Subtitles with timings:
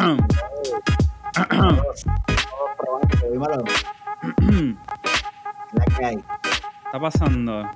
[0.00, 0.16] La
[5.96, 6.16] que hay.
[6.86, 7.70] está pasando?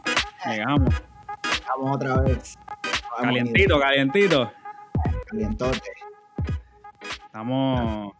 [0.46, 0.94] Llegamos.
[1.68, 2.56] Vamos otra vez.
[3.10, 4.52] Vamos, Calientito, calientito.
[5.26, 5.90] Calientote.
[7.26, 8.14] Estamos.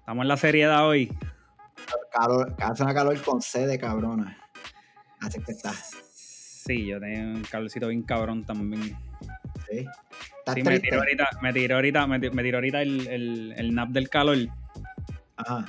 [0.00, 1.10] Estamos en la seriedad hoy.
[2.12, 4.36] Calor, hace una calor con sede, cabrona.
[5.20, 5.72] Así que está.
[5.72, 8.94] Sí, yo tengo un calorcito bien cabrón también.
[9.70, 9.86] Sí.
[10.46, 13.54] ¿Estás Sí, me tiró ahorita, me tiró ahorita, me, ti- me tiró ahorita el, el,
[13.56, 14.36] el nap del calor.
[15.36, 15.64] Ajá.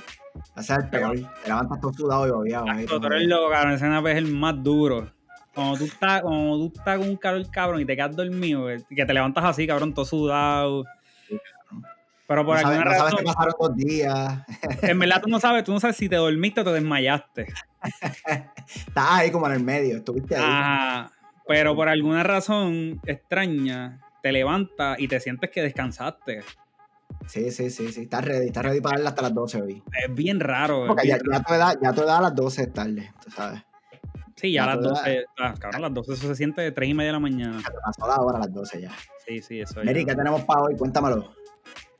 [0.56, 1.16] Ese es el peor.
[1.42, 2.66] Te levantas todo sudado y bobeado.
[3.00, 3.72] Tú eres loco, cabrón.
[3.72, 5.10] Ese nap es el más duro.
[5.54, 8.94] Cuando tú estás, cuando tú estás con un calor cabrón y te quedas dormido, que
[8.94, 10.84] que te levantas así, cabrón, todo sudado.
[11.26, 11.38] Sí,
[12.28, 14.42] Pero por no sabes, alguna no sabes razón, qué pasaron dos días.
[14.82, 17.46] en verdad tú no sabes, tú no sabes si te dormiste o te desmayaste.
[18.68, 19.96] Estás ahí como en el medio.
[19.96, 20.42] Estuviste ahí.
[20.46, 21.10] Ah,
[21.48, 26.42] pero por alguna razón extraña, te levantas y te sientes que descansaste.
[27.28, 28.02] Sí, sí, sí, sí.
[28.02, 28.46] Estás ready.
[28.48, 29.82] Estás ready para darle hasta las 12 hoy.
[30.04, 30.84] Es bien raro.
[30.88, 33.12] Porque ya, bien ya tu edad, ya tu edad a las 12 es tarde.
[33.24, 33.62] Tú sabes.
[34.34, 35.26] Sí, ya a las tú 12.
[35.38, 37.58] Ah, cabrón, a las 12 eso se siente de 3 y media de la mañana.
[37.64, 38.90] Te pasó la hora a las 12 ya.
[39.24, 39.86] Sí, sí, eso es.
[39.86, 40.76] Mary, ¿qué tenemos para hoy?
[40.76, 41.32] Cuéntamelo.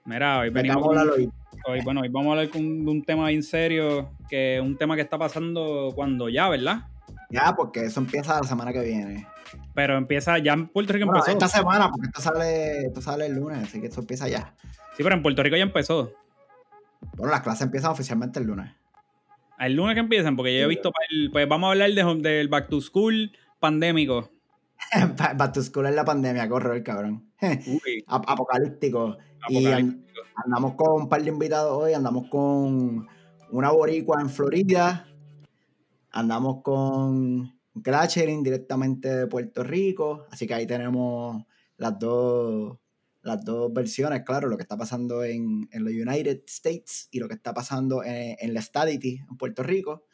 [0.04, 0.82] Mira, hoy ¿De qué venimos.
[0.82, 1.32] vamos a hablar con- hoy?
[1.68, 4.96] hoy, bueno, hoy vamos a hablar con- de un tema bien serio, que un tema
[4.96, 6.88] que está pasando cuando ya, ¿verdad?
[7.30, 9.28] Ya, porque eso empieza la semana que viene.
[9.74, 11.38] Pero empieza, ya en Puerto Rico Bueno, empezó.
[11.46, 14.54] esta semana, porque esto sale, esto sale el lunes, así que esto empieza ya.
[14.96, 16.12] Sí, pero en Puerto Rico ya empezó.
[17.16, 18.72] Bueno, las clases empiezan oficialmente el lunes.
[19.58, 20.92] El lunes que empiezan, porque yo he visto,
[21.32, 24.30] pues vamos a hablar de- del back to school pandémico.
[25.36, 27.30] Back to school es la pandemia, corre el cabrón.
[27.40, 29.16] Uy, Ap- Apocalíptico.
[29.48, 30.22] Y an- apocalíptico.
[30.44, 31.94] andamos con un par de invitados hoy.
[31.94, 33.06] Andamos con
[33.50, 35.06] una boricua en Florida.
[36.12, 40.26] Andamos con Gratcherin directamente de Puerto Rico.
[40.30, 41.44] Así que ahí tenemos
[41.76, 42.78] las dos,
[43.22, 47.28] las dos versiones, claro, lo que está pasando en, en los United States y lo
[47.28, 50.06] que está pasando en, en la Stadity en Puerto Rico.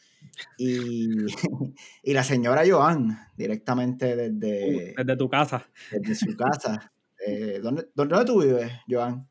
[0.56, 1.09] Y,
[2.03, 5.67] y la señora Joan, directamente desde, Uh, desde tu casa.
[5.91, 6.93] desde su casa.
[7.27, 9.29] Eh, ¿dónde, ¿Dónde tú vives, Joan?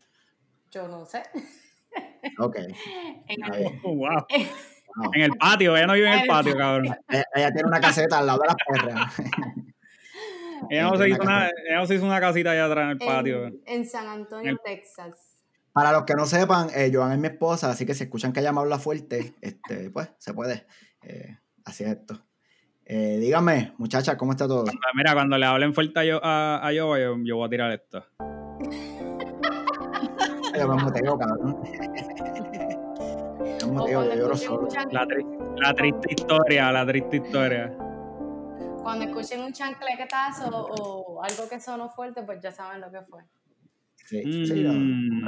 [0.72, 1.24] Yo no sé.
[2.40, 2.58] Ok.
[3.28, 3.80] En.
[3.84, 4.25] Oh, wow.
[5.13, 6.96] En el patio, ella no vive en el patio, cabrón.
[7.09, 9.13] Ella, ella tiene una caseta al lado de las perras.
[10.69, 12.97] Ella no, se hizo una, ella no se hizo una casita allá atrás en el
[13.00, 13.47] patio.
[13.47, 15.40] en, en San Antonio, En el- Texas.
[15.74, 18.41] Para los que no sepan, eh, Joan es mi esposa, así que si escuchan que
[18.41, 20.68] ella me habla fuerte, este, pues se puede.
[21.01, 21.35] Eh,
[21.66, 22.22] así es esto.
[22.85, 24.66] Eh, díganme, muchachas, ¿cómo está todo?
[24.94, 28.06] Mira, cuando le hablen fuerte a, yo, a, yo, yo voy a tirar esto.
[30.57, 31.57] Yo me muteo, cabrón.
[33.80, 34.68] O yo lloro solo.
[34.92, 37.76] La, tri- la triste historia, la triste historia.
[38.84, 43.22] cuando escuchen un chancletazo o algo que sonó fuerte, pues ya saben lo que fue.
[44.06, 45.24] Sí, sí, no, Mm.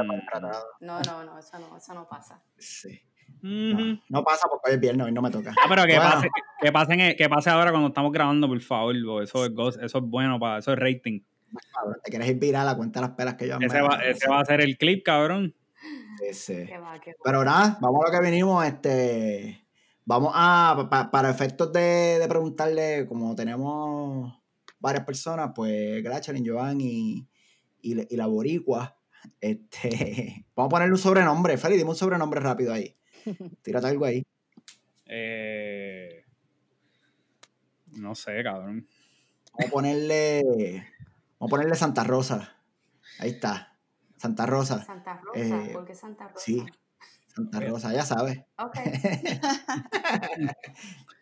[0.81, 2.41] No, no, no, eso no, eso no pasa.
[2.57, 2.99] sí.
[3.41, 5.51] No, no pasa porque hoy es viernes, hoy no me toca.
[5.51, 6.11] Ah, pero que, Bueno.
[6.11, 6.27] pase,
[6.61, 8.95] que, pasen, que pase ahora cuando estamos grabando, por favor.
[9.21, 11.21] Eso es, go- eso es bueno, para, eso es rating.
[12.03, 14.45] Te quieres ir viral a cuenta las pelas que yo Ese va, ese va a
[14.45, 15.53] ser el clip, cabrón.
[16.31, 16.65] Sí, sí.
[16.65, 17.17] Que va, que va.
[17.23, 18.65] Pero nada, vamos a lo que venimos.
[18.65, 19.65] Este,
[20.05, 24.33] vamos a, pa- pa- para efectos de, de preguntarle, como tenemos
[24.79, 27.27] varias personas, pues Gratchelin, Joan y,
[27.81, 28.97] y, la- y la Boricua,
[29.41, 31.57] este, vamos a ponerle un sobrenombre.
[31.57, 32.95] Feli, dime un sobrenombre rápido ahí.
[33.61, 34.23] Tírate algo ahí.
[35.05, 36.23] Eh,
[37.93, 38.87] no sé, cabrón.
[39.53, 40.41] Vamos a ponerle,
[41.39, 42.57] vamos a ponerle Santa Rosa.
[43.19, 43.72] Ahí está.
[44.23, 44.81] Santa Rosa.
[44.85, 46.39] Santa Rosa, Eh, ¿por qué Santa Rosa?
[46.39, 46.65] Sí,
[47.27, 48.39] Santa Rosa, ya sabes.
[48.57, 48.73] Ok,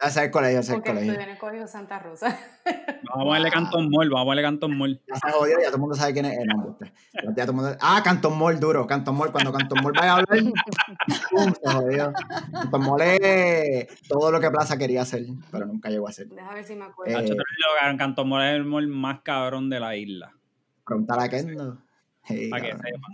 [0.04, 1.12] Ya sabes el colegio, ya sabes el porque colegio.
[1.14, 2.38] estoy en el colegio Santa Rosa.
[3.10, 5.02] Vamos a ponerle Canton Mall, vamos a ponerle Canton Mall.
[5.08, 6.38] Ya se jodió, ya todo el mundo sabe quién es.
[6.38, 6.94] Eh, no, embuste.
[7.14, 7.78] ya todo el mundo...
[7.82, 8.86] Ah, Canton Mall, duro.
[8.88, 10.28] Canton Mall, cuando Canton Mall vaya a hablar,
[11.32, 11.54] ¡pum!
[11.62, 12.14] se jodió.
[12.54, 16.28] Canton Mall es todo lo que Plaza quería hacer, pero nunca llegó a ser.
[16.30, 17.12] Deja ver si me acuerdo.
[17.12, 17.16] Eh,
[18.26, 20.32] Mall es el mall más cabrón de la isla.
[20.86, 21.80] Preguntar a Kendo.
[22.28, 22.88] Sí, Para que cabrón.
[22.94, 23.08] sepa.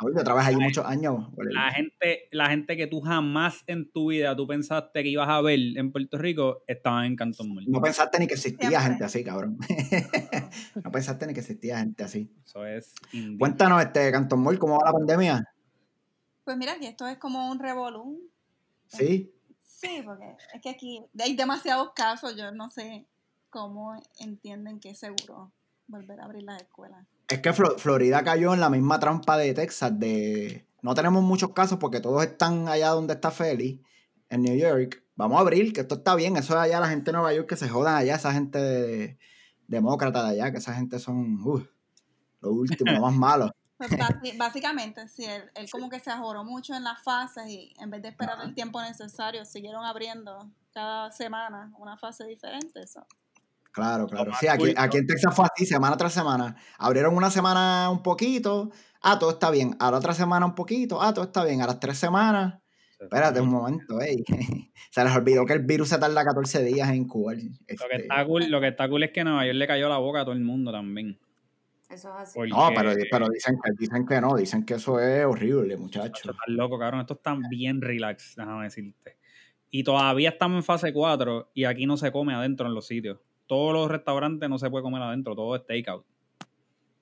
[0.00, 1.28] Oye, yo trabajé allí muchos años.
[1.36, 5.40] La gente, la gente que tú jamás en tu vida tú pensaste que ibas a
[5.40, 7.64] ver en Puerto Rico estaban en Canton Mall.
[7.68, 8.88] No pensaste ni que existía Siempre.
[8.88, 9.56] gente así, cabrón.
[10.84, 12.28] no pensaste ni que existía gente así.
[12.44, 12.92] Eso es.
[13.38, 15.44] Cuéntanos, este, Canton Mall, ¿cómo va la pandemia?
[16.42, 18.20] Pues mira, que esto es como un revolú.
[18.88, 19.32] ¿Sí?
[19.62, 23.06] Sí, porque es que aquí hay demasiados casos, yo no sé
[23.48, 25.52] cómo entienden que es seguro
[25.86, 27.06] volver a abrir las escuelas.
[27.28, 31.52] Es que Flo- Florida cayó en la misma trampa de Texas, de no tenemos muchos
[31.52, 33.82] casos porque todos están allá donde está Feli,
[34.28, 35.02] en New York.
[35.16, 37.48] Vamos a abrir, que esto está bien, eso es allá la gente de Nueva York
[37.48, 39.18] que se jodan allá, esa gente de,
[39.68, 41.64] demócrata de allá, que esa gente son uh,
[42.40, 43.50] lo último, lo más malo.
[43.76, 43.90] Pues
[44.38, 48.02] básicamente, sí, él, él como que se ajoró mucho en las fases y en vez
[48.02, 52.80] de esperar el tiempo necesario, siguieron abriendo cada semana una fase diferente.
[52.80, 53.04] Eso.
[53.74, 54.30] Claro, claro.
[54.38, 56.54] Sí, aquí, aquí en Texas fue así, semana tras semana.
[56.78, 58.70] Abrieron una semana un poquito,
[59.02, 59.76] ah, todo está bien.
[59.80, 61.60] A la otra semana un poquito, ah, todo está bien.
[61.60, 62.60] A las tres semanas,
[63.00, 64.22] espérate un momento, ey.
[64.92, 67.34] Se les olvidó que el virus se tarda 14 días en incubar.
[67.34, 69.88] Lo que, Este, está cool, lo que está cool es que Nueva York le cayó
[69.88, 71.18] la boca a todo el mundo también.
[71.90, 72.32] Eso es así.
[72.38, 76.20] Porque, No, pero, pero dicen, que, dicen que no, dicen que eso es horrible, muchachos.
[76.30, 77.00] estás loco, cabrón.
[77.00, 79.16] Esto está bien relax, déjame decirte.
[79.68, 83.18] Y todavía estamos en fase 4 y aquí no se come adentro en los sitios.
[83.46, 86.04] Todos los restaurantes no se puede comer adentro, todo es takeout.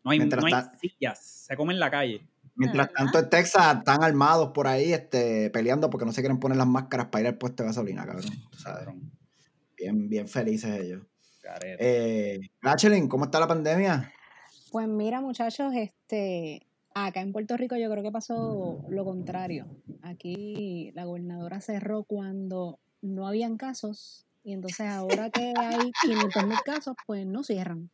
[0.04, 2.26] No hay, no hay sillas, se come en la calle.
[2.54, 6.58] Mientras tanto en Texas están armados por ahí este, peleando porque no se quieren poner
[6.58, 8.24] las máscaras para ir al puesto de gasolina, cabrón.
[8.58, 8.88] sabes.
[9.76, 11.02] Bien, bien felices ellos.
[11.78, 14.12] Eh, Rachelin, ¿cómo está la pandemia?
[14.70, 19.66] Pues mira, muchachos, este, acá en Puerto Rico yo creo que pasó lo contrario.
[20.02, 26.58] Aquí la gobernadora cerró cuando no habían casos y entonces ahora que hay 500 mil
[26.64, 27.90] casos, pues no cierran.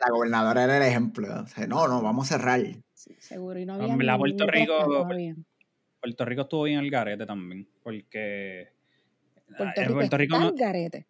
[0.00, 1.28] La gobernadora era el ejemplo.
[1.42, 2.60] o sea, no, no, vamos a cerrar.
[2.94, 3.58] Sí, seguro.
[3.60, 5.34] Y no había la Puerto Rico- había.
[6.00, 8.68] Puerto Rico estuvo bien al garete también, porque
[9.56, 11.06] Puerto en Rico, Puerto Rico no, al garete.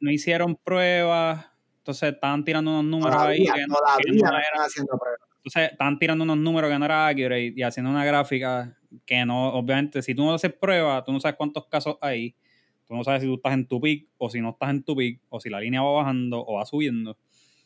[0.00, 1.46] no hicieron pruebas,
[1.78, 4.98] entonces estaban tirando unos números ahí Todavía, que no, que todavía no no eran haciendo
[4.98, 5.20] pruebas.
[5.36, 9.48] Entonces estaban tirando unos números que no eran accurate y haciendo una gráfica que no,
[9.54, 12.36] obviamente, si tú no haces prueba, tú no sabes cuántos casos hay,
[12.86, 14.96] tú no sabes si tú estás en tu pic o si no estás en tu
[14.96, 17.16] pic, o si la línea va bajando o va subiendo.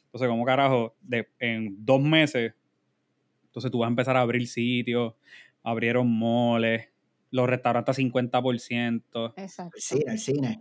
[0.05, 2.55] Entonces, como carajo, de, en dos meses,
[3.45, 5.15] entonces tú vas a empezar a abrir sitios,
[5.63, 6.89] abrieron moles,
[7.31, 9.77] los restaurantes a 50%, Exacto.
[9.77, 10.61] El cine, el cine.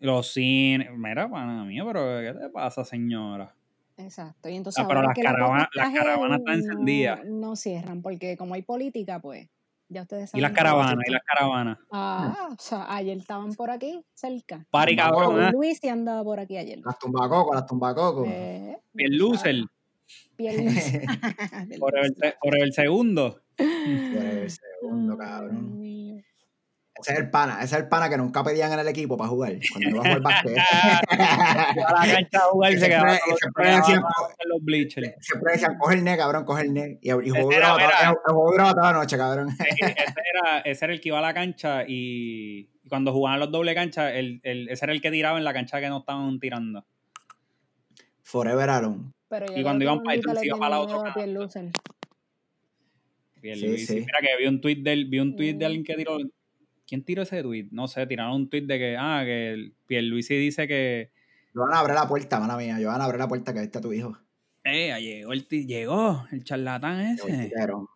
[0.00, 0.88] los cines.
[0.96, 3.54] Mira, pana mío, pero ¿qué te pasa, señora?
[3.96, 4.48] Exacto.
[4.48, 5.32] Y entonces Ah, pero las está
[5.74, 7.24] las caravanas están encendidas.
[7.24, 9.48] No, no cierran, porque como hay política, pues
[9.88, 10.42] ya ustedes Y saben.
[10.42, 11.78] las cómo caravanas, y las caravanas.
[11.90, 14.66] Ah, o sea, ayer estaban por aquí, cerca.
[14.70, 15.50] Pari, cabrón, ¿eh?
[15.52, 16.80] Luis y andaba por aquí ayer.
[16.84, 18.26] Las tumbacocos, las tumbacocos.
[18.28, 19.64] Eh, sabes, bien loser.
[20.38, 20.68] Bien
[21.78, 23.42] Por el, por el segundo.
[23.56, 25.82] Por el segundo, Ay, cabrón.
[27.00, 29.28] Ese es el pana, ese es el pana que nunca pedían en el equipo para
[29.28, 29.54] jugar.
[29.72, 30.56] Cuando iba a jugar básquet.
[31.76, 33.18] Iba a la cancha a jugar y se Siempre-
[33.56, 35.14] quedaba decían, todo en los bleachers.
[35.20, 36.98] Siempre decían, coge el net, cabrón, coge el net.
[37.00, 39.48] Y, y jugó duraba toda- era- el juego duraba toda la noche, cabrón.
[39.58, 43.50] Ese, era, ese era el que iba a la cancha y, y cuando jugaban los
[43.50, 46.38] doble cancha, el, el- ese era el que tiraba en la cancha que no estaban
[46.40, 46.84] tirando.
[48.22, 49.12] Forever Alone.
[49.56, 51.14] Y cuando iban para se iba para la otra.
[53.40, 53.94] Sí, sí.
[54.00, 55.66] Mira que vi un tweet del, vi un tweet de Mm.
[55.66, 56.18] alguien que tiró.
[56.88, 57.68] ¿Quién tiró ese tweet?
[57.70, 61.10] No sé, tiraron un tweet de que, ah, que el Pierluisi dice que
[61.54, 62.78] Joana, abre la puerta, mala mía.
[62.80, 64.16] Joana, abre la puerta que ahí está tu hijo.
[64.64, 67.86] eh, llegó el llegó el charlatán ese, tiraron.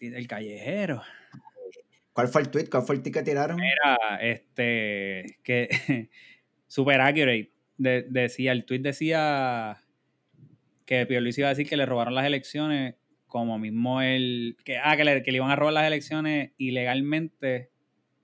[0.00, 1.02] el callejero.
[2.12, 2.68] ¿Cuál fue el tweet?
[2.70, 3.58] ¿Cuál fue el tweet que tiraron?
[3.60, 5.68] Era este que
[6.66, 7.50] super accurate.
[7.76, 9.76] De- decía, el tweet decía
[10.86, 12.94] que Pierluisi iba a decir que le robaron las elecciones
[13.34, 17.72] como mismo él, que, ah, que le, que le iban a robar las elecciones ilegalmente,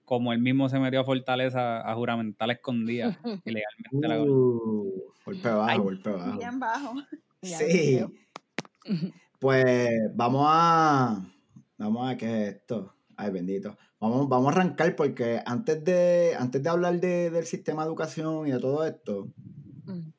[0.04, 4.06] como él mismo se metió a Fortaleza a juramentar la escondida ilegalmente.
[4.08, 6.38] la- Uh, golpe bajo, Ay, golpe bajo.
[6.38, 6.94] Bien bajo.
[7.42, 7.98] Sí.
[9.40, 11.26] Pues vamos a.
[11.76, 12.94] Vamos a qué es esto.
[13.16, 13.76] Ay, bendito.
[13.98, 18.46] Vamos, vamos a arrancar porque antes de, antes de hablar de- del sistema de educación
[18.46, 19.28] y de todo esto,
[19.86, 20.12] Mm,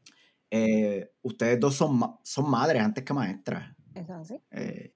[0.50, 3.74] eh, ustedes dos son, son madres antes que maestras.
[3.95, 4.41] Eso así.
[4.51, 4.93] Eh,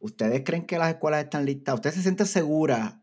[0.00, 1.74] ¿Ustedes creen que las escuelas están listas?
[1.76, 2.96] ¿Ustedes se sienten seguras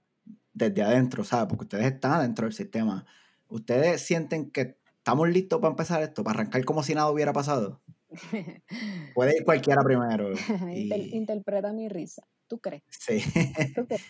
[0.53, 1.47] desde adentro, ¿sabes?
[1.47, 3.05] Porque ustedes están dentro del sistema.
[3.47, 6.23] ¿Ustedes sienten que estamos listos para empezar esto?
[6.23, 7.81] ¿Para arrancar como si nada hubiera pasado?
[9.15, 10.31] Puede ir cualquiera primero.
[10.75, 12.23] Y- interpreta mi risa.
[12.47, 12.83] ¿Tú crees?
[12.89, 13.19] sí.
[13.75, 14.03] ¿Tú crees?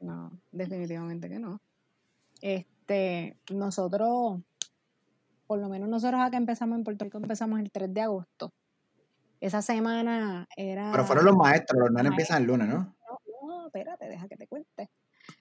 [0.00, 1.60] No, definitivamente que no.
[2.40, 4.40] Este, nosotros,
[5.46, 8.54] por lo menos nosotros acá empezamos en Puerto Rico, empezamos el 3 de agosto.
[9.40, 10.90] Esa semana era...
[10.92, 12.12] Pero fueron los maestros, los Maestros.
[12.12, 12.96] empiezan el lunes, ¿no?
[13.08, 14.90] No, no, espérate, deja que te cuente.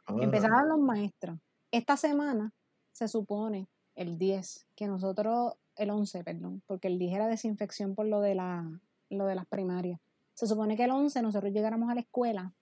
[0.08, 0.22] Oh.
[0.22, 1.38] Empezaron los maestros.
[1.72, 2.54] Esta semana
[2.92, 8.06] se supone el 10, que nosotros, el 11, perdón, porque el 10 era desinfección por
[8.06, 8.66] lo de, la,
[9.10, 10.00] lo de las primarias.
[10.34, 12.54] Se supone que el 11 nosotros llegáramos a la escuela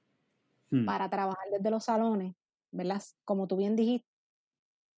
[0.70, 0.86] Hmm.
[0.86, 2.36] para trabajar desde los salones,
[2.72, 3.01] ¿verdad?
[3.24, 4.06] Como tú bien dijiste,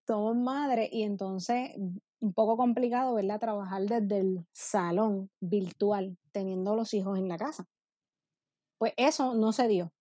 [0.09, 3.39] somos madres y entonces un poco complicado, ¿verdad?
[3.39, 7.67] Trabajar desde el salón virtual, teniendo los hijos en la casa.
[8.79, 9.91] Pues eso no se dio.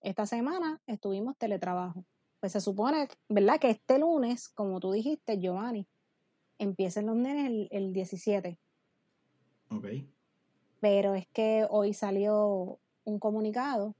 [0.00, 2.04] Esta semana estuvimos teletrabajo.
[2.40, 3.60] Pues se supone, ¿verdad?
[3.60, 5.86] Que este lunes, como tú dijiste, Giovanni,
[6.58, 8.58] empiecen los nenes el, el 17.
[9.70, 9.86] Ok.
[10.80, 13.94] pero es que hoy salió un comunicado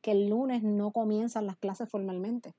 [0.00, 2.54] que el lunes no comienzan las clases formalmente.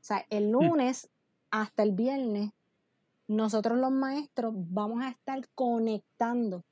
[0.00, 1.10] O sea, el lunes
[1.50, 2.50] hasta el viernes,
[3.28, 6.64] nosotros los maestros vamos a estar conectando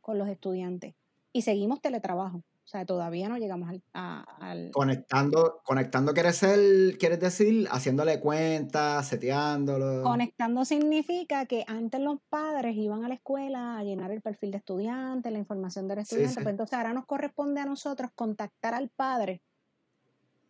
[0.00, 0.94] con los estudiantes
[1.32, 2.38] y seguimos teletrabajo.
[2.38, 3.82] O sea, todavía no llegamos al...
[3.94, 10.04] a- al- Conectando, conectando quiere ser, quieres decir, haciéndole cuentas, seteándolo.
[10.04, 14.58] Conectando significa que antes los padres iban a la escuela a llenar el perfil de
[14.58, 16.42] estudiante, la información del estudiante, sí.
[16.42, 19.42] pues entonces ahora nos corresponde a nosotros contactar al padre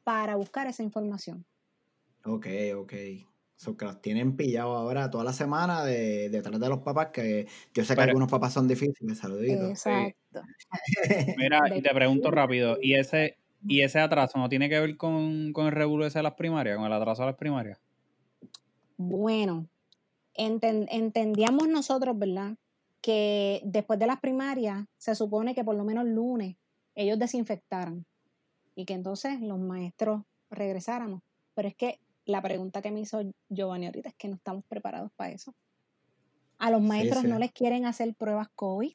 [0.04, 1.46] para buscar esa información.
[2.24, 2.46] Ok,
[2.76, 2.92] ok.
[3.60, 7.46] So, que los tienen pillados ahora toda la semana de, detrás de los papás, que
[7.74, 9.68] yo sé que Pero- algunos papás son difíciles, saluditos.
[9.68, 10.40] Exacto.
[11.36, 13.36] Mira, y te pregunto rápido, ¿y ese,
[13.68, 15.72] y ese atraso no tiene que ver con, con el
[16.06, 17.78] ese de las primarias, con el atraso de las primarias?
[18.96, 19.66] Bueno,
[20.34, 22.54] enten- entendíamos nosotros, ¿verdad?
[23.02, 26.56] Que después de las primarias se supone que por lo menos lunes
[26.94, 28.06] ellos desinfectaran
[28.74, 31.20] y que entonces los maestros regresáramos.
[31.54, 35.10] Pero es que la pregunta que me hizo Giovanni ahorita es que no estamos preparados
[35.12, 35.54] para eso.
[36.58, 37.28] A los maestros sí.
[37.28, 38.92] no les quieren hacer pruebas COVID.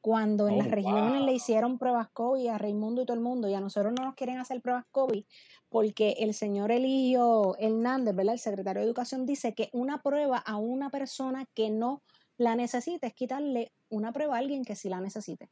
[0.00, 3.48] Cuando en las Oh, regiones le hicieron pruebas COVID a Raimundo y todo el mundo,
[3.48, 5.24] y a nosotros no nos quieren hacer pruebas COVID,
[5.68, 8.34] porque el señor Eligio Hernández, ¿verdad?
[8.34, 12.02] El secretario de Educación dice que una prueba a una persona que no
[12.36, 15.48] la necesita es quitarle una prueba a alguien que sí la necesite.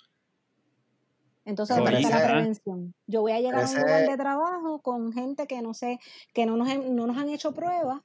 [1.45, 2.95] Entonces, ¿dónde está la prevención?
[3.07, 5.99] Yo voy a llegar a un lugar de trabajo con gente que no sé,
[6.33, 8.01] que no nos, han- no nos han hecho pruebas.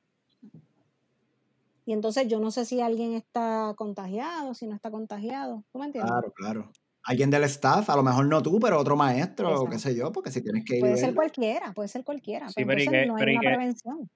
[1.85, 5.63] Y entonces yo no sé si alguien está contagiado, si no está contagiado.
[5.71, 6.11] ¿Tú me entiendes?
[6.11, 6.71] Claro, claro.
[7.03, 10.11] Alguien del staff, a lo mejor no tú, pero otro maestro, o qué sé yo,
[10.11, 12.49] porque si tienes que ir Puede ser cualquiera, puede ser cualquiera.
[12.49, 14.09] Sí, pero entonces que- no hay pero y una que- prevención.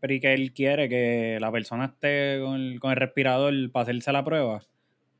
[0.00, 3.84] Pero y que él quiere que la persona esté con el, con el respirador para
[3.84, 4.62] hacerse la prueba.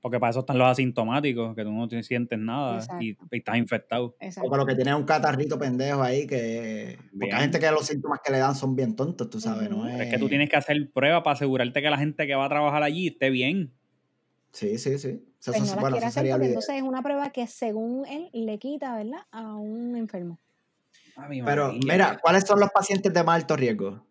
[0.01, 4.07] Porque para eso están los asintomáticos, que tú no te sientes nada y, estás infectado.
[4.07, 4.51] O Exacto.
[4.51, 6.99] que lo que tiene es un catarrito pendejo ahí que...
[7.11, 7.35] Porque Bien.
[7.35, 9.83] hay gente que los síntomas que le dan son bien tontos, tú sabes, ¿no?
[9.83, 12.45] Pero es que tú tienes que hacer prueba para asegurarte que la gente que va
[12.45, 13.73] a trabajar allí esté bien.
[14.53, 15.09] Sí, sí, sí.
[15.41, 18.07] Eso, Pues eso- no las bueno, hacer sería porque entonces es una prueba que según
[18.07, 19.21] él le quita, ¿verdad?
[19.31, 20.39] A un enfermo.
[21.17, 24.07] Ave Pero mira, ¿cuáles son los pacientes de más alto riesgo?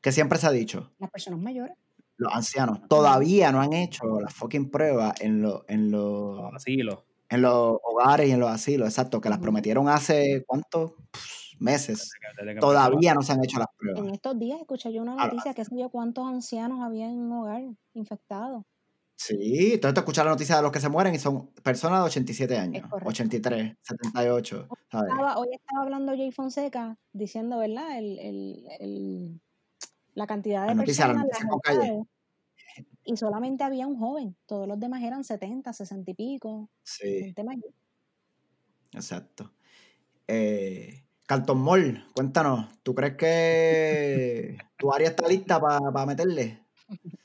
[0.00, 0.90] Que siempre se ha dicho.
[0.98, 1.76] Las personas mayores.
[2.18, 2.80] Los ancianos.
[2.88, 7.04] Todavía no han hecho la fucking prueba en, lo- en, los, Los asilos.
[7.30, 8.88] en los hogares y en los asilos.
[8.88, 10.92] Exacto, que las prometieron hace, ¿cuántos?
[11.12, 11.98] Pff, meses.
[11.98, 14.12] Desde que- desde que Todavía no se han hecho las En pruebas.
[14.12, 17.62] estos días escuché yo una noticia, qué sé yo, cuántos ancianos había en un hogar
[17.94, 18.64] infectados.
[19.20, 22.06] Sí, entonces tú escuchas la noticia de los que se mueren y son personas de
[22.06, 23.08] 87 años, correcto.
[23.10, 25.10] 83, 78, ¿sabes?
[25.10, 27.98] Estaba- hoy estaba hablando Jay Fonseca diciendo, ¿verdad?
[27.98, 29.40] El, el- el-
[30.18, 32.02] la cantidad de La noticia, la personas, noticia calle.
[33.04, 34.36] y solamente había un joven.
[34.46, 37.72] Todos los demás eran 70, 60 y pico, Sí, gente mayor.
[38.92, 39.52] exacto.
[40.26, 46.62] Eh, Canton Mall, cuéntanos, ¿tú crees que tu área está lista para meterle?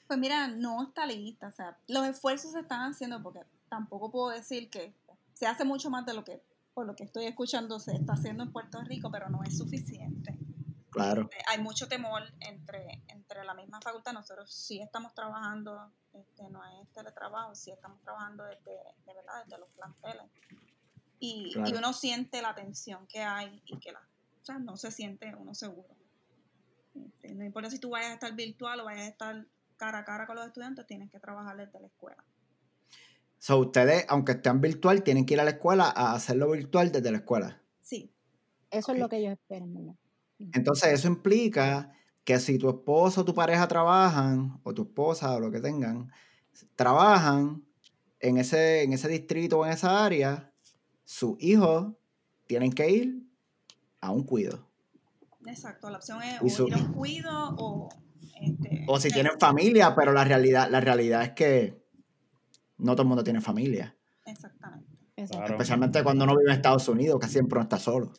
[0.07, 1.47] Pues mira, no está lista.
[1.47, 4.93] O sea, los esfuerzos se están haciendo porque tampoco puedo decir que
[5.33, 6.41] se hace mucho más de lo que,
[6.73, 10.37] por lo que estoy escuchando, se está haciendo en Puerto Rico, pero no es suficiente.
[10.93, 14.13] Claro, Este, hay mucho temor entre, entre la misma facultad.
[14.13, 18.71] Nosotros sí estamos trabajando, este, no es teletrabajo, sí estamos trabajando desde,
[19.05, 20.25] de verdad, desde los planteles.
[21.19, 25.33] Y, uno siente la tensión que hay y que la, o sea, no se siente
[25.35, 25.95] uno seguro.
[26.93, 29.45] Este, no importa si tú vayas a estar virtual o vayas a estar
[29.77, 32.23] cara a cara con los estudiantes, tienes que trabajar desde la escuela.
[33.39, 37.11] So, ustedes, aunque estén virtual, tienen que ir a la escuela a hacerlo virtual desde
[37.11, 37.61] la escuela.
[37.81, 38.13] Sí,
[38.69, 39.95] Eso es lo que ellos esperan, ¿verdad?
[40.39, 41.91] Entonces, eso implica
[42.23, 46.11] que si tu esposo o tu pareja trabajan, o tu esposa o lo que tengan,
[46.75, 47.63] trabajan
[48.19, 50.51] en ese, en ese distrito o en esa área,
[51.05, 51.93] sus hijos
[52.47, 53.23] tienen que ir
[54.01, 54.67] a un cuido.
[55.45, 55.89] exacto.
[55.89, 57.89] La opción es o su- ir a un cuido o...
[58.41, 61.81] Este, O si tienen familia, pero la realidad, la realidad es que
[62.77, 63.95] no todo el mundo tiene familia.
[64.25, 64.87] Exactamente.
[65.29, 65.53] Claro.
[65.53, 68.11] Especialmente cuando uno vive en Estados Unidos, que siempre uno está solo.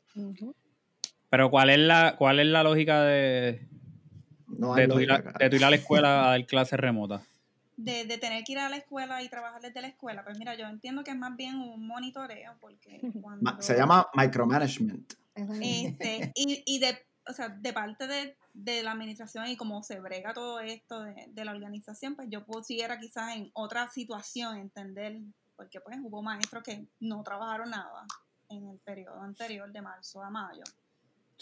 [1.34, 3.66] Pero ¿cuál es la, cuál es la lógica de,
[4.46, 6.46] No hay de, tu ir a, lógica, de tu ir a la escuela a dar
[6.46, 7.22] clases remotas?
[7.76, 10.54] de, de tener que ir a la escuela y trabajar desde la escuela, pues mira,
[10.54, 13.60] yo entiendo que es más bien un monitoreo, porque cuando...
[13.60, 15.14] Se llama micromanagement.
[15.34, 19.98] Este, y, y de, o sea, de parte de, de la administración y cómo se
[19.98, 25.18] brega todo esto de, de la organización, pues yo pusiera quizás en otra situación entender,
[25.56, 28.06] porque pues hubo maestros que no trabajaron nada
[28.50, 30.62] en el periodo anterior de marzo a mayo.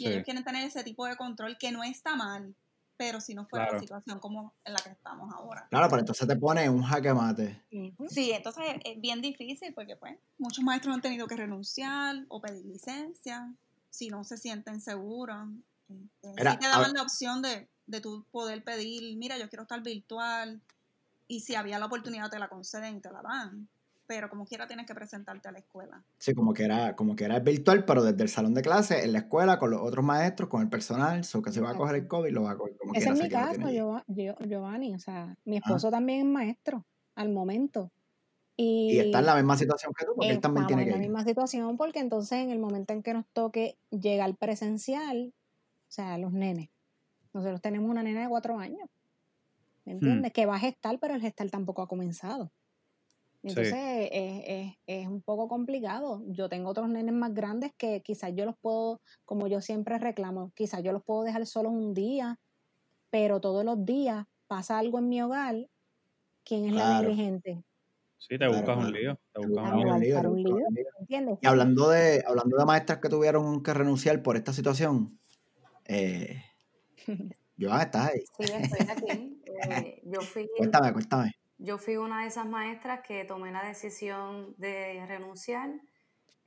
[0.02, 0.12] Y Sí.
[0.14, 2.54] ellos quieren tener ese tipo de control que no está mal,
[2.96, 3.76] pero si no fuera Claro.
[3.76, 5.66] la situación como en la que estamos ahora.
[5.70, 7.62] Claro, pero entonces te pone un jaque mate.
[8.10, 12.64] Sí, entonces es bien difícil porque pues muchos maestros han tenido que renunciar o pedir
[12.66, 13.52] licencia
[13.90, 15.48] si no se sienten seguros.
[15.88, 19.62] Este, Mira, sí te daban la opción de, de tú poder pedir, mira, yo quiero
[19.62, 20.60] estar virtual
[21.28, 23.68] y si había la oportunidad te la conceden y te la dan,
[24.06, 26.04] pero como quiera tienes que presentarte a la escuela.
[26.18, 29.12] Sí, como que era, como que era virtual, pero desde el salón de clase, en
[29.12, 31.96] la escuela, con los otros maestros, con el personal, so que si va a coger
[31.96, 33.14] el COVID, lo va a coger como Ese quiera.
[33.14, 34.02] es mi caso,
[34.40, 34.94] Giovanni.
[34.94, 35.60] O sea, mi Ah.
[35.64, 37.90] esposo también es maestro al momento.
[38.56, 40.92] Y, Y está en la misma situación que tú, porque él también tiene en que
[40.92, 41.02] la ir.
[41.04, 45.32] misma situación porque entonces en el momento en que nos toque llegar presencial,
[45.88, 46.68] o sea, los nenes,
[47.32, 48.88] nosotros tenemos una nena de cuatro años,
[49.86, 50.32] ¿me entiendes?
[50.32, 52.52] Que va a gestar, pero el gestar tampoco ha comenzado.
[53.46, 53.48] Sí.
[53.48, 56.22] Entonces es, es- es un poco complicado.
[56.28, 60.52] Yo tengo otros nenes más grandes que quizás yo los puedo, como yo siempre reclamo,
[60.54, 62.36] quizás yo los puedo dejar solos un día,
[63.10, 65.68] pero todos los días pasa algo en mi hogar,
[66.44, 67.64] ¿quién es la negligente?
[68.18, 69.20] Sí, te Claro, buscas un lío.
[69.32, 70.56] Te buscas un lío, un lío.
[71.00, 71.38] ¿entiendes?
[71.40, 75.20] Y hablando de, hablando de maestras que tuvieron que renunciar por esta situación,
[75.86, 76.42] eh,
[77.58, 78.20] Joan, ¿estás ahí?
[78.36, 79.42] Sí, estoy aquí.
[79.64, 81.32] Eh, yo, fui, Cuéntame, cuéntame.
[81.62, 85.70] Yo fui una de esas maestras que tomé la decisión de renunciar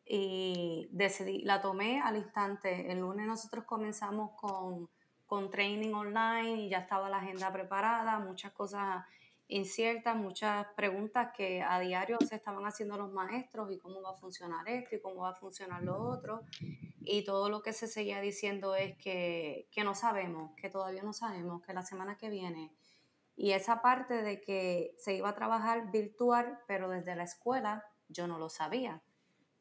[0.06, 2.92] y decidí, la tomé al instante.
[2.92, 4.90] El lunes nosotros comenzamos con,
[5.26, 9.06] con training online y ya estaba la agenda preparada, muchas cosas
[9.48, 14.16] inciertas, muchas preguntas que a diario se estaban haciendo los maestros y cómo va a
[14.16, 16.42] funcionar esto y cómo va a funcionar lo otro.
[17.00, 21.14] Y todo lo que se seguía diciendo es que, que no sabemos, que todavía no
[21.14, 22.72] sabemos, que la semana que viene.
[23.36, 28.28] Y esa parte de que se iba a trabajar virtual, pero desde la escuela, yo
[28.28, 29.02] no lo sabía.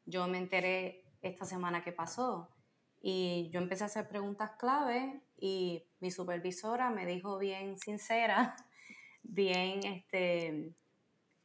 [0.05, 2.49] Yo me enteré esta semana que pasó
[3.01, 8.55] y yo empecé a hacer preguntas clave y mi supervisora me dijo bien sincera,
[9.23, 10.73] bien este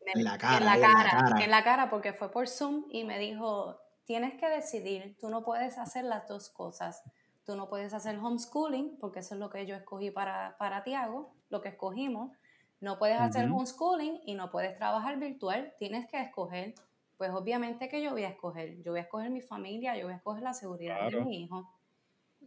[0.05, 1.45] me- En la cara, en la cara.
[1.45, 5.43] en la cara, porque fue por Zoom y me dijo, tienes que decidir, tú no
[5.45, 7.03] puedes hacer las dos cosas.
[7.51, 11.35] Tú no puedes hacer homeschooling, porque eso es lo que yo escogí para, para Tiago,
[11.49, 12.31] lo que escogimos.
[12.79, 16.75] No puedes hacer homeschooling y no puedes trabajar virtual, tienes que escoger.
[17.19, 18.81] Pues obviamente que yo voy a escoger.
[18.85, 21.19] Yo voy a escoger mi familia, yo voy a escoger la seguridad Claro.
[21.19, 21.69] de mi hijo.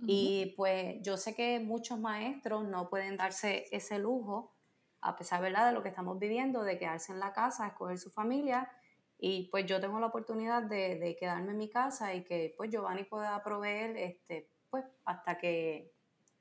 [0.08, 4.54] Y pues yo sé que muchos maestros no pueden darse ese lujo,
[5.02, 5.68] a pesar ¿verdad?
[5.68, 8.72] de lo que estamos viviendo, de quedarse en la casa, escoger su familia.
[9.20, 12.70] Y pues yo tengo la oportunidad de, de quedarme en mi casa y que pues
[12.72, 15.94] Giovanni pueda proveer este, pues hasta que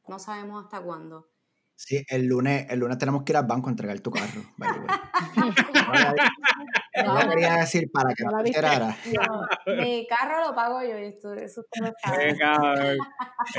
[0.09, 1.29] no sabemos hasta cuándo.
[1.77, 4.43] Sí, el lunes, el lunes tenemos que ir al banco a entregar tu carro.
[7.05, 11.93] No, quería decir para que ¿No mi carro lo pago yo y esto, eso usted.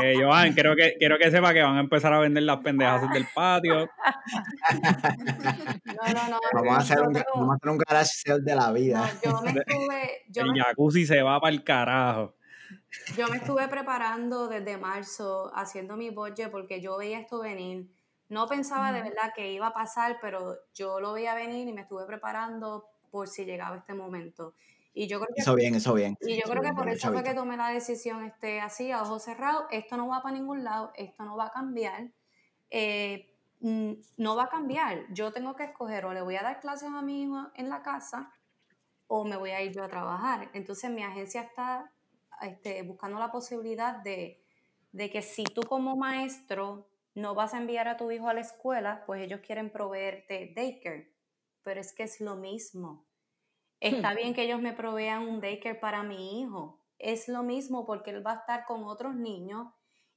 [0.01, 3.11] Eh, Joan, quiero que, quiero que sepa que van a empezar a vender las pendejas
[3.11, 3.89] del patio.
[5.85, 6.39] No, no, no.
[6.53, 9.11] Vamos a hacer un, vamos a hacer un garage sale de la no, vida.
[9.23, 12.35] yo me estuve, yo El me jacuzzi se va para el carajo.
[13.15, 17.89] Yo me estuve preparando desde marzo, haciendo mi budget, porque yo veía esto venir.
[18.29, 21.81] No pensaba de verdad que iba a pasar, pero yo lo veía venir y me
[21.81, 24.55] estuve preparando por si llegaba este momento.
[24.93, 26.17] Y yo creo que, Eso bien, eso bien.
[26.21, 29.23] y yo creo que por eso fue que tomé la decisión este, así, a ojos
[29.23, 29.65] cerrados.
[29.71, 32.11] Esto no va para ningún lado, esto no va a cambiar.
[32.69, 33.29] eh,
[34.17, 35.05] no va a cambiar.
[35.13, 37.81] Yo tengo que escoger o le voy a dar clases a mi hijo en la
[37.81, 38.31] casa
[39.07, 40.49] o me voy a ir yo a trabajar.
[40.53, 41.91] Entonces mi agencia está
[42.41, 44.43] este, buscando la posibilidad de,
[44.91, 48.41] de que si tú como maestro no vas a enviar a tu hijo a la
[48.41, 51.13] escuela, pues ellos quieren proveerte daycare.
[51.63, 53.05] Pero es que es lo mismo.
[53.79, 56.79] Está bien que ellos me provean un daycare para mi hijo.
[56.99, 59.67] Es lo mismo porque él va a estar con otros niños.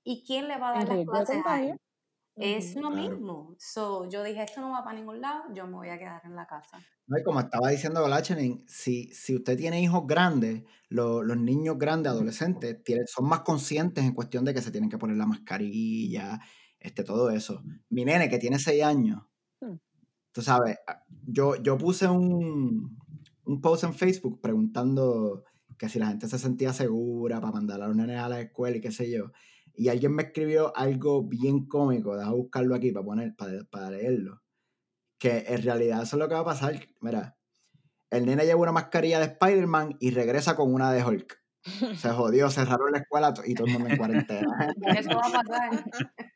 [0.04, 1.80] ¿Y quién le va a dar las clases a él?
[2.36, 3.10] Es lo Claro.
[3.10, 3.56] mismo.
[3.58, 6.36] So, yo dije, esto no va para ningún lado, yo me voy a quedar en
[6.36, 6.78] la casa.
[7.06, 11.78] No, y como estaba diciendo Golachenin, si, si usted tiene hijos grandes, lo- los niños
[11.78, 15.26] grandes, adolescentes, tienen- son más conscientes en cuestión de que se tienen que poner la
[15.26, 16.40] mascarilla,
[16.80, 17.62] este, todo eso.
[17.88, 19.22] Mi nene, que tiene seis años,
[19.60, 19.76] Hmm.
[20.32, 22.98] tú sabes, a- yo, yo puse un,
[23.44, 25.44] un post en Facebook preguntando
[25.78, 28.76] que si la gente se sentía segura para mandar a los nenes a la escuela
[28.76, 29.30] y qué sé yo.
[29.76, 34.42] Y alguien me escribió algo bien cómico, deja buscarlo aquí para, poner, para, para leerlo
[35.18, 36.78] que en realidad eso es lo que va a pasar.
[37.00, 37.36] Mira,
[38.10, 41.42] el nene lleva una mascarilla de Spider-Man y regresa con una de Hulk.
[41.96, 44.74] Se jodió, cerraron la escuela y todo el mundo en cuarentena.
[44.96, 45.84] Eso va a pasar.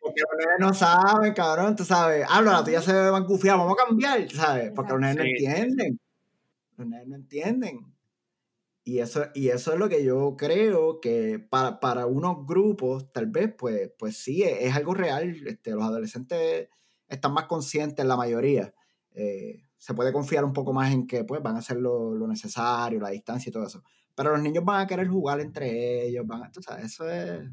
[0.01, 2.27] Porque los nenes no saben, cabrón, tú sabes.
[2.29, 4.73] Habla, la tuya se ve más gufiada, vamos a cambiar, ¿sabes?
[4.75, 6.01] Porque los nenes no entienden.
[6.77, 7.95] Los nenes no entienden.
[8.83, 13.27] Y eso, y eso es lo que yo creo que para, para unos grupos, tal
[13.27, 15.37] vez, pues, pues sí, es, es algo real.
[15.47, 16.69] Este, los adolescentes
[17.09, 18.75] están más conscientes, la mayoría.
[19.13, 22.27] Eh, se puede confiar un poco más en que pues, van a hacer lo, lo,
[22.27, 23.83] necesario, la distancia y todo eso.
[24.15, 27.49] Pero los niños van a querer jugar entre ellos, van a, tú sabes, eso es...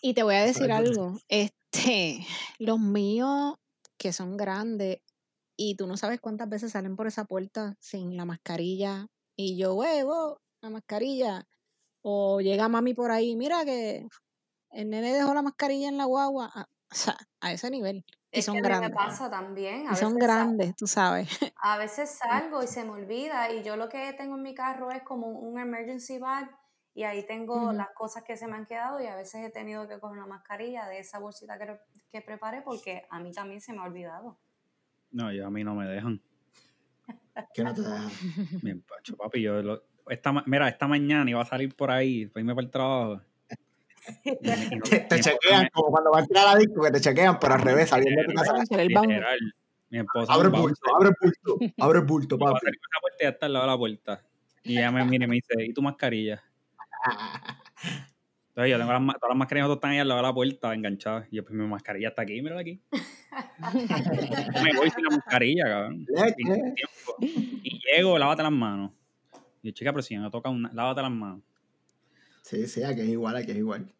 [0.00, 2.24] Y te voy a decir algo, este,
[2.58, 3.56] los míos
[3.96, 5.00] que son grandes
[5.56, 9.74] y tú no sabes cuántas veces salen por esa puerta sin la mascarilla y yo,
[9.74, 11.46] huevo, la mascarilla.
[12.02, 14.06] O llega mami por ahí, mira que
[14.70, 16.50] el nene dejó la mascarilla en la guagua.
[16.52, 18.04] Ah, o sea, a ese nivel.
[18.32, 19.86] Y Es son que me pasa también.
[19.88, 21.28] A Y son grandes, tú sabes.
[21.62, 24.90] A veces salgo y se me olvida y yo lo que tengo en mi carro
[24.90, 26.50] es como un emergency bag
[26.94, 29.86] y ahí tengo las cosas que se me han quedado y a veces he tenido
[29.86, 31.78] que coger una mascarilla de esa bolsita que,
[32.10, 34.36] que preparé porque a mí también se me ha olvidado.
[35.12, 36.20] No, yo a mí no me dejan.
[37.54, 38.10] Que no te dejan.
[38.62, 42.26] Bien, pacho, papi, yo lo- esta, ma- mira, esta mañana iba a salir por ahí,
[42.26, 43.20] para irme para el trabajo.
[44.24, 46.82] Y me- y Te, te chequean, me- como cuando vas a entrar a la disco,
[46.82, 48.54] que te chequean, pero al revés, saliendo de tu casa.
[49.90, 52.66] Mi esposa Abre el bulto, abre el bulto, abre el bulto, Yo voy a papi.
[52.66, 54.22] salir por esa puerta y ya está al lado de la puerta.
[54.62, 56.42] Y ella me mira y me dice, ¿y tu mascarilla?
[58.58, 60.74] Entonces yo tengo las, todas las mascarillas todas están ahí al lado de la puerta
[60.74, 61.28] enganchadas.
[61.30, 62.82] Y yo, pues mi mascarilla está aquí, mírala aquí.
[64.64, 66.04] Me voy sin la mascarilla, cabrón.
[67.62, 68.90] Y llego, lávate las manos.
[69.62, 71.42] Y yo, chica, pero si me toca una, lávate las manos.
[72.42, 73.94] Sí, sí, aquí es igual, aquí es igual.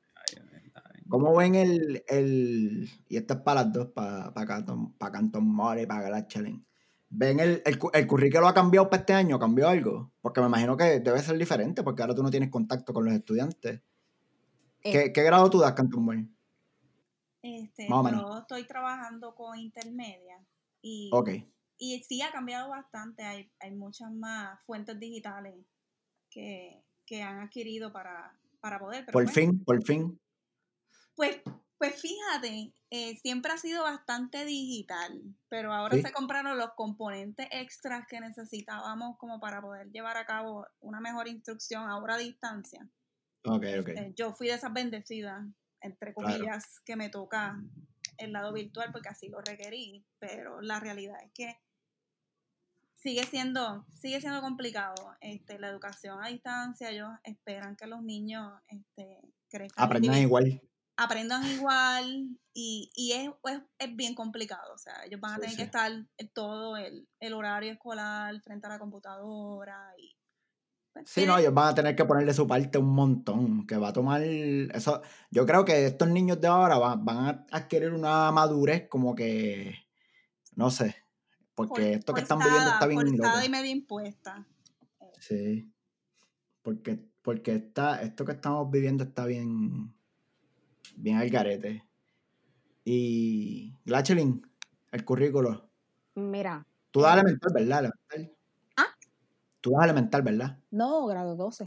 [1.08, 5.46] ¿Cómo ven el, el y esto es para las dos, para, para Canton, para Canton
[5.46, 6.64] Mall y para Galach Challenge?
[7.10, 9.38] ¿Ven el, el, el currículo ha cambiado para este año?
[9.38, 10.10] ¿Cambió algo?
[10.20, 13.14] Porque me imagino que debe ser diferente, porque ahora tú no tienes contacto con los
[13.14, 13.82] estudiantes.
[14.82, 16.28] ¿Qué, Eh, qué grado tú das, Canton Mall?
[17.42, 18.22] Este, Más o menos.
[18.22, 20.44] yo estoy trabajando con intermedia
[20.82, 21.30] y, Ok.
[21.78, 23.22] y sí ha cambiado bastante.
[23.24, 25.54] Hay, hay muchas más fuentes digitales
[26.30, 29.04] que, que han adquirido para, para poder.
[29.06, 30.20] Pero Por fin, por fin.
[31.14, 31.40] Pues,
[31.78, 36.02] pues fíjate, eh, siempre ha sido bastante digital, pero ahora Sí.
[36.02, 41.28] se compraron los componentes extras que necesitábamos como para poder llevar a cabo una mejor
[41.28, 42.88] instrucción ahora a distancia.
[43.44, 43.88] Ok, ok.
[43.88, 45.44] Eh, yo fui de esas bendecidas,
[45.80, 46.32] entre Claro.
[46.36, 47.56] comillas, que me toca
[48.18, 51.56] el lado virtual porque así lo requerí, pero la realidad es que
[52.96, 55.16] sigue siendo, sigue siendo complicado.
[55.20, 60.60] Este, la educación a distancia, ellos esperan que los niños este, crezcan Aprendan igual.
[60.96, 64.74] aprendan igual y, y es, es, es bien complicado.
[64.74, 65.56] O sea, ellos van a Sí, tener sí.
[65.58, 65.92] que estar
[66.34, 70.16] todo el, el horario escolar frente a la computadora y
[71.04, 73.92] Sí, no, ellos van a tener que ponerle su parte un montón, que va a
[73.92, 75.02] tomar eso.
[75.30, 79.74] Yo creo que estos niños de ahora van, van a adquirir una madurez como que,
[80.54, 80.96] no sé,
[81.54, 83.46] porque esto que están viviendo forzada- está bien forzada loco.
[83.46, 84.46] y medio impuesta.
[85.20, 85.72] Sí,
[86.62, 89.92] porque, porque está, esto que estamos viviendo está bien,
[90.96, 91.84] bien al garete.
[92.84, 94.46] Y, Glachelin,
[94.92, 95.68] el currículo.
[96.14, 97.78] Mira, Tú das eh, elemental, ¿verdad?
[97.80, 98.37] Elemental.
[99.60, 100.58] Tú das elemental, ¿verdad?
[100.70, 101.64] no, grado 12.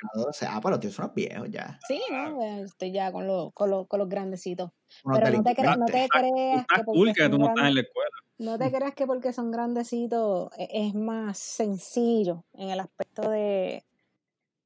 [0.00, 0.46] Grado 12.
[0.46, 1.78] Ah, pero tío, son unos viejos ya.
[1.86, 4.70] Sí, no, Eh, estoy ya con los, con los, con los grandecitos.
[5.04, 6.26] Unos Pero no te, cre- no te creas
[6.74, 8.10] que porque que tú no estás en la escuela.
[8.38, 13.84] no te creas que porque son grandecitos e- es más sencillo en el aspecto de,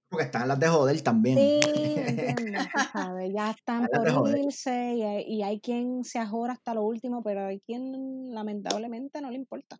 [0.08, 1.36] Porque están las de joder también.
[1.36, 6.74] Sí, entiendo, sabes, ya están por irse y hay, y hay quien se ajora hasta
[6.74, 9.78] lo último, pero hay quien lamentablemente no le importa.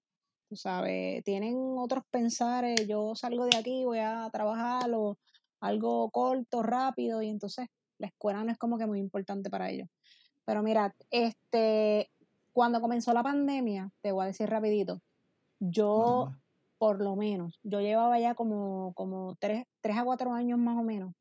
[0.51, 5.17] Tú sabes, tienen otros pensares, yo salgo de aquí, voy a trabajar o
[5.61, 9.89] algo corto, rápido, y entonces la escuela no es como que muy importante para ellos.
[10.45, 12.11] Pero mira, este,
[12.53, 15.01] cuando comenzó la pandemia, te voy a decir rapidito,
[15.61, 16.33] yo
[16.79, 20.83] por lo menos, yo llevaba ya como, como tres, tres a cuatro años más o
[20.83, 21.13] menos,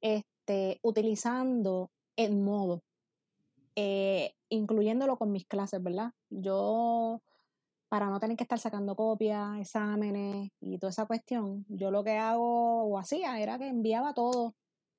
[0.00, 2.84] este, utilizando el modo,
[3.76, 6.12] eh, incluyéndolo con mis clases, ¿verdad?
[6.30, 7.20] Yo,
[7.92, 12.16] para no tener que estar sacando copias, exámenes y toda esa cuestión, yo lo que
[12.16, 14.54] hago o hacía era que enviaba todo,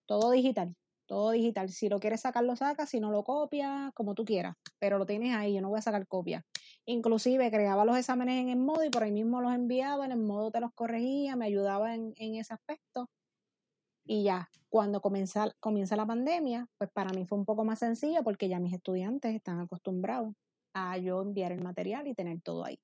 [0.06, 0.75] todo digital,
[1.08, 1.69] todo digital.
[1.69, 5.08] Si lo quieres sacar, lo sacas, si no lo copias, como tú quieras, pero lo
[5.08, 6.43] tienes ahí, yo no voy a sacar copias.
[6.86, 10.19] Inclusive creaba los exámenes en el modo y por ahí mismo los enviaba, en el
[10.19, 13.10] modo te los corregía, me ayudaba en, en ese aspecto.
[14.06, 18.21] Y ya, cuando comienza, comienza la pandemia, pues para mí fue un poco más sencillo
[18.23, 20.36] porque ya mis estudiantes están acostumbrados
[20.73, 22.79] a yo enviar el material y tener todo ahí.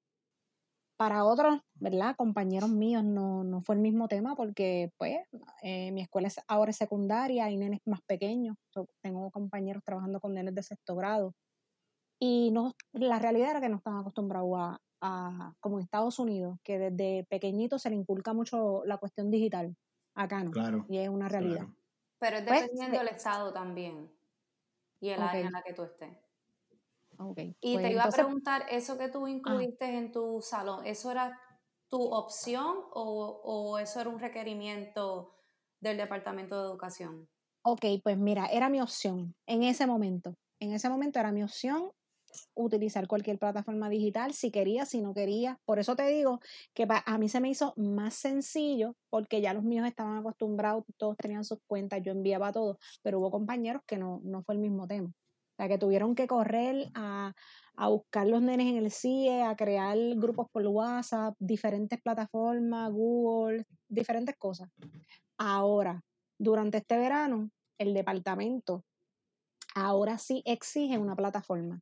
[0.98, 2.16] Para otros, ¿verdad?
[2.18, 5.18] Compañeros míos no, no fue el mismo tema porque pues
[5.64, 10.20] eh, mi escuela es ahora es secundaria, hay nenes más pequeños, so, tengo compañeros trabajando
[10.20, 11.34] con nenes de sexto grado
[12.20, 16.58] y no, la realidad era que no estaban acostumbrados a, a, como en Estados Unidos,
[16.64, 19.76] que desde pequeñito se le inculca mucho la cuestión digital.
[20.16, 20.52] Acá no.
[20.52, 20.86] Claro.
[20.90, 21.68] Y es una realidad.
[21.68, 21.76] claro.
[22.20, 24.12] Pero es Pues, dependiendo del estado también
[25.02, 25.30] y el Ok.
[25.30, 26.18] área en la que tú estés.
[27.62, 31.40] Y pues te iba a preguntar, eso que tú incluiste en tu salón, ¿eso era
[31.90, 35.36] tu opción o, o eso era un requerimiento
[35.80, 37.30] del Departamento de Educación?
[37.64, 40.36] ok, pues mira, era mi opción en ese momento.
[40.60, 41.92] En ese momento era mi opción
[42.56, 45.60] utilizar cualquier plataforma digital, si quería, si no quería.
[45.66, 46.40] Por eso te digo
[46.74, 51.18] que a mí se me hizo más sencillo porque ya los míos estaban acostumbrados, todos
[51.18, 54.88] tenían sus cuentas, yo enviaba todo, pero hubo compañeros que no, no fue el mismo
[54.88, 55.12] tema.
[55.60, 57.34] O sea, que tuvieron que correr a,
[57.76, 63.66] a buscar los nenes en el CIE, a crear grupos por WhatsApp, diferentes plataformas, Google,
[63.90, 64.70] diferentes cosas.
[65.38, 66.02] Ahora,
[66.38, 68.86] durante este verano, el departamento
[69.76, 71.82] ahora sí exige una plataforma.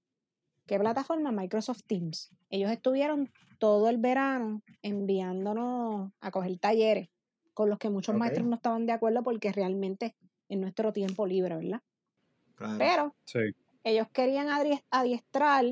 [0.65, 1.31] ¿Qué plataforma?
[1.31, 2.31] Microsoft Teams.
[2.49, 7.09] Ellos estuvieron todo el verano enviándonos a coger talleres
[7.53, 10.15] con los que muchos maestros no estaban de acuerdo porque realmente
[10.49, 11.83] es nuestro tiempo libre, ¿verdad?
[12.55, 12.77] claro.
[12.79, 13.53] Pero Sí.
[13.89, 15.65] Ellos querían adiestrar,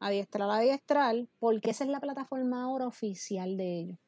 [0.00, 3.98] adiestrar, adiestrar, porque esa es la plataforma ahora oficial de ellos.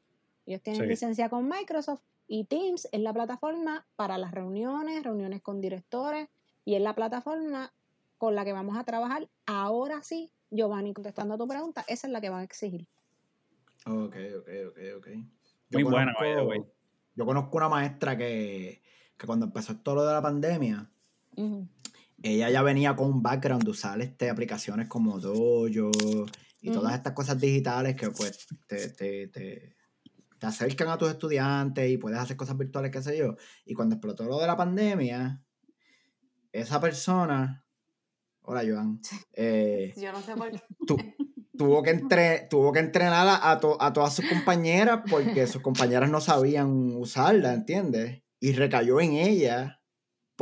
[0.45, 0.87] Ellos tienen Sí.
[0.87, 6.27] licencia con Microsoft y Teams es la plataforma para las reuniones, reuniones con directores
[6.65, 7.73] y es la plataforma
[8.17, 9.29] con la que vamos a trabajar.
[9.45, 12.87] Ahora sí, Giovanni, contestando a tu pregunta, esa es la que van a exigir.
[13.85, 15.07] Ok, ok, ok, ok.
[15.71, 16.63] Muy buena, by the way.
[17.15, 18.81] yo conozco una maestra que,
[19.17, 20.89] que cuando empezó todo lo de la pandemia.
[22.23, 25.67] Ella ya venía con un background de usar este, aplicaciones como Dojo
[26.61, 29.75] y todas estas cosas digitales que pues te, te, te,
[30.39, 33.35] te acercan a tus estudiantes y puedes hacer cosas virtuales, qué sé yo.
[33.65, 35.43] Y cuando explotó lo de la pandemia,
[36.51, 37.65] esa persona,
[38.43, 39.01] hola Joan,
[39.33, 40.61] eh, Yo no sé por qué.
[40.87, 40.97] tu-
[41.57, 45.61] tuvo, que entre, tuvo que entrenar a, a to- a todas sus compañeras porque sus
[45.61, 48.23] compañeras no sabían usarla, ¿entiendes?
[48.39, 49.81] Y recayó en ella.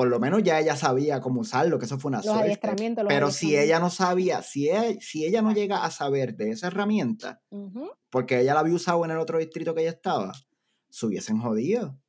[0.02, 2.44] Por lo menos ya ella sabía cómo usarlo, que eso fue una Los suerte.
[2.44, 6.36] adiestramientos, los Pero si ella no sabía, si ella, si ella no llega a saber
[6.36, 7.44] de esa herramienta,
[8.10, 10.32] porque ella la había usado en el otro distrito que ella estaba,
[10.90, 12.00] se hubiesen jodido.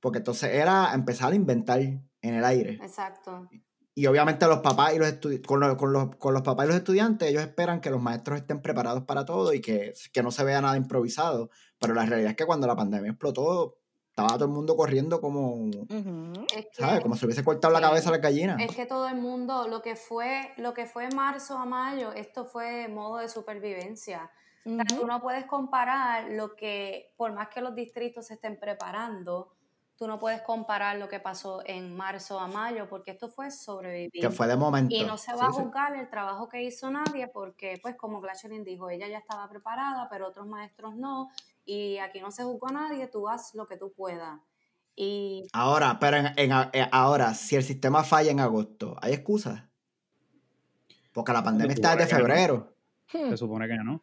[0.00, 2.80] Porque entonces era empezar a inventar en el aire.
[2.82, 3.48] Exacto.
[3.94, 6.76] Y obviamente los papás y los con, los, con, los, con los papás y los
[6.76, 10.42] estudiantes, ellos esperan que los maestros estén preparados para todo y que, que no se
[10.42, 11.50] vea nada improvisado.
[11.78, 13.78] Pero la realidad es que cuando la pandemia explotó,
[14.16, 15.54] estaba todo el mundo corriendo como,
[15.88, 16.46] Ujú.
[16.56, 17.00] Es que, ¿sabes?
[17.02, 17.86] Como si hubiese cortado la Sí.
[17.88, 18.64] cabeza a las gallinas.
[18.64, 22.46] es que todo el mundo, lo que fue, lo que fue marzo a mayo, esto
[22.46, 24.30] fue modo de supervivencia.
[24.78, 28.58] O sea, tú no puedes comparar lo que, por más que los distritos se estén
[28.60, 29.54] preparando,
[29.96, 34.10] tú no puedes comparar lo que pasó en marzo a mayo, porque esto fue sobrevivir.
[34.22, 34.94] Que fue de momento.
[34.94, 35.62] Y no se Sí, va a sí.
[35.62, 40.08] juzgar el trabajo que hizo nadie, porque, pues, como Glatchelin dijo, ella ya estaba preparada,
[40.10, 41.30] pero otros maestros no.
[41.66, 44.38] Y aquí no se juzgó a nadie, tú haz lo que tú puedas.
[44.94, 49.62] Y Ahora, pero en, en eh, ahora, si el sistema falla en agosto, ¿hay excusas?
[51.12, 52.18] Porque la pandemia está desde no.
[52.18, 52.76] febrero.
[53.12, 53.30] Hmm.
[53.30, 54.02] Se supone que no.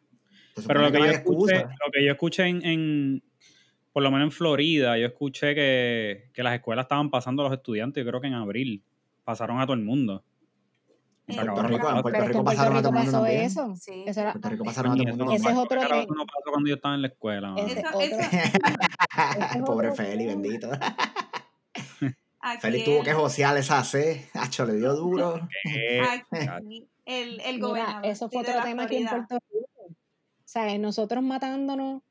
[0.66, 3.24] Pero lo que, no yo escuché, lo que yo escuché en, en-
[3.92, 7.56] por lo menos en Florida, yo escuché que, que las escuelas estaban pasando a los
[7.56, 8.84] estudiantes, yo creo que en abril
[9.24, 10.24] pasaron a todo el mundo.
[11.26, 12.02] Y En Puerto Rico, en.
[12.02, 13.42] Puerto Rico pasaron a todo el mundo pasó también.
[13.44, 13.74] eso.
[13.76, 14.04] Sí.
[14.06, 16.50] Eso era- Puerto Rico pasaron a todo el mundo Ese es otro eso no pasó
[16.50, 17.54] cuando yo estaba en la escuela.
[19.64, 20.42] Pobre Feli, tema.
[20.42, 20.70] bendito.
[22.60, 24.28] Feli tuvo que josear esa C.
[24.34, 25.40] Hacho, le dio duro.
[25.66, 29.08] Eh, aquí el, el Mira, gobernador eso fue otro tema aquí en.
[29.08, 29.66] Puerto Rico.
[29.88, 29.94] O
[30.44, 32.02] sea, nosotros matándonos,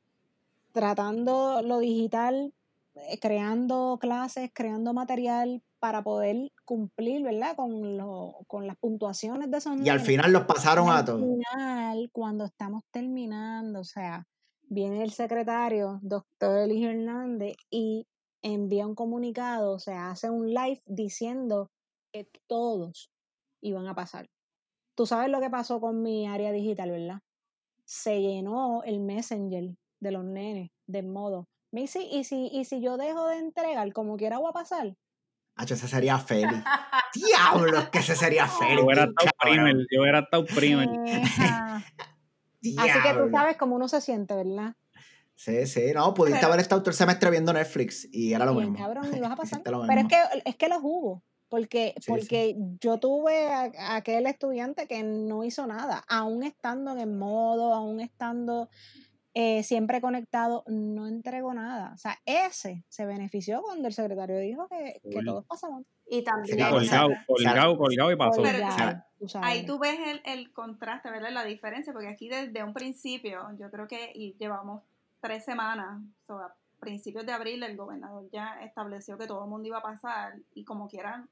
[0.72, 2.52] tratando lo digital,
[2.96, 7.54] eh, creando clases, creando material para poder cumplir, ¿verdad?
[7.56, 11.20] Con, lo, con las puntuaciones de esos Y al final los pasaron a al todos.
[11.20, 14.26] final, cuando estamos terminando, o sea,
[14.62, 18.06] viene el secretario, doctor Eligio Hernández, y
[18.40, 21.70] envía un comunicado, o sea, hace un live diciendo
[22.14, 23.10] que todos
[23.60, 24.30] iban a pasar.
[24.94, 27.20] Tú sabes lo que pasó con mi área digital, ¿verdad?
[27.84, 31.46] Se llenó el messenger de los nenes de modo.
[31.72, 34.96] Missy, ¿y si, y si yo dejo de entregar, como quiera voy a pasar?
[35.56, 36.62] Hacho, ese sería Feli.
[37.14, 38.82] Diablo, que ese sería Feli.
[38.82, 39.32] yo estado cabrón.
[39.40, 40.88] primer, yo hubiera estado primer.
[42.78, 44.74] Así que tú sabes cómo uno se siente, ¿verdad?
[45.36, 48.54] Sí, sí, no, pudiste Pero- haber estado todo el semestre viendo Netflix y era lo
[48.54, 48.86] Bien, mismo.
[48.86, 49.62] cabrón, y vas a pasar.
[49.64, 51.22] Pero es que, es que los hubo.
[51.48, 56.90] Porque, Sí, porque yo tuve a, a aquel estudiante que no hizo nada, aún estando
[56.92, 58.70] en el modo, aún estando
[59.34, 61.92] eh, siempre conectado, no entregó nada.
[61.92, 65.84] O sea, ese se benefició cuando el secretario dijo que, que todos pasamos.
[66.06, 66.56] Y también...
[66.56, 68.42] Sí, Colgado, colgado, colgado y pasó.
[68.42, 69.42] Pero-.
[69.42, 71.30] Ahí tú ves el, el contraste, ¿verdad?
[71.32, 74.82] La diferencia, porque aquí desde un principio, yo creo que y llevamos
[75.20, 79.50] tres semanas, o sea, a principios de abril el gobernador ya estableció que todo el
[79.50, 81.28] mundo iba a pasar y como quieran,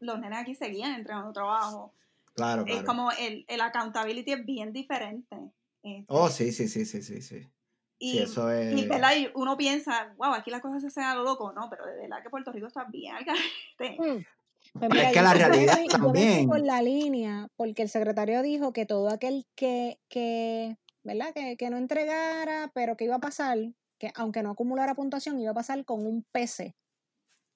[0.00, 1.92] los nenes aquí seguían entregando trabajo.
[2.34, 2.86] Claro, Es claro.
[2.86, 5.36] como el, el accountability es bien diferente.
[5.82, 7.50] Este, Oh, sí, sí, sí, sí, sí, sí.
[7.98, 8.72] y, Sí, eso es...
[8.78, 9.16] y, ¿verdad?
[9.16, 11.96] Y uno piensa, wow, aquí las cosas se hacen a lo loco, no, pero de
[12.02, 13.96] verdad que Puerto Rico está bien al garete.
[13.98, 14.24] Mm.
[14.78, 16.82] Pues Pero es que yo la me realidad fui- yo me fui también- por la
[16.82, 21.32] línea, porque el secretario dijo que todo aquel que, que ¿verdad?
[21.34, 23.58] Que, que no entregara, pero que iba a pasar,
[23.98, 26.76] que aunque no acumulara puntuación, iba a pasar con un PC.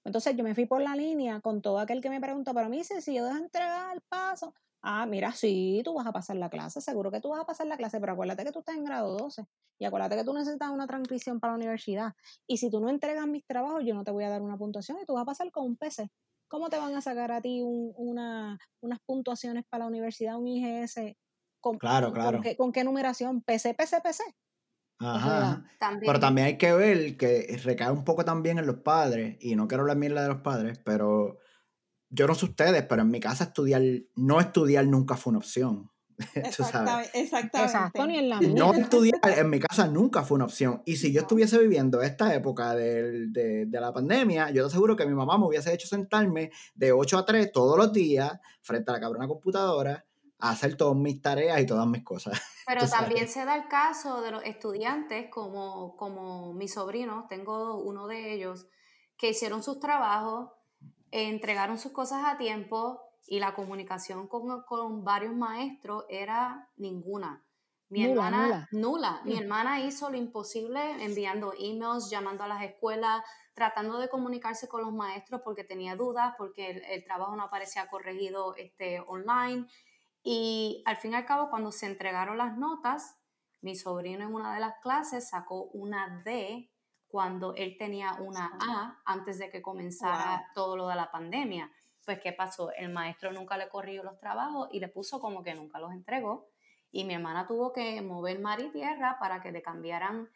[0.04, 2.76] Entonces yo me fui por la línea con todo aquel que me preguntó, pero me
[2.76, 4.52] dice, si yo dejo entregar el paso,
[4.86, 7.66] ah, mira, sí, tú vas a pasar la clase, seguro que tú vas a pasar
[7.66, 9.44] la clase, pero acuérdate que tú estás en grado 12
[9.78, 12.14] y acuérdate que tú necesitas una transcripción para la universidad.
[12.46, 14.98] Y si tú no entregas mis trabajos, yo no te voy a dar una puntuación
[15.02, 16.10] y tú vas a pasar con un PC.
[16.48, 20.46] ¿Cómo te van a sacar a ti un- una, unas puntuaciones para la universidad, un
[20.46, 21.16] IGS?
[21.60, 22.38] ¿Con, Claro, claro.
[22.38, 23.42] ¿con qué, con qué numeración?
[23.42, 24.22] ¿PC, PC, PC?
[24.98, 25.64] Ajá, sea, ajá.
[25.78, 29.56] También, Pero también hay que ver que recae un poco también en los padres, y
[29.56, 31.38] no quiero hablar mierda de los padres, pero
[32.08, 33.82] yo no sé ustedes, pero en mi casa estudiar,
[34.14, 35.90] no estudiar nunca fue una opción.
[36.34, 37.10] Exactamente.
[37.20, 37.72] exactamente.
[37.72, 38.48] Exacto, ni en la mía.
[38.56, 40.82] No estudiar en mi casa nunca fue una opción.
[40.86, 44.96] Y si yo estuviese viviendo esta época del- de, de la pandemia, yo te aseguro
[44.96, 48.90] que mi mamá me hubiese hecho sentarme de 8 a 3 todos los días frente
[48.90, 50.06] a la cabrona computadora
[50.38, 52.40] a hacer todas mis tareas y todas mis cosas.
[52.66, 58.06] Pero también se da el caso de los estudiantes, como, como mis sobrinos, tengo uno
[58.06, 58.68] de ellos,
[59.18, 60.50] que hicieron sus trabajos,
[61.10, 67.42] entregaron sus cosas a tiempo y la comunicación con, con varios maestros era ninguna.
[67.88, 69.20] Mi Nula, hermana, nula.
[69.24, 69.38] Mi Mm.
[69.38, 73.22] hermana hizo lo imposible enviando emails, llamando a las escuelas,
[73.54, 77.86] tratando de comunicarse con los maestros porque tenía dudas, porque el, el trabajo no aparecía
[77.88, 79.66] corregido este, online.
[80.24, 83.16] Y al fin y al cabo, cuando se entregaron las notas,
[83.60, 86.68] mi sobrino en una de las clases sacó una D
[87.16, 90.46] cuando él tenía una A antes de que comenzara Wow.
[90.54, 91.72] todo lo de la pandemia.
[92.04, 92.70] Pues, ¿qué pasó?
[92.72, 96.50] El maestro nunca le corrigió los trabajos y le puso como que nunca los entregó.
[96.92, 100.28] Y mi hermana tuvo que mover mar y tierra para que le cambiaran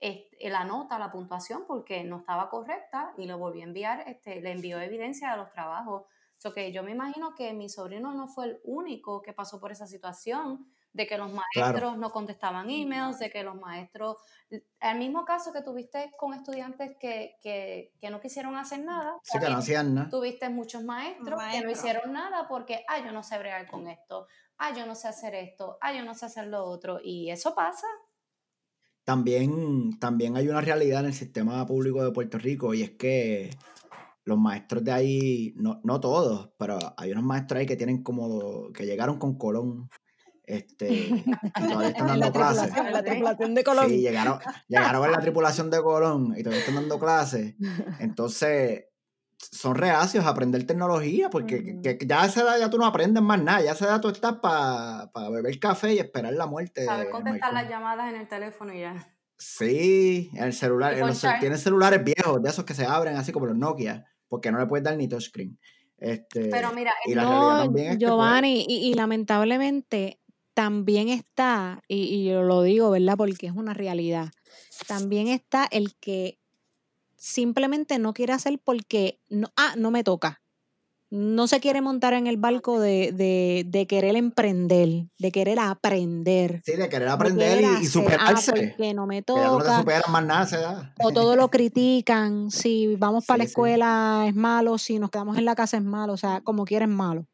[0.00, 4.40] este, la nota, la puntuación, porque no estaba correcta y lo volvió a enviar, este,
[4.40, 6.02] le envió evidencia de los trabajos.
[6.34, 9.70] So que yo me imagino que mi sobrino no fue el único que pasó por
[9.70, 14.16] esa situación, de que los maestros no contestaban emails, de que los maestros,
[14.48, 19.38] el mismo caso que tuviste con estudiantes que, que, que no quisieron hacer nada, Sí
[19.40, 20.08] que no hacían nada.
[20.08, 24.28] tuviste muchos maestros que no hicieron nada porque, ah, yo no sé bregar con esto,
[24.58, 27.54] ah, yo no sé hacer esto, ah, yo no sé hacer lo otro, y eso
[27.56, 27.88] pasa.
[29.02, 33.50] También, también hay una realidad en el sistema público de Puerto Rico y es que
[34.24, 38.72] los maestros de ahí, no, no todos, pero hay unos maestros ahí que tienen como,
[38.72, 39.90] que llegaron con Colón,
[40.46, 41.24] este, y
[41.68, 42.76] todavía están En dando clases.
[42.76, 43.88] en la tripulación de Colón.
[43.88, 47.54] Sí, llegaron, llegaron en la tripulación de Colón y todavía están dando clases.
[48.00, 48.84] Entonces,
[49.38, 52.86] son reacios a aprender tecnología porque que- que ya a esa edad ya tú no
[52.86, 53.60] aprendes más nada.
[53.62, 56.84] Ya a esa edad tú estás para beber café y esperar la muerte.
[56.84, 59.10] Saber en contestar las llamadas en el teléfono y ya.
[59.36, 60.94] Sí, el celular.
[60.94, 64.50] En los tienen celulares viejos, de esos que se abren así como los Nokia, porque
[64.52, 65.58] no le puedes dar ni touchscreen.
[65.98, 70.20] Este, Pero mira, y la realidad No, también es que, pues, Giovanni, y, y lamentablemente
[70.54, 73.16] también está, y, y yo lo digo, ¿verdad?
[73.16, 74.30] Porque es una realidad,
[74.86, 76.38] también está el que
[77.16, 80.40] simplemente no quiere hacer porque, no, ah, no me toca.
[81.10, 86.60] No se quiere montar en el barco de, de, de querer emprender, de querer aprender.
[86.64, 88.50] sí, de querer de aprender querer y, y hacer, superarse.
[88.50, 89.78] Ah, porque no me no te toca.
[89.78, 90.92] superas más nada edad.
[91.00, 93.50] O todo lo critican, si vamos para la sí.
[93.50, 96.84] escuela es malo, si nos quedamos en la casa es malo, o sea, como quiera
[96.84, 97.26] es malo.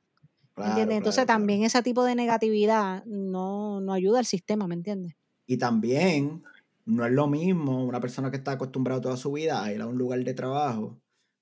[0.63, 0.99] ¿Me Claro, entiendes?
[0.99, 1.39] Entonces claro.
[1.39, 5.15] también ese tipo de negatividad no, no ayuda al sistema, ¿me entiendes?
[5.47, 6.45] Y también
[6.85, 9.87] no es lo mismo una persona que está acostumbrada toda su vida a ir a
[9.87, 11.01] un lugar de trabajo.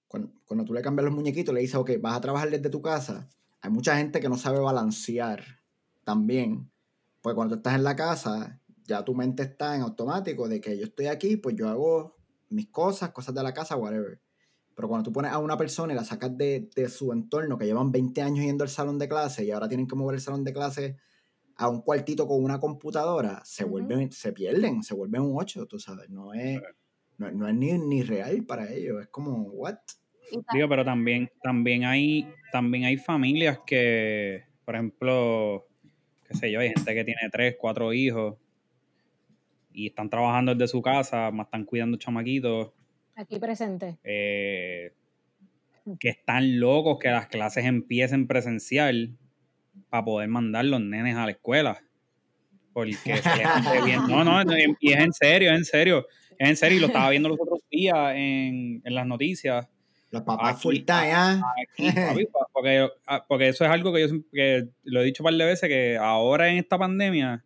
[0.08, 2.80] Cuando, cuando tú le cambias los muñequitos, le dices, ok, vas a trabajar desde tu
[2.80, 3.28] casa.
[3.60, 5.42] Hay mucha gente que no sabe balancear
[6.04, 6.70] también.
[7.20, 10.78] Pues cuando tú estás en la casa, ya tu mente está en automático de que
[10.78, 12.16] yo estoy aquí, pues yo hago
[12.48, 14.20] mis cosas, cosas de la casa, whatever.
[14.78, 17.64] Pero cuando tú pones a una persona y la sacas de, de su entorno, que
[17.64, 20.44] llevan 20 años yendo al salón de clase y ahora tienen que mover el salón
[20.44, 20.96] de clase
[21.56, 25.80] a un cuartito con una computadora, se vuelven, se pierden, se vuelven un 8, tú
[25.80, 26.62] sabes, no es,
[27.16, 29.78] no, no es ni, ni real para ellos, es como, what?
[30.52, 35.66] Digo, pero también, también hay, también hay familias que, por ejemplo,
[36.28, 38.36] qué sé yo, hay gente que tiene tres, cuatro hijos
[39.72, 42.77] y están trabajando desde su casa, más están cuidando chamaquitos.
[43.18, 43.98] Aquí presente.
[44.04, 44.92] Eh,
[45.98, 49.16] que están locos que las clases empiecen presencial
[49.90, 51.82] para poder mandar los nenes a la escuela.
[52.72, 53.02] Porque se
[53.84, 54.02] bien.
[54.08, 54.40] No, no,
[54.80, 56.06] y es en serio, es en serio.
[56.38, 59.66] Es en serio, y lo estaba viendo los otros días en, en las noticias.
[60.10, 61.42] Los papás Aquí, full time, ¿ah?
[61.72, 65.04] Aquí, papi, pa- porque, ah, porque eso es algo que yo siempre- que lo he
[65.04, 67.44] dicho un par de veces, que ahora en esta pandemia,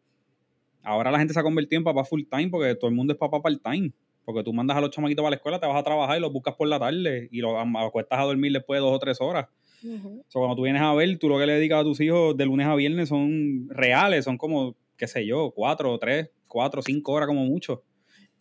[0.82, 3.18] ahora la gente se ha convertido en papá full time porque todo el mundo es
[3.18, 3.90] papá part time.
[4.24, 6.32] Porque tú mandas a los chamaquitos para la escuela, te vas a trabajar y los
[6.32, 9.48] buscas por la tarde y los acuestas a dormir después de dos o tres horas.
[9.84, 10.20] Ujú.
[10.20, 12.36] O sea, cuando tú vienes a ver, tú lo que le dedicas a tus hijos
[12.36, 17.12] de lunes a viernes son reales, son como, qué sé yo, cuatro, tres, cuatro, cinco
[17.12, 17.82] horas como mucho.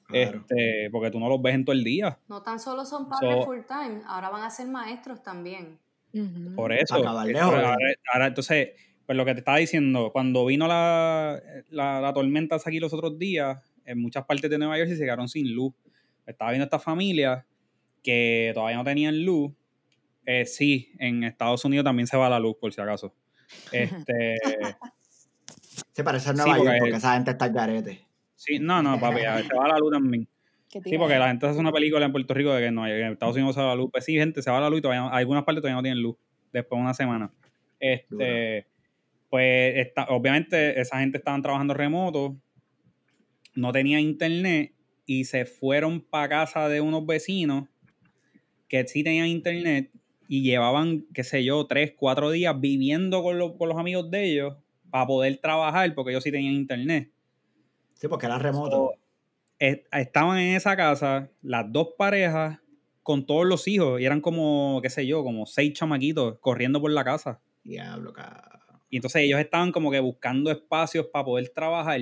[0.06, 0.40] Claro.
[0.42, 2.20] Este, porque tú no los ves en todo el día.
[2.28, 5.80] No tan solo son padres So- full time, ahora van a ser maestros también.
[6.56, 6.96] Por eso.
[6.96, 7.78] Ahora,
[8.14, 8.72] ahora, entonces,
[9.06, 13.18] pues lo que te estaba diciendo, cuando vino la, la, la tormenta aquí los otros
[13.18, 15.74] días, en muchas partes de Nueva Jersey se quedaron sin luz.
[16.26, 17.46] Estaba viendo esta familia
[18.04, 19.52] que todavía no tenían luz.
[20.26, 23.14] Eh, sí, en Estados Unidos también se va la luz, por si acaso.
[23.72, 24.38] Este,
[25.92, 28.08] Se parece a Sí, Nueva York porque- porque esa gente está al garete.
[28.36, 30.28] sí, no, no, papi, se va la luz también.
[30.70, 33.36] Sí, porque la gente hace una película en Puerto Rico de que no, en Estados
[33.36, 33.90] Unidos se va la luz.
[33.92, 36.02] Pues sí, gente, se va la luz y todavía, no- algunas partes todavía no tienen
[36.02, 36.16] luz.
[36.54, 37.32] Después de una semana.
[37.80, 38.68] Este,
[39.30, 42.38] pues está, obviamente esa gente estaban trabajando remoto,
[43.56, 44.74] no tenía internet
[45.06, 47.68] y se fueron para casa de unos vecinos
[48.68, 49.92] que sí tenían internet
[50.28, 54.32] y llevaban, qué sé yo, tres, cuatro días viviendo con, los- con los amigos de
[54.32, 54.56] ellos
[54.90, 57.12] para poder trabajar porque ellos sí tenían internet.
[57.96, 58.94] Sí, porque era remoto.
[59.60, 62.60] est- estaban en esa casa las dos parejas
[63.04, 66.92] con todos los hijos y eran como, qué sé yo, como seis chamaquitos corriendo por
[66.92, 67.42] la casa.
[67.64, 68.82] Diablo, cabrón.
[68.90, 72.02] Y entonces ellos estaban como que buscando espacios para poder trabajar.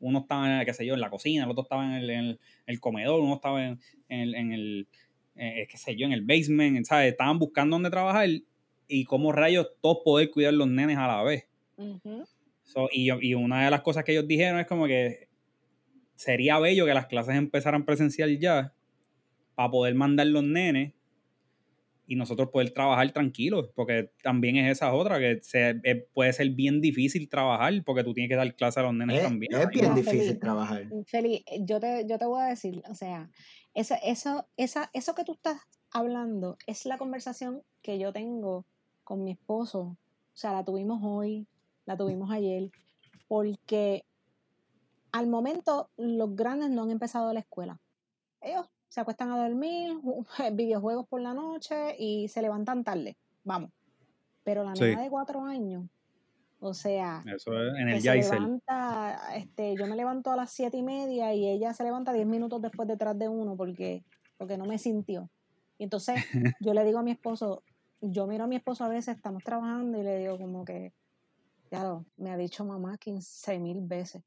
[0.00, 2.40] Uno estaba, qué sé yo, en la cocina, el otro estaba en el, en el-
[2.66, 3.78] el comedor, uno estaba en,
[4.08, 4.88] en el, en el,
[5.36, 7.12] eh, qué sé yo, en el basement, ¿sabes?
[7.12, 8.28] Estaban buscando dónde trabajar
[8.88, 11.46] y cómo rayos todos poder cuidar los nenes a la vez.
[12.64, 15.28] So, y, yo- y una de las cosas que ellos dijeron es como que
[16.14, 18.74] sería bello que las clases empezaran presencial ya
[19.54, 20.92] para poder mandar los nenes
[22.10, 26.50] y nosotros poder trabajar tranquilos, porque también es esa otra, que se, eh, puede ser
[26.50, 29.54] bien difícil trabajar porque tú tienes que dar clase a los nenes Es, también.
[29.54, 30.88] es bien No, difícil trabajar.
[31.06, 33.30] Feli, eh, yo te, yo te voy a decir, o sea,
[33.74, 35.60] eso, eso, esa, eso que tú estás
[35.92, 38.66] hablando es la conversación que yo tengo
[39.04, 39.80] con mi esposo.
[39.80, 39.96] O
[40.36, 41.46] sea, la tuvimos hoy,
[41.86, 42.72] la tuvimos ayer,
[43.28, 44.04] porque
[45.12, 47.80] al momento los grandes no han empezado la escuela.
[48.40, 53.16] Ellos se acuestan a dormir, ju- videojuegos por la noche y se levantan tarde.
[53.44, 53.70] Vamos.
[54.44, 54.82] Pero la Sí.
[54.82, 55.84] nena de cuatro años,
[56.60, 60.76] o sea, Eso es en el se levanta, este, yo me levanto a las siete
[60.76, 64.04] y media y ella se levanta diez minutos después detrás de uno porque,
[64.36, 65.30] porque no me sintió.
[65.78, 66.16] Y entonces
[66.60, 67.62] yo le digo a mi esposo,
[68.00, 70.92] yo miro a mi esposo a veces, estamos trabajando y le digo como que,
[71.70, 74.22] lo, me ha dicho mamá 15 mil veces.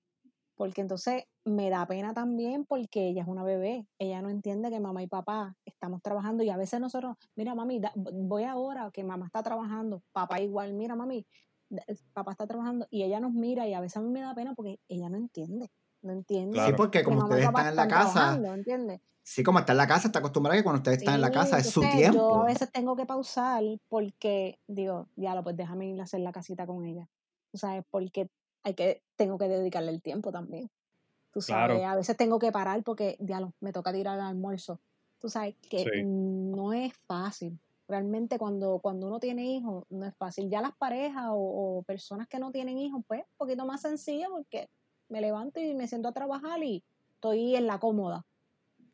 [0.56, 4.80] Porque entonces me da pena también porque ella es una bebé, ella no entiende que
[4.80, 9.04] mamá y papá estamos trabajando y a veces nosotros, mira mami, da- voy ahora que
[9.04, 11.26] mamá está trabajando, papá igual, mira mami,
[11.70, 11.84] da-
[12.14, 14.54] papá está trabajando y ella nos mira y a veces a mí me da pena
[14.56, 16.52] porque ella no entiende, no entiende.
[16.54, 16.70] Claro.
[16.72, 18.38] Sí, porque que como ustedes están en la casa,
[19.24, 21.60] sí, como está en la casa, está acostumbrada que cuando ustedes están en la casa
[21.60, 22.42] es su entonces Yo tiempo.
[22.42, 26.32] a veces tengo que pausar porque digo, ya lo pues déjame ir a hacer la
[26.32, 27.10] casita con ella.
[27.52, 28.30] Tú sabes, porque
[28.64, 30.70] hay que, tengo que dedicarle el tiempo también.
[31.32, 31.74] Tú Claro.
[31.74, 34.80] sabes, a veces tengo que parar porque, ya me toca tirar el almuerzo.
[35.20, 36.04] Tú sabes que Sí.
[36.04, 37.60] no es fácil.
[37.88, 40.50] Realmente cuando, cuando uno tiene hijos, no es fácil.
[40.50, 44.28] Ya las parejas o, o personas que no tienen hijos, pues, un poquito más sencillo
[44.30, 44.70] porque
[45.10, 46.84] me levanto y me siento a trabajar y
[47.16, 48.26] estoy en la cómoda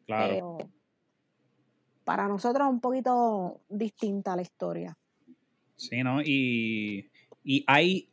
[0.09, 0.57] Claro.
[0.57, 0.69] pero
[2.03, 4.97] para nosotros es un poquito distinta la historia.
[5.75, 6.21] Sí, ¿no?
[6.23, 7.11] Y,
[7.43, 8.08] y hay,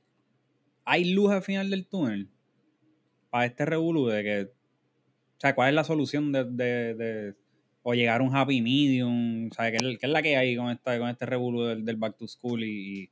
[0.86, 2.30] hay luz al final del túnel
[3.30, 7.34] para este revolú de que, o sea, ¿cuál es la solución de, de, de-
[7.82, 9.50] o llegar a un happy medium?
[9.50, 9.72] ¿Sabes?
[9.78, 12.16] ¿Qué, es- qué es la que hay con, esta, con este revolú del, del back
[12.16, 13.10] to school y,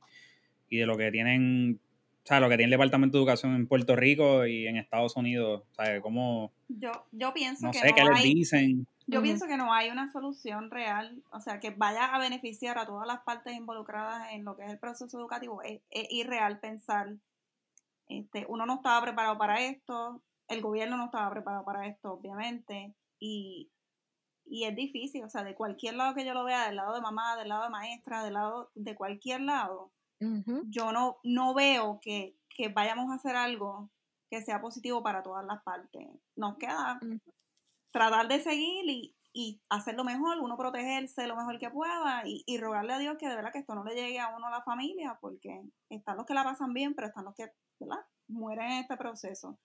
[0.69, 1.79] y de lo que tienen,
[2.23, 5.15] o sea, lo que tiene el Departamento de Educación en Puerto Rico y en Estados
[5.15, 5.63] Unidos?
[5.73, 6.01] ¿Sabes?
[6.01, 8.87] ¿Cómo, Yo, yo pienso no que sé, no qué les hay, dicen?
[9.07, 12.87] yo pienso que no hay una solución real, o sea, que vaya a beneficiar a
[12.87, 15.61] todas las partes involucradas en lo que es el proceso educativo.
[15.61, 17.13] Es, es irreal pensar,
[18.07, 22.95] este, uno no estaba preparado para esto, el gobierno no estaba preparado para esto, obviamente,
[23.19, 23.71] y,
[24.45, 27.01] y es difícil, o sea, de cualquier lado que yo lo vea, del lado de
[27.01, 29.91] mamá, del lado de maestra, del lado de cualquier lado,
[30.67, 33.91] yo no, no veo que, que vayamos a hacer algo
[34.29, 36.07] que sea positivo para todas las partes.
[36.35, 36.99] Nos queda
[37.91, 42.43] tratar de seguir y, y hacer lo mejor, uno protegerse lo mejor que pueda y,
[42.47, 44.51] y, rogarle a Dios que de verdad que esto no le llegue a uno a
[44.51, 48.05] la familia, porque están los que la pasan bien, pero están los que ¿verdad?
[48.27, 49.57] mueren en este proceso.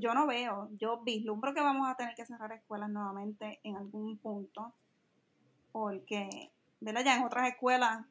[0.00, 4.18] yo no veo, yo vislumbro que vamos a tener que cerrar escuelas nuevamente en algún
[4.18, 4.74] punto,
[5.72, 6.50] porque
[6.80, 7.04] ¿verdad?
[7.04, 8.04] ya en otras escuelas,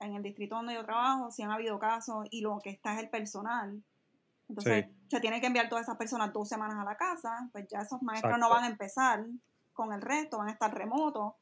[0.00, 3.00] en el distrito donde yo trabajo, si han habido casos y lo que está es
[3.00, 3.82] el personal,
[4.48, 7.80] entonces, se tiene que enviar todas esas personas dos semanas a la casa, pues ya
[7.80, 9.26] esos maestros no van a empezar
[9.72, 11.34] con el resto, van a estar remotos.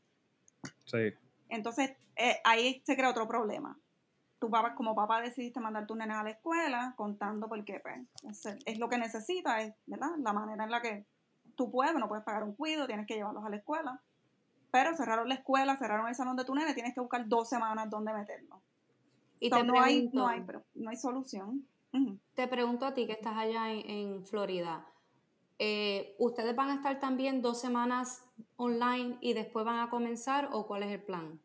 [0.87, 1.13] Sí.
[1.51, 3.79] Entonces, eh, ahí se crea otro problema.
[4.45, 8.79] Tu papá, como papá decidiste mandar tus nenes a la escuela, contando porque pues, es,
[8.79, 10.11] lo que necesitas, es, ¿verdad?
[10.19, 11.07] La manera en la que
[11.57, 14.03] tú puedes, no puedes pagar un cuido, tienes que llevarlos a la escuela.
[14.71, 17.89] Pero cerraron la escuela, cerraron el salón de tu nene, tienes que buscar dos semanas
[17.89, 18.61] donde meterlo.
[19.41, 21.67] Y no, hay, no, hay, no hay solución.
[22.35, 24.87] Te pregunto a ti que estás allá en, Florida.
[25.59, 28.23] Eh, ¿Ustedes van a estar también dos semanas
[28.57, 31.41] online y después van a comenzar o cuál es el plan?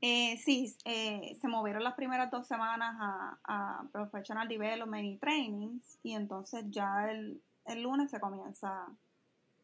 [0.00, 2.96] Eh, sí, eh, se movieron las primeras dos semanas
[3.44, 7.40] a, Professional Development y Trainings y entonces ya el,
[7.82, 8.86] lunes se comienza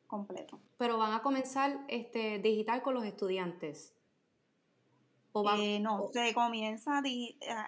[0.07, 0.59] completo.
[0.79, 3.95] Pero van a comenzar este, digital con los estudiantes.
[5.57, 7.03] Eh, no, se comienza,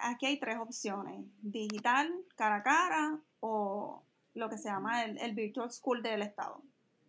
[0.03, 4.03] aquí hay tres opciones, digital, cara a cara o
[4.35, 6.61] lo que se llama el, Virtual School del Estado.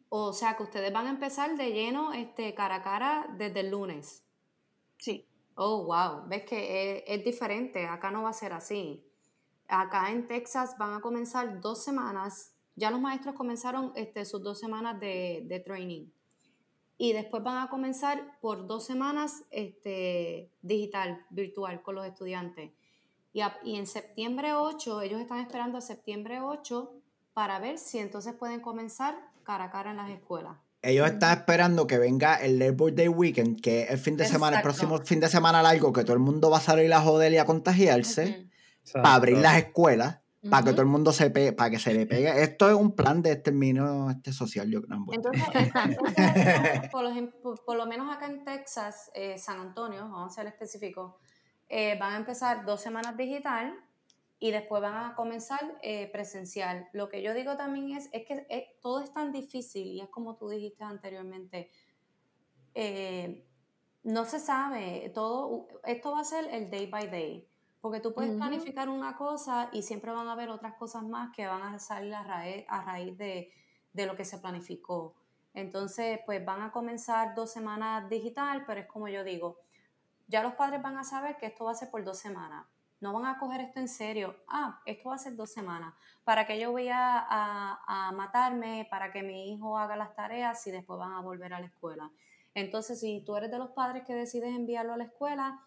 [0.09, 3.71] O sea que ustedes van a empezar de lleno este, cara a cara desde el
[3.71, 4.25] lunes.
[4.97, 5.27] Sí.
[5.57, 9.03] Oh, wow, ves que es, diferente, acá no va a ser así.
[9.69, 14.61] Acá en Texas van a comenzar dos semanas, ya los maestros comenzaron este, sus dos
[14.61, 16.09] semanas de, de training
[16.99, 22.71] y después van a comenzar por dos semanas este, digital, virtual, con los estudiantes.
[23.33, 26.93] Y, y, en septiembre 8, ellos están esperando a septiembre 8
[27.35, 30.57] para ver si entonces pueden comenzar cara a cara en las escuelas.
[30.83, 34.59] Ellos están esperando que venga el Labor Day Weekend, que es el fin de semana,
[34.59, 37.33] el próximo fin de semana largo, que todo el mundo va a salir a joder
[37.33, 38.49] y a contagiarse,
[38.93, 40.18] para abrir las escuelas
[40.51, 42.43] para que todo el mundo se pegue, para que se le pegue.
[42.43, 44.99] Esto es un plan de exterminio este social, yo creo.
[45.12, 45.43] Entonces,
[46.93, 51.14] por, lo, menos acá en Texas, eh, San Antonio, vamos a ser específicos,
[51.68, 53.74] eh, van a empezar dos semanas digital
[54.39, 56.89] y después van a comenzar eh, presencial.
[56.93, 60.37] Lo que yo digo también es, es que todo es tan difícil y es como
[60.37, 61.70] tú dijiste anteriormente,
[64.07, 67.49] no se sabe, todo, esto va a ser el day by day.
[67.80, 71.47] Porque tú puedes planificar una cosa y siempre van a haber otras cosas más que
[71.47, 73.53] van a salir a raíz, a raíz de,
[73.93, 75.14] lo que se planificó.
[75.55, 79.59] Entonces, pues van a comenzar dos semanas digital, pero es como yo digo,
[80.28, 82.66] ya los padres van a saber que esto va a ser por dos semanas.
[83.01, 84.36] No van a coger esto en serio.
[84.49, 85.94] Ah, esto va a ser dos semanas.
[86.24, 88.86] ¿Para que yo voy a, a, matarme?
[88.90, 92.11] ¿Para que mi hijo haga las tareas y después van a volver a la escuela?
[92.55, 95.61] Entonces, si tú eres de los padres que decides enviarlo a la escuela,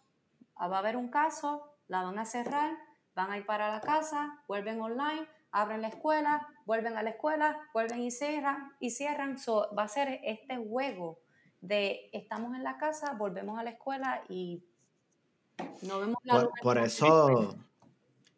[0.56, 2.78] ah, va a haber un caso, la van a cerrar,
[3.16, 7.60] van a ir para la casa, vuelven online, abren la escuela, vuelven a la escuela,
[7.74, 9.36] vuelven y cierran, y cierran.
[9.78, 11.20] va a ser este juego
[11.62, 14.64] de estamos en la casa, volvemos a la escuela y
[15.82, 17.56] no vemos la Por, por eso,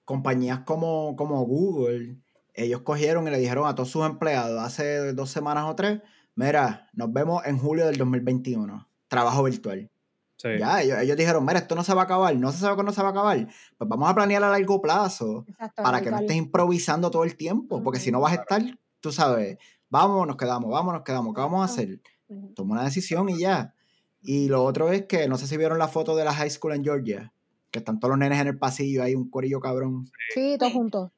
[0.05, 2.17] compañías como, como Google,
[2.53, 6.01] ellos cogieron y le dijeron a todos sus empleados hace dos semanas o tres,
[6.35, 9.89] mira, nos vemos en julio del 2021, trabajo virtual.
[10.43, 13.01] Ya, ellos, dijeron, mira, esto no se va a acabar, no se sabe cuándo se
[13.01, 13.47] va a acabar.
[13.77, 15.45] Pues vamos a planear a largo plazo
[15.75, 18.61] para que no estés improvisando todo el tiempo, porque si no vas a estar,
[18.99, 19.57] tú sabes,
[19.89, 22.01] vamos, nos quedamos, vamos, nos quedamos, ¿qué vamos a hacer?
[22.55, 23.75] Toma una decisión y ya.
[24.21, 26.73] Y lo otro es que, no sé si vieron la foto de la high school
[26.73, 27.33] en Georgia,
[27.71, 30.09] que están todos los nenes en el pasillo, hay un corillo cabrón.
[30.33, 31.11] Sí, todos juntos.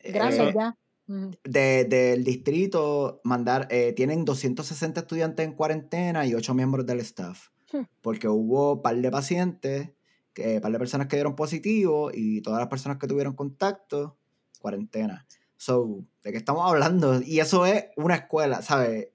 [0.00, 0.76] Eh, Gracias, ya.
[1.44, 7.48] De, del distrito, mandar, eh, tienen 260 estudiantes en cuarentena y 8 miembros del staff.
[7.70, 7.82] Hmm.
[8.00, 9.90] porque hubo un par de pacientes,
[10.38, 14.16] un par de personas que dieron positivo y todas las personas que tuvieron contacto,
[14.60, 15.26] cuarentena.
[15.56, 17.20] So, ¿de qué estamos hablando?
[17.20, 19.08] Y eso es una escuela, ¿sabes?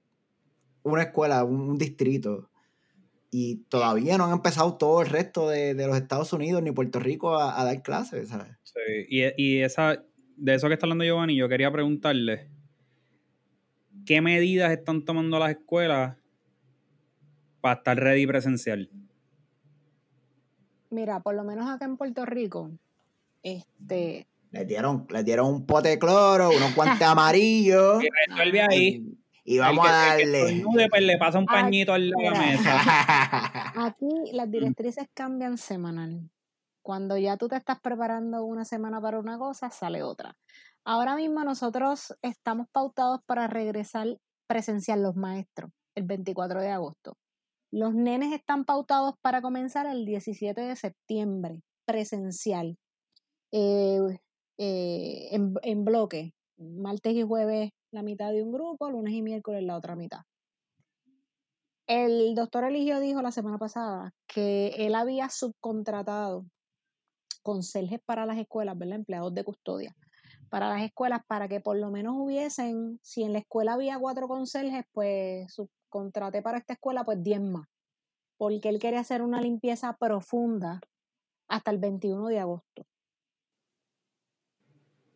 [0.82, 2.50] Una escuela, un, distrito.
[3.36, 7.36] Y todavía no han empezado todo el resto de, los Estados Unidos ni Puerto Rico
[7.36, 8.46] a, dar clases, ¿sabes?
[8.62, 10.04] Sí, y, y esa,
[10.36, 12.48] de eso que está hablando Giovanni, yo quería preguntarle,
[14.06, 16.16] ¿qué medidas están tomando las escuelas
[17.60, 18.88] para estar ready presencial?
[20.90, 22.70] Mira, por lo menos acá en Puerto Rico,
[23.42, 24.28] este...
[24.52, 28.00] Le dieron, le dieron un pote de cloro, unos guantes amarillos.
[28.00, 29.18] Y resuelve ahí.
[29.44, 30.64] Y, vamos a darle.
[30.88, 33.86] pues le pasa un pañito al la mesa.
[33.86, 36.30] Aquí las directrices cambian semanal.
[36.82, 40.36] Cuando ya tú te estás preparando una semana para una cosa, sale otra.
[40.84, 47.16] Ahora mismo nosotros estamos pautados para regresar presencial los maestros el 24 de agosto.
[47.70, 52.76] Los nenes están pautados para comenzar el 17 de septiembre, presencial,
[53.52, 54.00] eh,
[54.58, 59.62] eh, en, en bloque, martes y jueves la mitad de un grupo, lunes y miércoles
[59.62, 60.20] la otra mitad.
[61.86, 66.46] El doctor Eligio dijo la semana pasada que él había subcontratado
[67.42, 68.96] conserjes para las escuelas, ¿verdad?
[68.96, 69.94] Empleados de custodia
[70.54, 74.28] para las escuelas para que por lo menos hubiesen, si en la escuela había cuatro
[74.28, 77.66] conserjes, pues subcontraté para esta escuela pues 10 más,
[78.36, 80.80] porque él quería hacer una limpieza profunda
[81.48, 82.86] hasta el 21 de agosto.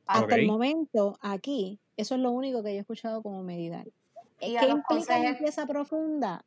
[0.08, 3.84] Hasta el momento, aquí, eso es lo único que yo he escuchado como medida.
[4.38, 6.44] ¿Qué implica limpieza profunda?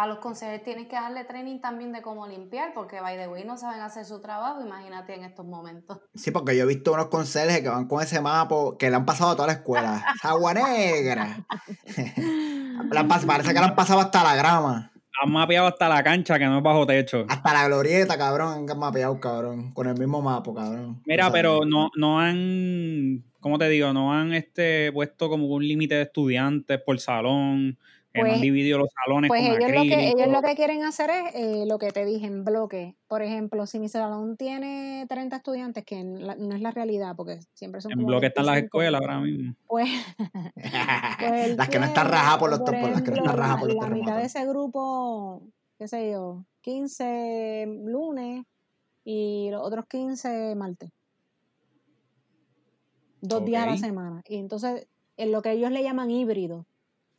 [0.00, 3.44] a los consejeros tienes que darle training también de cómo limpiar, porque by the way
[3.44, 5.98] no saben hacer su trabajo, imagínate en estos momentos.
[6.14, 9.04] Sí, porque yo he visto unos conserjes que van con ese mapa que le han
[9.04, 10.04] pasado a toda la escuela.
[10.22, 11.46] agua negra.
[13.26, 14.90] Parece que le han pasado hasta la grama.
[15.22, 17.26] Han mapeado hasta la cancha que no es bajo techo.
[17.28, 19.72] Hasta la glorieta, cabrón, han mapeado, cabrón.
[19.74, 21.02] Con el mismo mapa, cabrón.
[21.04, 23.92] Mira, pero no, no han, ¿cómo te digo?
[23.92, 27.78] No han este, puesto como un límite de estudiantes por salón
[28.12, 31.78] pues, los salones pues ellos lo, que, ellos lo que quieren hacer es eh, lo
[31.78, 32.96] que te dije en bloque.
[33.06, 37.80] Por ejemplo, si mi salón tiene 30 estudiantes, que no es la realidad, porque siempre
[37.80, 37.92] son.
[37.92, 39.54] En bloque están las escuelas ahora mismo.
[39.68, 39.88] Pues.
[40.54, 43.72] pues las que no están rajadas por los por, las que no están rajadas por
[43.72, 45.42] los La mitad de ese grupo,
[45.78, 48.44] qué sé yo, 15 lunes
[49.04, 50.90] y los otros 15 martes.
[53.20, 54.22] Dos días a la semana.
[54.26, 56.66] Y entonces, en lo que ellos le llaman híbrido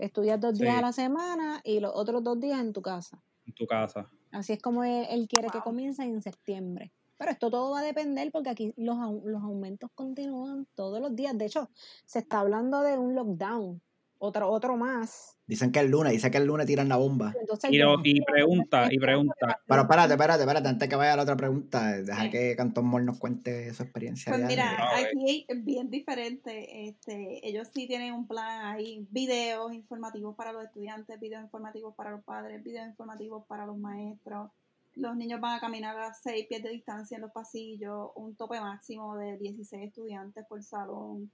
[0.02, 3.22] Estudias dos días a la semana y los otros dos días en tu casa.
[3.46, 4.10] En tu casa.
[4.32, 6.92] Así es como él, quiere que comience en septiembre.
[7.18, 11.38] Pero esto todo va a depender porque aquí los, los aumentos continúan todos los días.
[11.38, 11.70] De hecho,
[12.04, 13.80] se está hablando de un lockdown
[14.24, 15.36] otro, otro más.
[15.48, 17.34] Dicen que el lunes, dice que el lunes tiran la bomba.
[17.70, 19.60] y, pregunta, y pregunta.
[19.68, 23.04] Pero espérate, espérate, espérate, antes que vaya a la otra pregunta, deja que Cantón Mor
[23.04, 24.32] nos cuente su experiencia.
[24.32, 26.88] Pues mira, aquí es bien diferente.
[26.88, 32.12] Este, ellos sí tienen un plan ahí, videos informativos para los estudiantes, videos informativos para
[32.12, 34.52] los padres, videos informativos para los maestros.
[34.94, 38.62] Los niños van a caminar a 6 pies de distancia en los pasillos, un tope
[38.62, 41.32] máximo de 16 estudiantes por salón.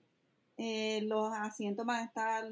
[0.58, 2.44] Eh, los asientos van a estar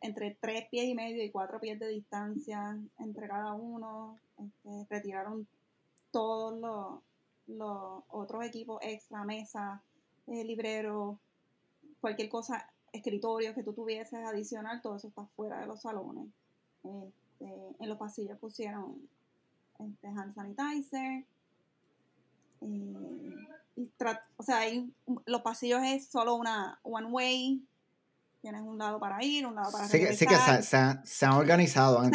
[0.00, 4.18] entre tres pies y medio y cuatro pies de distancia entre cada uno.
[4.38, 5.46] Este, retiraron
[6.10, 7.00] todos
[7.48, 9.82] los, otros equipos extra, mesa,
[10.26, 11.18] eh, librero,
[12.00, 16.28] cualquier cosa, escritorio que tú tuvieses adicional, todo eso está fuera de los salones.
[16.84, 19.08] Este, en los pasillos pusieron
[19.78, 21.24] este, hand sanitizer.
[22.60, 23.36] Eh,
[24.36, 24.60] o sea,
[25.26, 27.62] los pasillos es solo una one way,
[28.42, 30.62] Tienes un lado para ir, un lado para sí, Sí que se,
[31.04, 32.12] se, han organizado, han,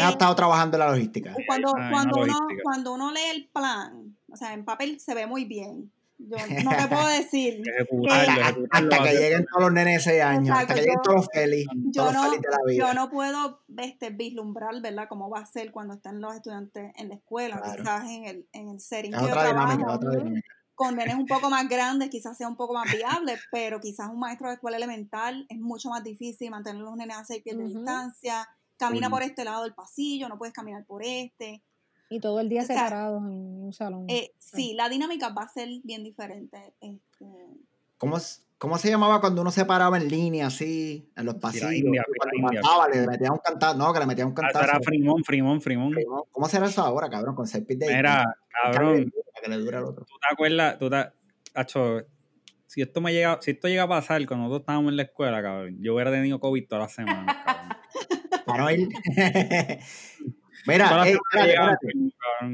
[0.00, 1.34] estado trabajando en la logística.
[1.46, 5.26] Cuando, ah, cuando, uno, cuando uno lee el plan, o sea, en papel se ve
[5.26, 5.90] muy bien.
[6.18, 7.62] Yo no te puedo decir.
[8.70, 11.72] hasta, que lleguen todos los nenes ese año, hasta que lleguen todos los felices.
[11.86, 12.86] Yo, no, de la vida.
[12.86, 17.08] yo no puedo este, vislumbrar, ¿verdad?, cómo va a ser cuando estén los estudiantes en
[17.08, 19.14] la escuela, quizás en el, en el setting.
[19.14, 22.74] Es otra dinámica, otra dinámica con nenes un poco más grandes quizás sea un poco
[22.74, 26.96] más viable, pero quizás un maestro de escuela elemental es mucho más difícil mantener los
[26.96, 30.84] nenes a seis pies de distancia, camina por este lado del pasillo, no puedes caminar
[30.84, 31.62] por este.
[32.08, 34.04] Y todo el día separados en un salón.
[34.08, 36.74] Eh, sí, la dinámica va a ser bien diferente.
[36.80, 37.26] Este.
[37.96, 38.18] ¿Cómo,
[38.58, 41.70] ¿Cómo se llamaba cuando uno se paraba en línea así, en los pasillos?
[42.16, 44.64] cuando mataba, le metían un cantado, no, que le metían un ah, cantado.
[44.64, 45.94] Era Frimón, Frimón, Frimón.
[46.30, 47.34] ¿Cómo será eso ahora, cabrón?
[47.34, 50.04] Con seis pies de Mira, cabrón, que le dura el otro.
[50.04, 50.78] ¿Tú te acuerdas?
[50.78, 51.12] Tú te,
[51.54, 52.06] Hacho,
[52.66, 55.42] si esto me llega, si esto llega a pasar cuando nosotros estábamos en la escuela,
[55.42, 57.26] cabrón, yo hubiera tenido COVID toda la semana,
[58.46, 58.66] cabrón.
[58.66, 58.88] Para ir.
[60.66, 61.78] Mira, toda la, semana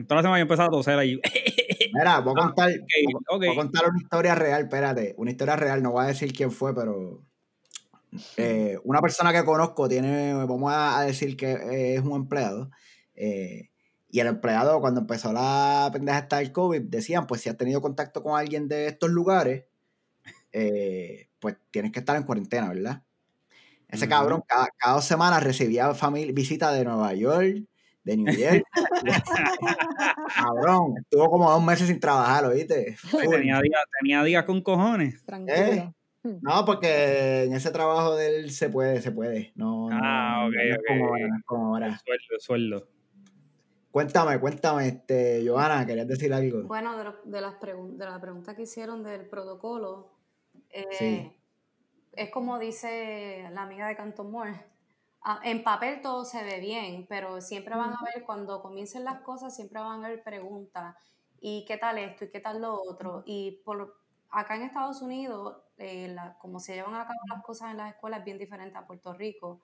[0.07, 1.21] toda la semana yo empezaba a toser ahí.
[1.95, 2.71] Mira, voy a contar,
[3.29, 6.51] Voy a contar una historia real, espérate, una historia real, no voy a decir quién
[6.51, 7.23] fue, pero
[8.37, 12.71] eh, una persona que conozco tiene, vamos a decir que es un empleado,
[13.15, 13.71] eh,
[14.11, 17.83] y el empleado, cuando empezó la pendeja esta del COVID, decían, pues si has tenido
[17.83, 19.67] contacto con alguien de estos lugares,
[20.53, 23.03] eh, pues tienes que estar en cuarentena, ¿verdad?
[23.89, 27.65] Ese cabrón cada, dos semanas recibía familia, visita de Nueva York,
[28.05, 28.65] de New York.
[30.37, 32.97] cabrón, estuvo como dos meses sin trabajar, ¿oíste?
[33.11, 35.25] Tenía días, tenía días con cojones.
[35.25, 35.57] Tranquilo.
[35.57, 35.93] Eh,
[36.23, 36.39] hmm.
[36.43, 39.53] no, porque en ese trabajo de él se puede, se puede.
[39.55, 41.45] No, ah, ok, ok.
[41.47, 42.98] Como ahora, Sueldo, sueldo.
[43.91, 46.63] Cuéntame, cuéntame, este, Johanna, ¿querías decir algo?
[46.67, 50.13] Bueno, de, de las de la pregunta que hicieron del protocolo,
[50.71, 51.35] Eh,
[52.13, 54.67] es como dice la amiga de Canton Moore.
[55.23, 59.21] Ah, en papel todo se ve bien, pero siempre van a ver, cuando comiencen las
[59.23, 60.95] cosas, siempre van a haber preguntas.
[61.41, 62.25] ¿Y qué tal esto?
[62.25, 63.23] ¿Y qué tal lo otro?
[63.27, 63.97] Y por,
[64.31, 68.21] acá en Estados Unidos, eh, como se llevan a cabo las cosas en las escuelas,
[68.21, 69.63] es bien diferente a Puerto Rico.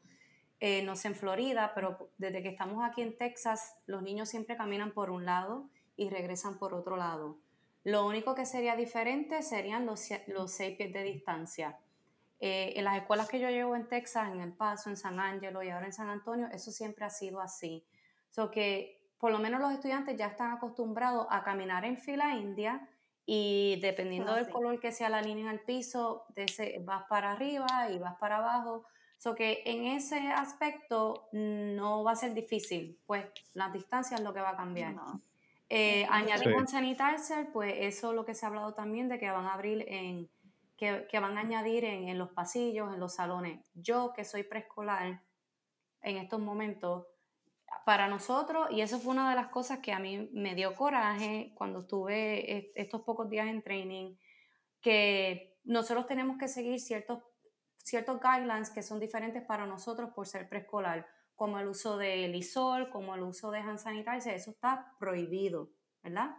[0.61, 4.57] Eh, no sé en Florida, pero desde que estamos aquí en Texas, los niños siempre
[4.57, 7.39] caminan por un lado y regresan por otro lado.
[7.83, 11.79] Lo único que sería diferente serían los, los seis pies de distancia.
[12.41, 15.63] Eh, en las escuelas que yo llevo en Texas, en El Paso, en San Angelo
[15.63, 17.85] y ahora en San Antonio, eso siempre ha sido así.
[18.31, 22.89] So que por lo menos los estudiantes ya están acostumbrados a caminar en fila india
[23.25, 27.89] y dependiendo del color que sea la línea en el piso, de vas para arriba
[27.91, 28.85] y vas para abajo.
[29.25, 34.35] So que en ese aspecto no va a ser difícil, pues la distancia es lo
[34.35, 34.97] que va a cambiar.
[35.70, 39.31] Eh, añadir un sanitizer, pues eso es lo que se ha hablado también de que
[39.31, 40.29] van a abrir en,
[40.77, 43.64] que, que van a añadir en, en, los pasillos, en los salones.
[43.72, 45.22] Yo que soy preescolar,
[46.03, 47.07] en estos momentos,
[47.87, 51.55] para nosotros, y eso fue una de las cosas que a mí me dio coraje
[51.55, 54.16] cuando estuve estos pocos días en training,
[54.83, 57.22] que nosotros tenemos que seguir ciertos,
[57.85, 61.07] ciertos guidelines que son diferentes para nosotros por ser preescolar,
[61.37, 65.70] como el uso de lisol, como el uso de hand sanitizer, eso está prohibido,
[66.03, 66.37] ¿verdad?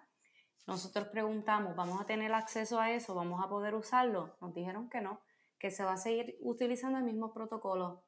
[0.66, 3.14] Nosotros preguntamos, ¿vamos a tener acceso a eso?
[3.14, 4.36] ¿Vamos a poder usarlo?
[4.42, 5.22] Nos dijeron que no,
[5.60, 8.04] que se va a seguir utilizando el mismo protocolo,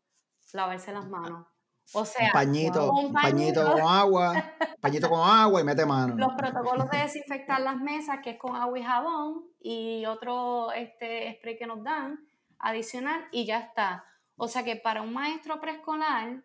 [0.53, 1.45] lavarse las manos.
[1.93, 4.33] O sea, un pañito, un pañito, con agua,
[4.81, 6.15] pañito con agua y mete mano.
[6.17, 11.37] Los protocolos de desinfectar las mesas, que es con agua y jabón, y otro este,
[11.37, 12.19] spray que nos dan
[12.59, 14.05] adicional, y ya está.
[14.35, 16.43] O sea que para un maestro preescolar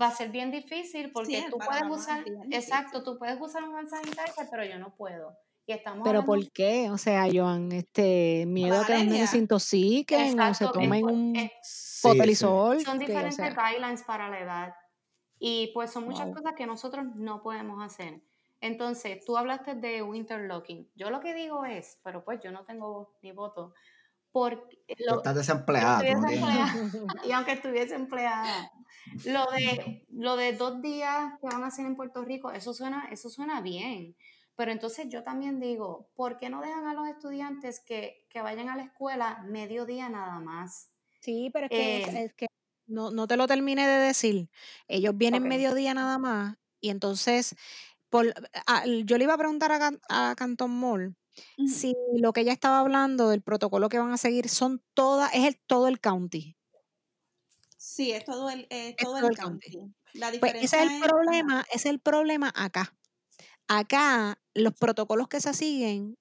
[0.00, 3.88] va a ser bien difícil porque tú puedes usar, exacto, tú puedes usar un hand
[4.50, 5.36] pero yo no puedo.
[5.68, 6.90] Y estamos pero ¿por qué?
[6.90, 11.50] O sea, Joan, este miedo a que los niños se intoxiquen o se tomen un
[12.02, 12.80] potelisol.
[12.82, 14.74] Son diferentes guidelines para la edad.
[15.38, 18.20] Y pues son muchas cosas que nosotros no podemos hacer.
[18.60, 20.88] Entonces, tú hablaste de winter locking.
[20.94, 23.74] Yo lo que digo es, pero pues yo no tengo ni voto,
[24.36, 26.02] porque lo, estás desempleada.
[27.26, 28.70] y aunque estuviese empleada,
[29.24, 33.08] lo de, lo de dos días que van a hacer en Puerto Rico, eso suena,
[33.10, 34.14] eso suena bien.
[34.54, 38.68] Pero entonces yo también digo, ¿por qué no dejan a los estudiantes que, que vayan
[38.68, 40.90] a la escuela mediodía nada más?
[41.20, 42.46] Sí, pero es que, eh, es que
[42.86, 44.50] no, no, te lo terminé de decir.
[44.86, 47.56] Ellos vienen mediodía nada más y entonces
[48.10, 48.34] por,
[49.04, 51.16] yo le iba a preguntar a, a Canton Mall
[51.66, 55.44] si lo que ella estaba hablando del protocolo que van a seguir son todas, es
[55.44, 56.56] el, todo el county.
[57.76, 58.66] Sí, es todo el,
[58.98, 59.94] todo el, county.
[60.14, 62.96] La pues ese es el problema, es el problema acá.
[63.68, 66.16] Acá, los protocolos que se siguen,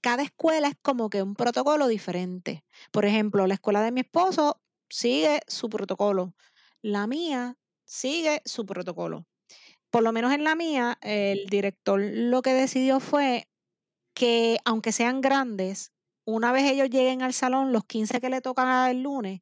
[0.00, 2.64] cada escuela es como que un protocolo diferente.
[2.90, 6.34] Por ejemplo, la escuela de mi esposo sigue su protocolo.
[6.82, 9.26] La mía sigue su protocolo.
[9.90, 13.49] Por lo menos en la mía, el director lo que decidió fue
[14.20, 15.94] que aunque sean grandes,
[16.26, 19.40] una vez ellos lleguen al salón, los 15 que le tocan el lunes,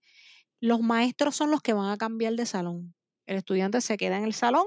[0.61, 2.95] los maestros son los que van a cambiar de salón.
[3.27, 4.67] El estudiante se queda en el salón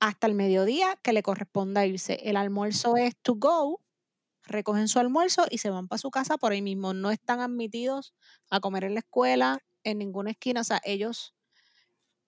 [0.00, 2.18] hasta el mediodía que le corresponda irse.
[2.22, 3.82] El almuerzo es to go,
[4.42, 6.94] recogen su almuerzo y se van para su casa por ahí mismo.
[6.94, 8.14] No están admitidos
[8.48, 10.62] a comer en la escuela, en ninguna esquina.
[10.62, 11.34] O sea, ellos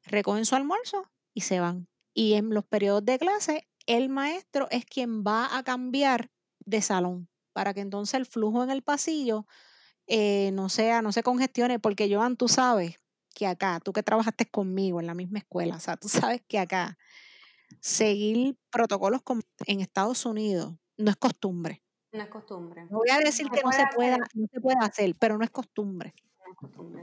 [0.03, 1.89] recogen su almuerzo y se van.
[2.13, 6.31] Y en los periodos de clase, el maestro es quien va a cambiar
[6.69, 9.47] de salón, para que entonces el flujo en el pasillo
[10.07, 12.99] eh, no sea, no se congestione, porque Joan, tú sabes
[13.35, 16.59] que acá, tú que trabajaste conmigo en la misma escuela, o sea, tú sabes que
[16.59, 16.99] acá
[17.81, 19.23] seguir protocolos
[19.67, 21.83] en Estados Unidos no es costumbre.
[22.13, 22.85] No es costumbre.
[22.91, 25.51] No voy a decir que no se, pueda, no se pueda hacer, pero no es
[25.51, 26.15] costumbre.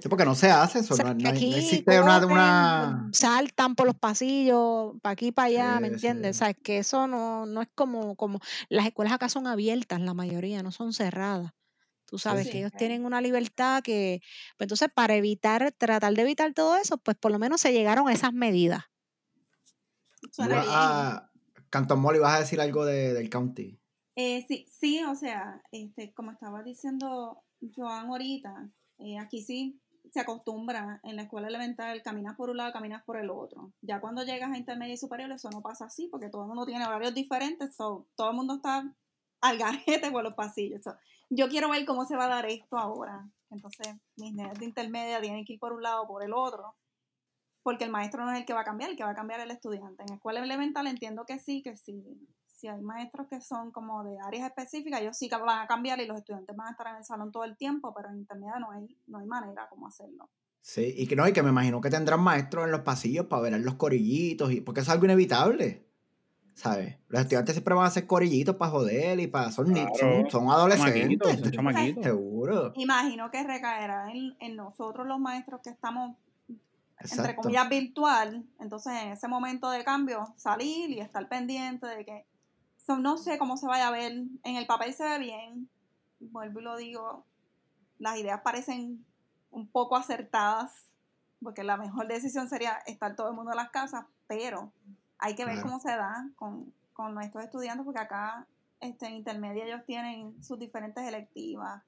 [0.02, 5.32] Sí, porque no se hace eso, no, existe una, Saltan por los pasillos, para aquí,
[5.32, 6.38] para allá, ¿me entiendes?
[6.38, 8.40] Sabes que eso no, no es como, como.
[8.68, 11.54] Las escuelas acá son abiertas, la mayoría, no son cerradas.
[12.06, 14.22] Tú sabes que ellos tienen una libertad que.
[14.58, 18.10] Pues entonces, para evitar, tratar de evitar todo eso, pues por lo menos se llegaron
[18.10, 18.84] a esas medidas.
[20.40, 21.32] A
[21.70, 23.80] Canton Molly, ¿vas a decir algo de, del county?
[24.16, 27.44] Eh, sí, sí, o sea, este, como estaba diciendo
[27.76, 28.70] Joan ahorita,
[29.00, 29.80] eh, aquí sí
[30.12, 33.74] se acostumbra en la escuela elemental, caminas por un lado, caminas por el otro.
[33.82, 36.66] Ya cuando llegas a intermedio y superior, eso no pasa así, porque todo el mundo
[36.66, 38.84] tiene horarios diferentes, todo el mundo está
[39.42, 40.82] al garete por los pasillos.
[41.30, 43.30] yo quiero ver cómo se va a dar esto ahora.
[43.50, 46.76] Entonces, mis niños de intermedia tienen que ir por un lado o por el otro,
[47.64, 49.40] porque el maestro no es el que va a cambiar, el que va a cambiar
[49.40, 50.04] es el estudiante.
[50.04, 52.04] En escuela elemental entiendo que sí, que sí,
[52.56, 56.00] si hay maestros que son como de áreas específicas, ellos sí que van a cambiar
[56.00, 58.60] y los estudiantes van a estar en el salón todo el tiempo, pero en intermedia
[58.60, 60.30] no hay, no hay manera como hacerlo.
[60.62, 63.44] Sí, y que no, y que me imagino que tendrán maestros en los pasillos para
[63.44, 65.86] ver los corillitos, y, porque es algo inevitable.
[66.56, 66.98] ¿Sabes?
[67.10, 69.52] Los estudiantes siempre van a hacer corillitos para joder y para.
[69.52, 69.68] Son,
[70.00, 71.40] son, son adolescentes.
[71.40, 72.04] Son chamaquitos.
[72.04, 72.72] Seguro.
[72.78, 76.16] Imagino que recaerá en, en nosotros los maestros que estamos,
[76.98, 78.46] entre comillas, virtual.
[78.62, 82.26] Entonces, en ese momento de cambio, salir y estar pendiente de que
[82.86, 84.12] so, no sé cómo se vaya a ver.
[84.12, 85.70] En el papel se ve bien.
[86.20, 87.24] Vuelvo y lo digo.
[88.00, 89.06] Las ideas parecen
[89.52, 90.90] un poco acertadas,
[91.42, 94.72] porque la mejor decisión sería estar todo el mundo en las casas, pero
[95.18, 95.68] hay que ver Claro.
[95.70, 98.48] cómo se da con, con nuestros estudiantes, porque acá
[98.82, 101.82] este, en intermedia ellos tienen sus diferentes electivas,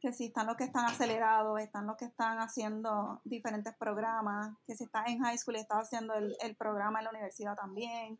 [0.00, 4.74] que si están los que están acelerados, están los que están haciendo diferentes programas, que
[4.74, 8.18] si estás en high school y estás haciendo el, el programa en la universidad también,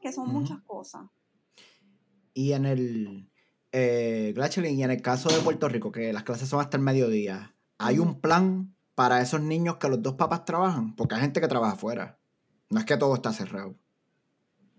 [0.00, 1.02] que son muchas cosas.
[2.34, 3.30] Y en el.
[3.72, 7.54] Eh, y en el caso de Puerto Rico, que las clases son hasta el mediodía,
[7.78, 10.94] ¿hay un plan para esos niños que los dos papás trabajan?
[10.96, 12.18] Porque hay gente que trabaja afuera.
[12.68, 13.74] No es que todo está cerrado.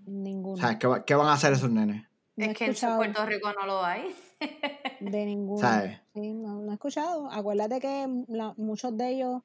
[0.06, 0.58] Ninguno.
[0.58, 0.78] ¿Sabes?
[0.78, 2.06] ¿Qué, va- qué van a hacer esos nenes?
[2.36, 4.14] No es que en Puerto Rico no lo hay.
[5.00, 5.60] de ninguno.
[5.62, 6.00] ¿Sabes?
[6.14, 7.30] Sí, no, no he escuchado.
[7.32, 9.42] Acuérdate que la- muchos de ellos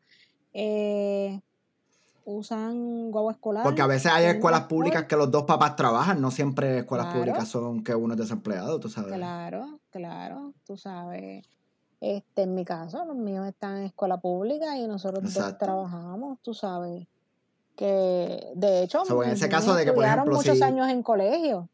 [0.54, 1.40] eh,
[2.26, 3.62] usan guagua escolar.
[3.62, 7.20] Porque a veces hay escuelas públicas que los dos papás trabajan, no siempre escuelas Claro.
[7.20, 9.14] públicas son que uno es desempleado, tú sabes.
[9.14, 11.46] Claro, claro, tú sabes.
[12.00, 15.64] Este, en mi caso, los míos están en escuela pública y nosotros dos Exacto.
[15.64, 17.06] trabajamos, tú sabes.
[17.76, 20.56] Que de hecho, So, en mis ese niños caso de que, por estudiaron ejemplo, muchos
[20.58, 21.68] si- años en colegio.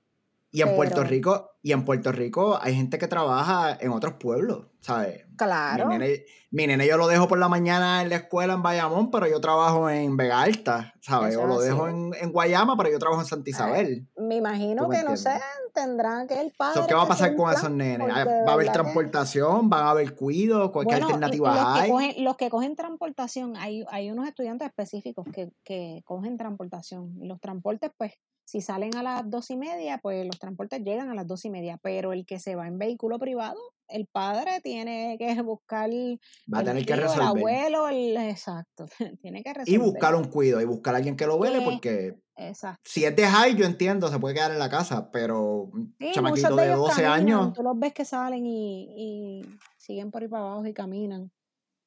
[0.50, 4.66] Y en Puerto Rico, y en Puerto Rico hay gente que trabaja en otros pueblos,
[4.82, 5.24] ¿sabes?
[5.36, 5.86] Claro.
[5.86, 9.10] Mi nene, mi nene yo lo dejo por la mañana en la escuela en Bayamón,
[9.10, 11.36] pero yo trabajo en Vega Alta, ¿sabes?
[11.36, 14.08] O lo dejo en, en Guayama, pero yo trabajo en Santa Isabel.
[14.16, 15.40] Me imagino ¿Tú me que, no sé,
[15.72, 16.80] tendrán que el padre.
[16.80, 18.08] So, ¿Qué va a pasar con plan, esos nenes?
[18.08, 19.70] ¿Va a haber transportación?
[19.70, 20.70] ¿Van a haber cuidos?
[20.72, 21.90] ¿Qué Bueno, los que, hay?
[21.90, 27.16] cogen, los que cogen transportación, hay, hay unos estudiantes específicos que, que cogen transportación.
[27.20, 28.12] Y los transportes, pues,
[28.44, 31.50] si salen a las dos y media, pues los transportes llegan a las dos y
[31.50, 31.78] media.
[31.82, 33.58] Pero el que se va en vehículo privado,
[33.88, 37.26] el padre tiene que buscar Va a el tener que tío, el resolver.
[37.28, 38.86] abuelo, el exacto.
[39.22, 39.78] tiene que Y resolver.
[39.80, 42.80] buscar un cuido, y buscar a alguien que lo vele, Eh, porque Exacto.
[42.84, 46.56] si es de high, yo entiendo, se puede quedar en la casa, pero Sí, chamaquito
[46.56, 49.42] de de ellos 12 caminan, años, tú los ves que salen y, y
[49.76, 51.30] siguen por ahí para abajo y caminan.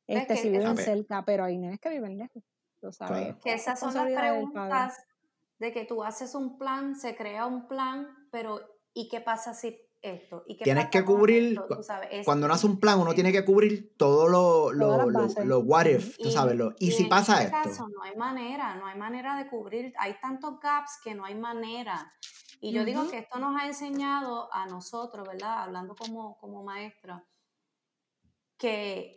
[0.07, 0.85] Es Este, que si es- viven A ver.
[0.85, 2.43] cerca, pero hay nenes que viven lejos,
[2.79, 3.23] tú sabes.
[3.23, 3.39] Claro.
[3.43, 4.93] Que esas son las preguntas
[5.57, 8.59] de que tú haces un plan, se crea un plan, pero
[8.93, 10.43] ¿y qué pasa si esto?
[10.47, 11.67] ¿Y qué Tienes que cubrir, esto?
[11.77, 15.59] Tú sabes, es cuando uno hace un plan, uno tiene que cubrir todo lo, lo,
[15.59, 17.69] what if, tú Y, sabes, lo, y y si en pasa este esto.
[17.69, 21.35] caso no hay manera, no hay manera de cubrir, hay tantos gaps que no hay
[21.35, 22.11] manera.
[22.59, 25.63] Y yo digo que esto nos ha enseñado a nosotros, ¿verdad?
[25.63, 27.25] Hablando como, como maestra,
[28.57, 29.15] que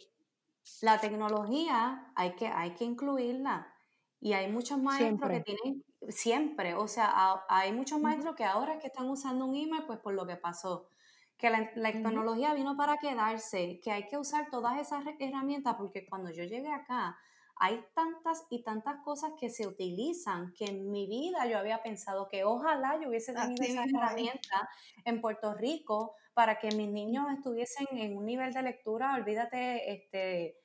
[0.81, 3.73] la tecnología hay que, hay que incluirla.
[4.21, 5.45] Y hay muchos maestros Siempre.
[5.45, 9.45] que tienen, siempre, o sea, a- hay muchos maestros que ahora es que están usando
[9.47, 10.89] un email, pues por lo que pasó.
[11.37, 16.31] Que la, tecnología vino para quedarse, que hay que usar todas esas herramientas, porque cuando
[16.31, 17.17] yo llegué acá,
[17.61, 22.29] hay tantas y tantas cosas que se utilizan que en mi vida yo había pensado
[22.29, 24.69] que ojalá yo hubiese tenido Así esa herramienta
[25.05, 30.57] en Puerto Rico para que mis niños estuviesen en un nivel de lectura, olvídate, este,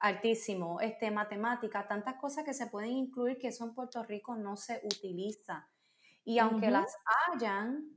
[0.00, 4.56] altísimo, este, matemática, tantas cosas que se pueden incluir que eso en Puerto Rico no
[4.56, 5.70] se utiliza.
[6.24, 6.86] Y aunque las
[7.34, 7.96] hayan,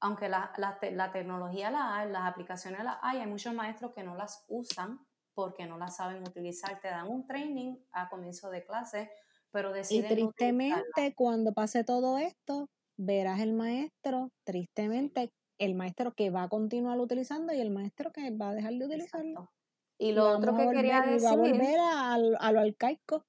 [0.00, 3.92] aunque la, la te- la tecnología la hay, las aplicaciones las hay, hay muchos maestros
[3.94, 6.80] que no las usan porque no las saben utilizar.
[6.80, 9.10] Te dan un training a comienzo de clase,
[9.50, 10.84] pero Y deciden no utilizarla.
[10.94, 16.98] tristemente, cuando pase todo esto, verás el maestro, tristemente, el maestro que va a continuar
[17.00, 19.40] utilizando y el maestro que va a dejar de utilizarlo.
[19.40, 19.55] Exacto.
[19.98, 23.24] Y lo otro que quería volver, a decir, volver a, a lo arcaico.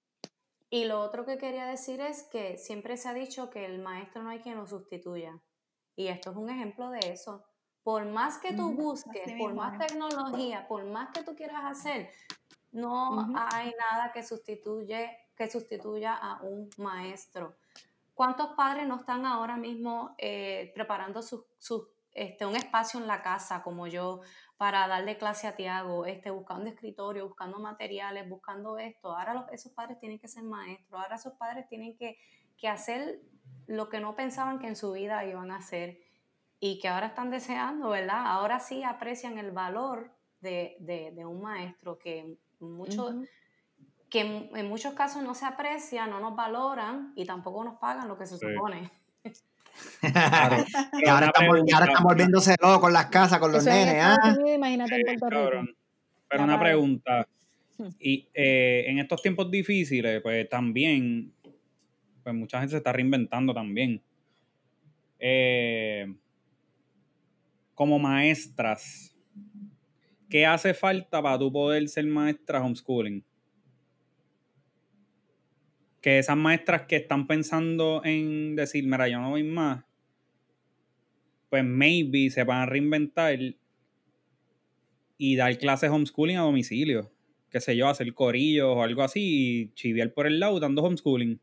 [0.70, 4.24] y lo otro que quería decir es que siempre se ha dicho que el maestro
[4.24, 5.39] no hay quien lo sustituya.
[5.95, 7.43] Y esto es un ejemplo de eso.
[7.84, 8.76] Por más que tú Ujú.
[8.84, 12.09] busques, por más tecnología, por más que tú quieras hacer,
[12.72, 17.55] no hay nada que sustituye, que sustituya a un maestro.
[18.13, 23.22] ¿Cuántos padres no están ahora mismo eh, preparando su, su, este, un espacio en la
[23.22, 24.22] casa como yo
[24.58, 29.16] para darle clase a Tiago, este, buscando escritorio, buscando materiales, buscando esto?
[29.16, 32.18] Ahora los- esos padres tienen que ser maestros, ahora esos padres tienen que,
[32.58, 33.22] que hacer
[33.68, 35.99] lo que no pensaban que en su vida iban a hacer
[36.60, 38.24] y que ahora están deseando, ¿verdad?
[38.26, 43.22] Ahora sí aprecian el valor de, de- de un maestro que mucho,
[44.10, 48.08] que en, en muchos casos no se aprecia, no nos valoran y tampoco nos pagan
[48.08, 48.45] lo que se Sí.
[48.53, 48.89] supone.
[50.01, 50.65] Claro.
[51.03, 51.32] y ahora
[51.65, 54.17] y ahora están volviéndose locos con las casas, con los Eso en nenes, ¿ah?
[54.23, 55.73] Unidos, imagínate en Sí, Puerto Rico.
[56.30, 57.28] Pero una pregunta.
[57.78, 57.89] Hmm.
[57.99, 61.34] Y eh, en estos tiempos difíciles, pues también,
[62.23, 64.01] pues mucha gente se está reinventando también.
[65.19, 66.13] Eh,
[67.73, 69.15] como maestras,
[70.30, 73.23] ¿qué hace falta para tú poder ser maestra homeschooling?
[76.02, 79.84] Que esas maestras que están pensando en decir, mira, yo no voy más,
[81.50, 83.39] pues maybe se van a reinventar
[85.18, 87.12] y dar clases homeschooling a domicilio.
[87.50, 89.22] Qué sé yo, hacer corillos o algo así
[89.62, 91.39] y chiviar por el lado dando homeschooling.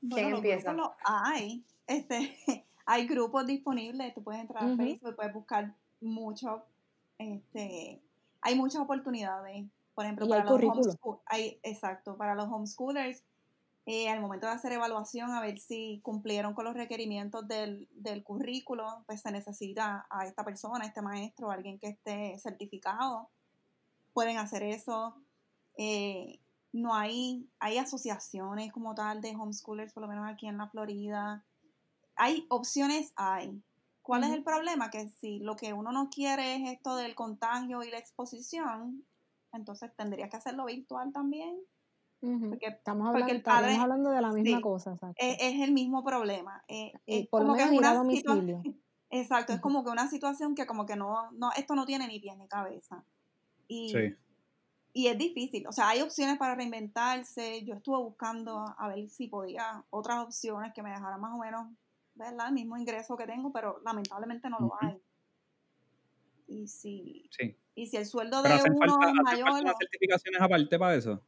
[0.00, 0.72] Bueno, empieza?
[0.72, 1.64] los hay.
[1.86, 2.36] Este,
[2.86, 4.14] hay grupos disponibles.
[4.14, 4.76] Tú puedes entrar a.
[4.76, 6.64] Facebook, puedes buscar mucho.
[7.18, 8.00] Este,
[8.40, 9.66] hay muchas oportunidades.
[9.96, 13.24] Por ejemplo, para los hay, exacto, para los homeschoolers,
[13.86, 18.22] eh, al momento de hacer evaluación, a ver si cumplieron con los requerimientos del, del
[18.22, 23.30] currículo, pues se necesita a esta persona, a este maestro, alguien que esté certificado.
[24.12, 25.16] Pueden hacer eso.
[25.78, 26.40] Eh,
[26.72, 31.42] no hay, hay asociaciones como tal de homeschoolers, por lo menos aquí en la Florida.
[32.16, 33.62] Hay opciones, hay.
[34.02, 34.90] ¿Cuál es el problema?
[34.90, 39.06] Que si lo que uno no quiere es esto del contagio y la exposición,
[39.56, 41.58] entonces tendría que hacerlo virtual también,
[42.20, 45.14] porque Estamos porque hablando, el padre- hablando de la misma sí, cosa, exacto.
[45.18, 46.62] es, es el mismo problema.
[46.68, 48.34] Eh, Y es por lo como que menos es a una domicilio.
[48.34, 52.06] situación, exacto, es como que una situación que como que no, no, esto no tiene
[52.08, 53.04] ni pies ni cabeza.
[53.68, 54.14] Y, Sí.
[54.92, 55.66] y es difícil.
[55.68, 57.64] O sea, hay opciones para reinventarse.
[57.64, 61.68] Yo estuve buscando a ver si podía otras opciones que me dejaran más o menos,
[62.14, 62.48] ¿verdad?
[62.48, 65.00] El mismo ingreso que tengo, pero lamentablemente no lo hay.
[66.48, 67.56] Y si, Sí.
[67.76, 70.40] Y si el sueldo Pero de hacen uno falta, es hacen mayor, falta o- certificaciones
[70.40, 71.20] aparte para eso,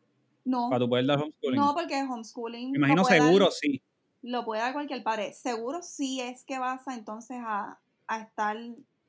[0.44, 1.60] no, para tu poder dar homeschooling.
[1.60, 3.80] no, porque homeschooling Me imagino dar- seguro, sí.
[4.22, 5.32] lo puede dar cualquier padre.
[5.32, 7.78] Seguro sí es que vas a entonces a,
[8.08, 8.56] a estar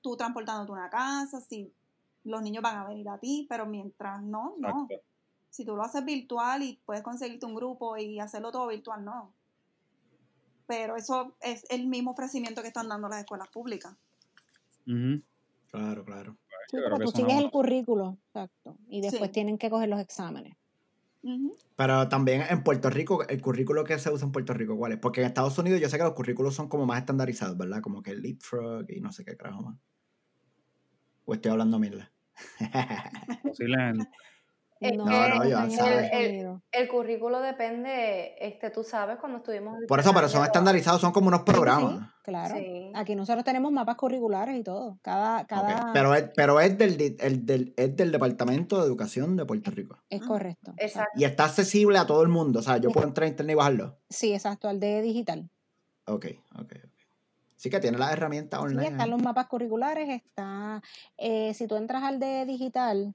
[0.01, 1.73] tú transportándote una casa, si
[2.25, 4.67] los niños van a venir a ti, pero mientras no, no.
[4.67, 4.95] Exacto.
[5.49, 9.33] Si tú lo haces virtual y puedes conseguirte un grupo y hacerlo todo virtual, no.
[10.67, 13.95] Pero eso es el mismo ofrecimiento que están dando las escuelas públicas.
[14.85, 15.21] Ujú.
[15.71, 16.37] Claro, claro.
[16.69, 18.77] Sí, que tú no sigues el currículo, exacto.
[18.87, 19.33] Y después Sí.
[19.33, 20.55] tienen que coger los exámenes.
[21.75, 24.99] Pero también en Puerto Rico, el currículo que se usa en Puerto Rico, ¿cuál es?
[24.99, 27.81] Porque en Estados Unidos yo sé que los currículos son como más estandarizados, ¿verdad?
[27.81, 29.77] Como que el Leapfrog y no sé qué carajo más.
[31.25, 32.11] O estoy hablando mierda.
[33.43, 34.07] Posiblemente.
[34.81, 36.61] Es No, que No, yo el- Unidos.
[36.71, 41.01] El currículo depende, este, tú sabes, cuando estuvimos en el Por eso, pero son estandarizados,
[41.01, 42.09] son como unos Sí, sí, programas.
[42.23, 42.55] claro.
[42.55, 42.91] Sí.
[42.95, 44.97] Aquí nosotros tenemos mapas curriculares y todo.
[45.01, 49.45] Cada, cada Pero, es, pero es, del, el del, es del Departamento de Educación de
[49.45, 49.97] Puerto Rico.
[50.09, 50.29] es Ujú.
[50.29, 50.71] correcto.
[50.77, 50.85] exacto.
[50.85, 51.19] Exacto.
[51.19, 52.59] Y está accesible a todo el mundo.
[52.59, 52.93] O sea, yo Sí.
[52.93, 53.97] puedo entrar a internet y bajarlo.
[54.09, 55.49] Sí, exacto, al de digital.
[56.05, 56.25] Ok,
[56.55, 56.93] ok, ok.
[57.57, 58.83] Sí que tiene las herramientas Sí, online.
[58.85, 59.09] están ahí.
[59.09, 60.81] los mapas curriculares, está,
[61.17, 63.13] eh, si tú entras al de digital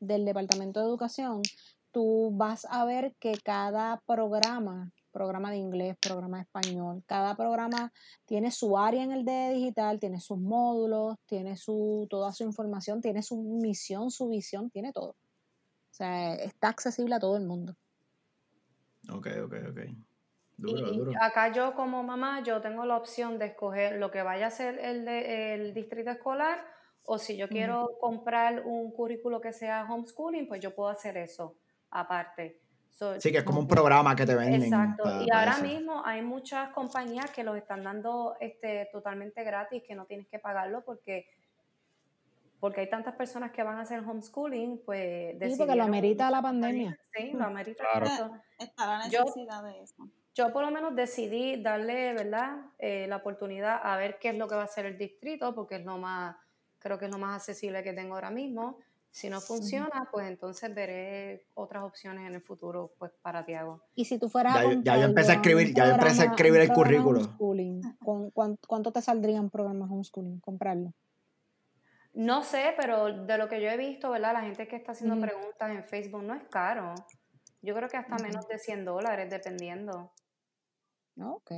[0.00, 1.42] del Departamento de Educación,
[1.90, 7.92] tú vas a ver que cada programa, programa de inglés, programa de español, cada programa
[8.24, 13.00] tiene su área en el de digital, tiene sus módulos, tiene su, toda su información,
[13.00, 15.10] tiene su misión, su visión, tiene todo.
[15.10, 17.76] O sea, está accesible a todo el mundo.
[19.12, 19.78] Ok, ok, ok.
[19.86, 21.12] Y, Duro, y duro.
[21.20, 24.78] acá yo como mamá, yo tengo la opción de escoger lo que vaya a ser
[24.78, 26.64] el, de- el distrito escolar
[27.04, 31.56] o si yo quiero comprar un currículo que sea homeschooling, pues yo puedo hacer eso
[31.90, 32.60] aparte.
[32.90, 34.62] So, Sí, que es como un programa que te venden.
[34.64, 35.02] Exacto.
[35.22, 35.64] y ahora eso.
[35.64, 40.38] mismo hay muchas compañías que los están dando este, totalmente gratis, que no tienes que
[40.38, 41.26] pagarlo porque,
[42.60, 46.40] porque hay tantas personas que van a hacer homeschooling, pues Sí, porque lo amerita la
[46.40, 46.98] pandemia.
[47.14, 47.84] Sí, lo amerita.
[48.00, 48.34] Claro.
[48.58, 50.08] Está la Yo- necesidad de eso.
[50.36, 52.56] Yo por lo menos decidí darle, ¿verdad?
[52.78, 55.76] Eh, la oportunidad a ver qué es lo que va a hacer el distrito, porque
[55.76, 56.34] es lo más,
[56.84, 58.78] creo que es lo más accesible que tengo ahora mismo.
[59.10, 63.80] Si no funciona, pues entonces veré otras opciones en el futuro, pues para Tiago.
[63.94, 66.24] Y si tú fueras Ya a ya yo empecé a escribir- ya yo empecé a
[66.26, 67.20] escribir el currículo.
[67.20, 70.40] homeschooling, ¿con cuán- ¿Cuánto te saldría un programa homeschooling?
[70.40, 70.92] Comprarlo.
[72.12, 74.34] No sé, pero de lo que yo he visto, ¿verdad?
[74.34, 76.94] La gente que está haciendo preguntas en Facebook no es caro.
[77.62, 80.12] Yo creo que hasta menos de 100 dólares, dependiendo.
[81.20, 81.50] Ok.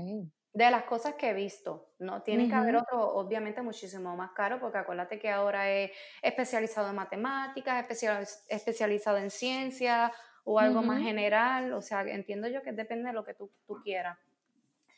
[0.57, 2.22] De las cosas que he visto, ¿no?
[2.22, 5.90] Tiene que haber otro, obviamente, muchísimo más caro, porque acuérdate que ahora es
[6.22, 10.12] especializado en matemáticas, especial- especializado en ciencia
[10.44, 11.74] o algo más general.
[11.74, 14.18] O sea, entiendo yo que depende de lo que tú, tú quieras.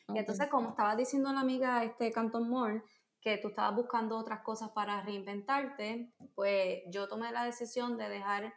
[0.06, 0.16] Ok.
[0.16, 2.84] Y entonces, como estaba diciendo la amiga este Canton Moore,
[3.20, 8.54] que tú estabas buscando otras cosas para reinventarte, pues yo tomé la decisión de dejar,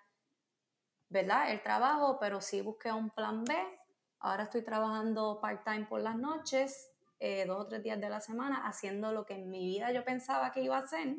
[1.10, 1.52] ¿verdad?
[1.52, 3.56] El trabajo, pero sí busqué un plan B.
[4.20, 6.91] Ahora estoy trabajando part-time por las noches
[7.24, 10.04] eh, dos o tres días de la semana haciendo lo que en mi vida yo
[10.04, 11.16] pensaba que iba a hacer.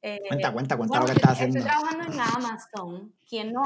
[0.00, 1.58] Eh, Cuenta, cuenta, cuenta bueno, lo que estás estoy- haciendo.
[1.58, 3.14] Estoy trabajando en Amazon.
[3.28, 3.62] ¿Quién no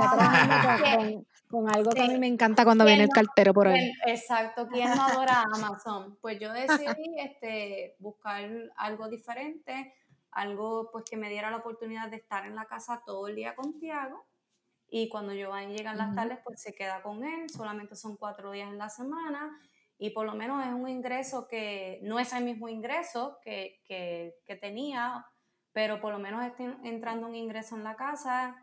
[0.82, 3.52] ¿Quién- con, con- algo que a mí me encanta cuando ¿Quién viene el no- cartero
[3.54, 3.74] por ahí.
[4.02, 6.16] quién- exacto, ¿quién no adora Amazon?
[6.20, 9.94] Pues yo decidí este, buscar algo diferente,
[10.30, 13.54] algo pues que me diera la oportunidad de estar en la casa todo el día
[13.54, 14.26] con Tiago.
[14.88, 16.16] Y cuando Giovanni llega en las Ujú.
[16.16, 17.48] tardes, pues se queda con él.
[17.50, 19.58] Solamente son cuatro días en la semana.
[20.02, 24.34] Y por lo menos es un ingreso que no es el mismo ingreso que, que,
[24.44, 25.24] que tenía,
[25.72, 28.56] pero por lo menos está entrando un ingreso en la casa.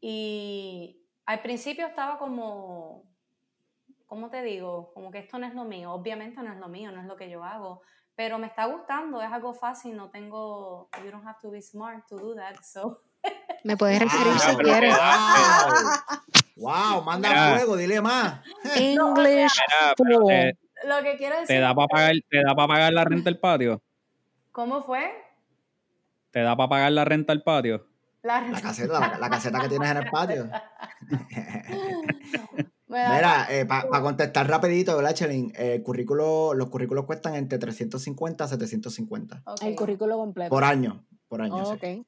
[0.00, 3.04] Y al principio estaba como,
[4.06, 4.90] ¿cómo te digo?
[4.94, 5.92] Como que esto no es lo mío.
[5.92, 7.82] Obviamente no es lo mío, no es lo que yo hago.
[8.16, 12.06] Pero me está gustando, es algo fácil, no tengo, you don't have to be smart
[12.08, 13.02] to do that, so.
[13.64, 14.96] Me puedes referir Wow, si quieres.
[16.56, 17.56] Wow, wow, manda Mira.
[17.56, 18.40] fuego, dile más.
[18.76, 22.68] English Mira, pero te, Lo que quiero decir, te da para pagar, te da para
[22.68, 23.82] pagar la renta del patio.
[24.52, 25.10] ¿cómo fue?
[26.30, 27.86] Te da para pagar la renta del patio.
[28.22, 30.50] La, La caseta, la, la caseta que tienes en el patio.
[32.90, 35.52] Mira, para contestar rapidito, ¿verdad, Chelín?
[35.56, 40.50] Eh, el currículo, los currículos cuestan entre 350 a 750 Ok, El currículo completo.
[40.50, 41.04] por año.
[41.28, 41.72] Por año, sí.
[41.72, 42.06] ok.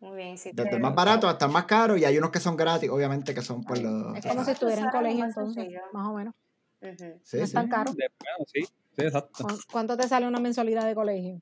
[0.00, 0.50] Muy bien, sí.
[0.52, 3.32] Desde el más barato hasta el más caro y hay unos que son gratis, obviamente,
[3.34, 4.16] que son por los...
[4.16, 6.34] Es como si estuviera en colegio entonces, más o menos.
[6.80, 7.54] Sí, no es sí.
[7.54, 7.92] tan caro.
[7.92, 9.44] De- bueno, sí, sí, exacto.
[9.44, 11.40] ¿Cu- ¿Cuánto te sale una mensualidad de colegio?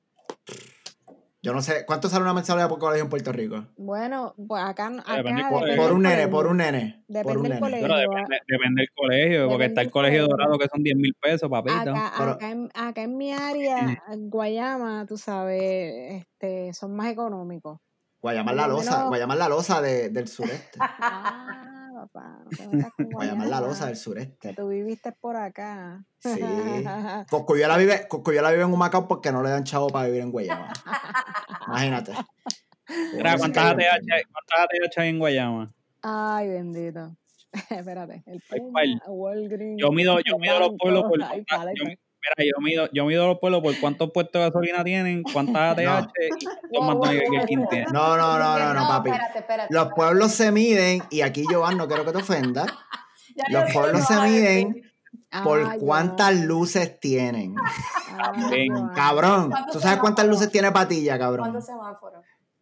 [1.40, 3.64] Yo no sé, ¿cuánto sale una mensualidad por colegio en Puerto Rico?
[3.76, 5.76] Bueno, pues acá, acá Depende depende.
[5.76, 7.04] Por un nene, por un nene.
[7.06, 7.60] por Depende un nene.
[7.60, 7.86] colegio.
[7.86, 10.36] Pero depende, depende del colegio, porque está el colegio colegio.
[10.36, 11.80] dorado que son 10 mil pesos, papita.
[11.82, 17.06] Acá, Pero- acá, en, acá en mi área, en Guayama, tú sabes, este, son más
[17.12, 17.78] económicos.
[18.20, 20.76] Guayamar Por la lo losa, Guayamar la losa de- del sureste.
[20.80, 22.38] Ah, papá,
[22.72, 24.54] no con Guayamar la losa del sureste.
[24.54, 26.04] tú viviste por acá.
[26.20, 26.30] Sí.
[27.30, 30.72] Coscuyuela vive, Coscuyuela vive en Humacao porque no le dan chavo para vivir en Guayama.
[31.66, 32.12] Imagínate.
[33.14, 35.72] Mira, ¿cuántas ATH, hay- ¿cuántas ATH hay en Guayama?
[36.02, 37.16] Ay, bendito.
[37.70, 38.80] Espérate, el Ay, Puma.
[39.06, 41.84] Walgreens, Yo mido, yo mido los pueblos por yo,
[42.36, 45.78] mira, yo mido, yo mido los pueblos por cuántos puestos de gasolina tienen, cuántas ATH
[45.80, 46.08] No.
[46.72, 47.10] y cuántos
[47.46, 47.68] King wow.
[47.68, 47.92] tienen.
[47.92, 49.10] No, no, no, no, no, papi.
[49.10, 49.74] espérate, espérate.
[49.74, 52.66] Los pueblos se miden, y aquí, Joan, no quiero que te ofendas,
[53.36, 54.82] Ya los pueblos lo se miden
[55.44, 57.54] por cuántas luces tienen.
[57.56, 58.88] Joan.
[58.94, 61.40] Cabrón, ¿Cuántos ¿tú sabes cuántas luces tiene Patilla, cabrón?
[61.50, 62.17] ¿Cuántos semáforos?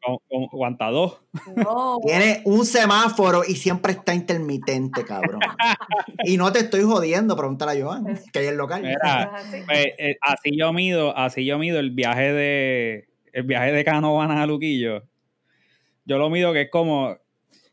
[0.06, 1.20] ¿Cómo- cómo- ¿Cuántas dos?
[1.56, 1.98] No.
[2.06, 5.40] Tiene un semáforo y siempre está intermitente, cabrón.
[6.24, 8.82] Y no te estoy jodiendo, pregúntale a Joan, que hay el local.
[8.82, 9.58] Mira, Así.
[9.66, 14.38] Pues, eh, así yo mido, así yo mido el viaje de el viaje de Canovanas
[14.38, 15.02] a Luquillo.
[16.04, 17.16] Yo lo mido que es como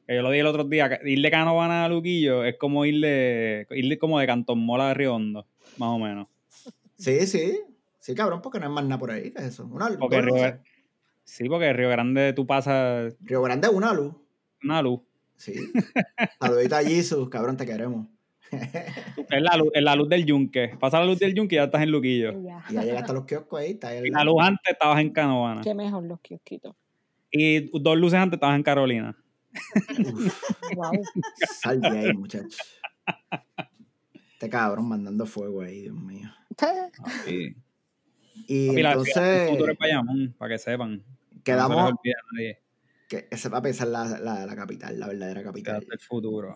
[0.07, 2.83] que yo lo dije el otro día, que ir de Canovanas a Luquillo es como
[2.85, 5.45] ir de, ir de- como de Cantón Mola a Río Hondo,
[5.77, 6.27] más o menos.
[6.97, 7.59] Sí, sí.
[7.99, 9.31] Sí, cabrón, porque no hay más nada por ahí.
[9.31, 9.65] ¿Qué es eso?
[9.71, 10.35] Una, Porque Río.
[11.23, 14.13] Sí, porque Río Grande tú pasas Río Grande es una luz.
[14.63, 15.01] una luz.
[15.35, 15.53] Sí.
[16.39, 18.07] Saludita a Jesus, cabrón, te queremos.
[18.51, 20.77] Es la luz, es la luz del yunque.
[20.79, 22.31] Pasa la luz del yunque y ya estás en Luquillo.
[22.39, 22.63] Y ya.
[22.69, 25.61] Y ya llegaste a los kioscos ahí, está ahí la luz antes estabas en Canovana.
[25.61, 26.75] Qué mejor los kiosquitos.
[27.31, 29.17] Y dos luces antes estabas en Carolina.
[30.75, 30.91] Wow.
[31.59, 32.57] Sal de ahí, muchacho.
[34.33, 36.29] Este cabrón mandando fuego ahí, Dios mío.
[37.25, 37.55] Sí.
[38.47, 41.03] Y Papi, la- entonces futuro es Bayamón, para que sepan.
[41.51, 41.95] No se quedamos, a
[42.33, 42.59] nadie.
[43.07, 45.85] que ese papi esa es la, la, la capital, la verdadera capital.
[45.91, 46.55] El futuro.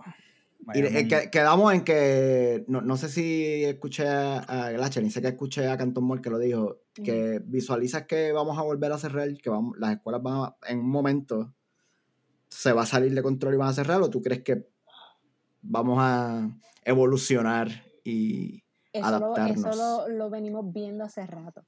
[0.74, 5.22] Y eh, que- quedamos en que, no, no sé si escuché a, a Glachelin, sé
[5.22, 8.98] que escuché a Canton Moore que lo dijo, que visualizas que vamos a volver a
[8.98, 11.54] cerrar, que vamos, las escuelas van a, en un momento
[12.50, 14.68] se va a salir de control y van a cerrar, o tú crees que
[15.62, 16.50] vamos a
[16.84, 17.70] evolucionar
[18.04, 19.66] y Eso, lo, adaptarnos.
[19.76, 21.66] eso lo, lo venimos viendo hace rato.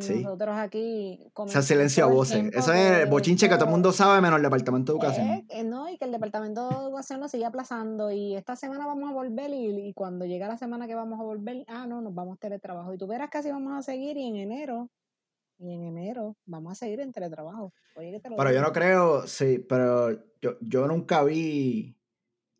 [0.00, 0.24] Sí.
[0.24, 1.14] Nosotros aquí.
[1.20, 2.52] ese comentamos silencio a voces.
[2.52, 5.26] Eso es el bochinche que todo el mundo sabe menos el Departamento de Educación.
[5.28, 8.86] Eh, eh, no, y que el departamento de educación lo sigue aplazando y esta semana
[8.86, 12.00] vamos a volver y, y cuando llega la semana que vamos a volver, ah, no,
[12.00, 12.92] nos vamos a teletrabajo.
[12.92, 14.90] Y tú verás que así vamos a seguir y en enero,
[15.58, 17.72] y en enero vamos a seguir en teletrabajo.
[17.96, 20.10] Oye, que te lo Pero yo no creo, sí, pero
[20.40, 21.97] yo, yo nunca vi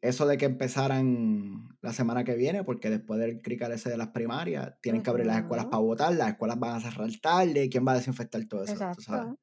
[0.01, 4.09] eso de que empezaran la semana que viene, porque después del crical ese de las
[4.09, 7.87] primarias, tienen que abrir las escuelas para votar, las escuelas van a cerrar tarde, ¿quién
[7.87, 8.75] va a desinfectar todo eso?
[8.95, 9.35] Tú sabes,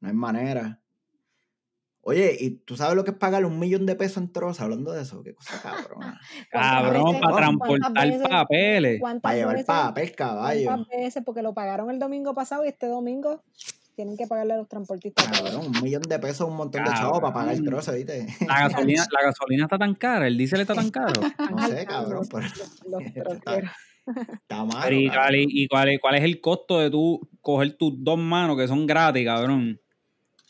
[0.00, 0.82] no hay manera.
[2.08, 4.62] Oye, ¿y tú sabes lo que es pagar un millón de pesos en troza?
[4.62, 6.20] Hablando de eso, qué cosa cabrona.
[6.52, 9.00] ¿Cuántas Cabrón, para transportar veces- papeles.
[9.00, 10.64] ¿Cuántas Para llevar veces- papel, caballo.
[10.66, 11.22] ¿Cuántas veces?
[11.24, 13.42] Porque lo pagaron el domingo pasado y este domingo
[13.96, 15.26] tienen que pagarle a los transportistas.
[15.26, 18.26] Cabrón, un millón de pesos, un montón de chavos para pagar el trozo, ¿viste?
[18.46, 21.20] La gasolina, la gasolina está tan cara, el diésel está tan caro.
[21.50, 22.46] No sé, cabrón, pero-
[22.88, 23.70] los- Está- troqueros.
[24.06, 24.80] Está malo.
[24.84, 27.92] Pero ¿y, cuál, es- y cuál, es, cuál es el costo de tú coger tus
[28.04, 29.80] dos manos que son gratis, cabrón?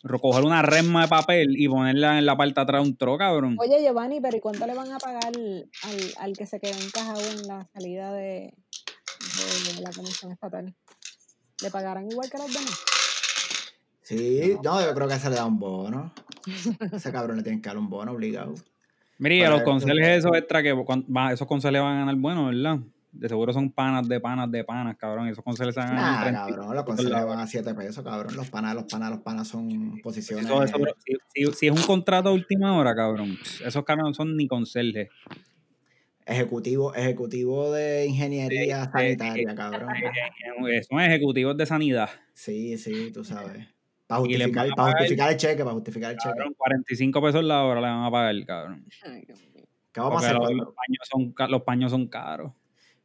[0.03, 3.17] Ro- Coger una resma de papel y ponerla en la parte atrás de un tro,
[3.17, 3.57] cabrón.
[3.59, 5.71] Oye, Giovanni, pero ¿y cuánto le van a pagar al,
[6.19, 8.53] al que se quedó encajado en la salida de,
[9.75, 10.75] de la Comisión Estatal?
[11.63, 12.79] ¿Le pagarán igual que a los demás?
[14.07, 16.13] Sí, no, yo creo que se le da un bono.
[16.93, 18.55] Ese cabrón le tienen que dar un bono obligado.
[19.19, 20.71] Mira, los conserjes esos extra que
[21.33, 22.79] esos conserjes van a ganar bueno, ¿verdad?
[23.11, 25.27] De seguro son panas de panas de panas, cabrón.
[25.27, 28.05] Esos conserjes se van a ganar Nah, 30 cabrón, los la- van a 7 pesos,
[28.05, 28.37] cabrón.
[28.37, 30.45] Los panas, los panas, los panas son posiciones.
[30.47, 34.05] Eso- eso, bro, si, si- si es un contrato a última hora, cabrón, esos caras
[34.05, 35.09] no son ni conserjes.
[36.27, 39.89] Ejecutivo, ejecutivo de ingeniería Eh, sanitaria, eh, cabrón.
[40.71, 42.11] Eh, Son ejecutivos de sanidad.
[42.35, 43.67] Sí, sí, tú sabes.
[44.07, 46.35] Para justificar, para el cheque, para justificar el cheque.
[46.37, 48.87] Cabrón, 45 pesos la hora le van a pagar, cabrón.
[49.93, 50.35] ¿Qué vamos a hacer?
[50.37, 52.53] los, ¿Cuándo, los paños son, ca- los paños son caros.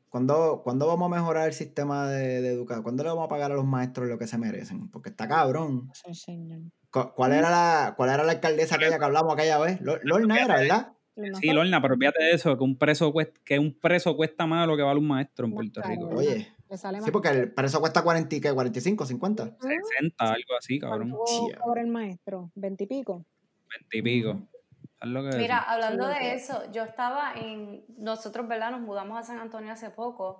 [0.10, 2.84] cuándo- cuándo vamos a mejorar el sistema de, de educación?
[2.84, 4.90] ¿Cuándo le vamos a pagar a los maestros lo que se merecen?
[4.90, 5.90] Porque está cabrón.
[5.94, 6.60] Sí, señor.
[6.91, 9.80] ¿Cuál era la, cuál era la alcaldesa aquella que hablamos aquella vez?
[9.82, 10.91] Lo- Lorna era, ¿verdad?
[11.40, 14.61] Sí, Lorna, pero olvídate de eso, que un preso cuesta, que un preso cuesta más
[14.64, 16.07] de lo que vale un maestro en Puerto Rico.
[16.10, 16.18] ¿verdad?
[16.19, 18.53] Oye, le sale sí, porque el precio cuesta 40, y ¿qué?
[18.53, 19.57] 45, 50.
[19.60, 21.10] 60, algo así, cabrón.
[21.10, 21.60] ¿Cuánto Tía.
[21.60, 22.49] cobra el maestro?
[22.56, 23.26] ¿20 y pico?
[23.69, 24.48] 20 y pico.
[24.98, 25.69] ¿Sabes lo que es Mira, eso?
[25.69, 28.72] hablando de eso, yo estaba en, nosotros, ¿verdad?
[28.72, 30.39] Nos mudamos a San Antonio hace poco.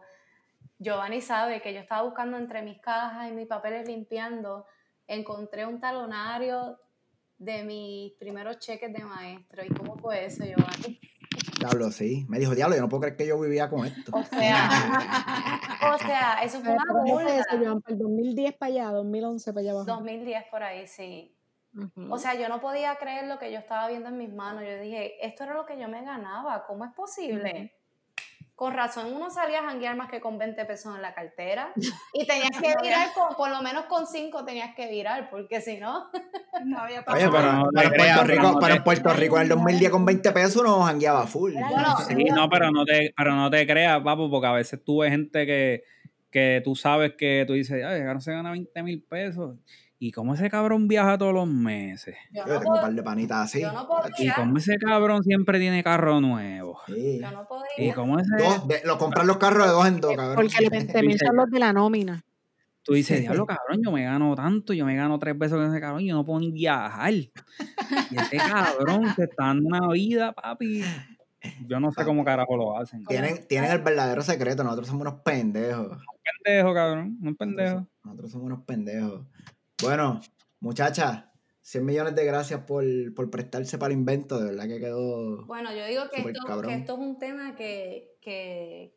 [0.80, 4.66] Giovanni sabe que yo estaba buscando entre mis cajas y mis papeles limpiando,
[5.08, 6.80] encontré un talonario
[7.38, 9.66] de mis primeros cheques de maestro.
[9.66, 11.00] ¿Y cómo fue eso, Giovanni?
[11.68, 12.26] Diablo, sí.
[12.30, 14.12] Me dijo, diablo, yo no puedo creer que yo vivía con esto.
[14.16, 14.70] O sea,
[15.96, 17.40] o sea, eso fue Pero una ¿cuándo fue burla.
[17.40, 17.82] eso, Joan?
[17.82, 18.92] ¿Para el 2010 para allá?
[18.92, 19.86] ¿2011 para allá abajo?
[19.86, 21.38] 2010 por ahí, sí.
[21.74, 22.14] Ujú.
[22.14, 24.64] O sea, yo no podía creer lo que yo estaba viendo en mis manos.
[24.64, 26.66] Yo dije, esto era lo que yo me ganaba.
[26.66, 27.74] ¿Cómo es posible?
[28.62, 31.74] Con razón, uno salía a janguear más que con 20 pesos en la cartera.
[32.14, 35.78] Y tenías que virar, con, por lo menos con 5 tenías que virar, porque si
[35.78, 36.12] no...
[36.64, 37.32] No había Oye, pasado.
[37.32, 40.32] pero pero, no creas, Puerto Rico, no en Puerto Rico en el 2010 con 20
[40.32, 41.54] pesos uno jangueaba full.
[41.54, 45.00] Bueno, Sí, no, pero no te, pero no te creas, papo, porque a veces tú
[45.00, 45.84] ves gente que,
[46.30, 49.56] que tú sabes que tú dices, ay, no se gana 20 mil pesos.
[50.04, 52.16] ¿Y cómo ese cabrón viaja todos los meses?
[52.32, 53.62] Yo tengo un par de panitas así.
[53.62, 53.88] yo no
[54.18, 56.80] ¿Y cómo ese cabrón siempre tiene carro nuevo?
[56.88, 57.20] Sí.
[57.22, 57.66] Yo no podía.
[57.78, 58.36] ¿Y cómo ese...?
[58.44, 60.36] Dos, de- lo compran los carros de dos en dos, cabrón.
[60.38, 62.24] Porque los 20 mil son los de la nómina.
[62.82, 65.80] Tú dices, diablo, cabrón, yo me gano tanto, yo me gano tres pesos con ese
[65.80, 67.14] cabrón, yo no puedo ni viajar.
[67.14, 67.30] Y
[68.18, 68.38] ese
[68.98, 70.84] cabrón se está dando una vida, papi.
[71.68, 73.06] Yo no sé cómo carajo lo hacen.
[73.06, 74.64] Tienen, tienen el verdadero secreto.
[74.64, 75.92] Nosotros somos unos pendejos.
[75.92, 77.76] Un pendejo, cabrón, un pendejo.
[77.76, 79.22] Nosotros, nosotros somos unos pendejos.
[79.82, 80.22] Bueno,
[80.60, 81.24] muchachas,
[81.62, 82.84] 100 millones de gracias por,
[83.16, 84.40] por prestarse para el invento.
[84.40, 85.46] De verdad que quedó.
[85.46, 86.72] Bueno, yo digo que esto, cabrón.
[86.72, 88.96] que esto es un tema que, que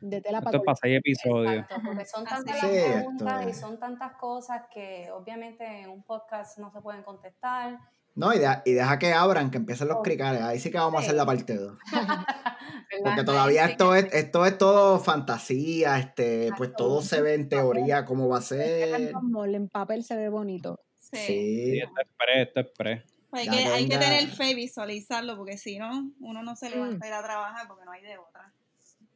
[0.00, 1.64] De tela Esto para seis episodios.
[1.64, 6.02] Exacto, porque son tantas Sí, esto preguntas y son tantas cosas que obviamente en un
[6.02, 7.78] podcast no se pueden contestar.
[8.16, 10.02] No, y deja, y deja que abran, que empiecen los Oh.
[10.02, 10.40] cricales.
[10.42, 11.78] Ahí sí que vamos a hacer la parte 2.
[13.04, 18.04] Porque todavía esto es, esto es todo fantasía, este, pues todo se ve en teoría
[18.04, 19.12] cómo va a ser.
[19.54, 20.80] En papel se ve bonito.
[20.98, 21.16] Sí.
[21.18, 21.78] Sí, Sí.
[21.78, 23.04] esto es pre, esto es pre.
[23.32, 27.04] Hay que, hay que tener fe y visualizarlo, porque si no, uno no se levanta
[27.04, 28.50] a ir a trabajar porque no hay de otra.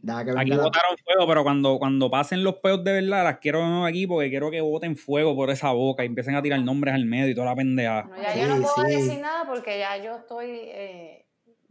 [0.03, 3.85] Que Aquí botaron fuego, pero cuando, cuando pasen los peos de verdad, las quiero no
[3.85, 7.05] aquí porque quiero que boten fuego por esa boca y empiecen a tirar nombres al
[7.05, 8.03] medio y toda la pendeja.
[8.09, 8.97] Bueno, ya Sí, yo no puedo sí.
[8.97, 10.47] decir nada porque ya yo estoy...
[10.51, 11.27] eh,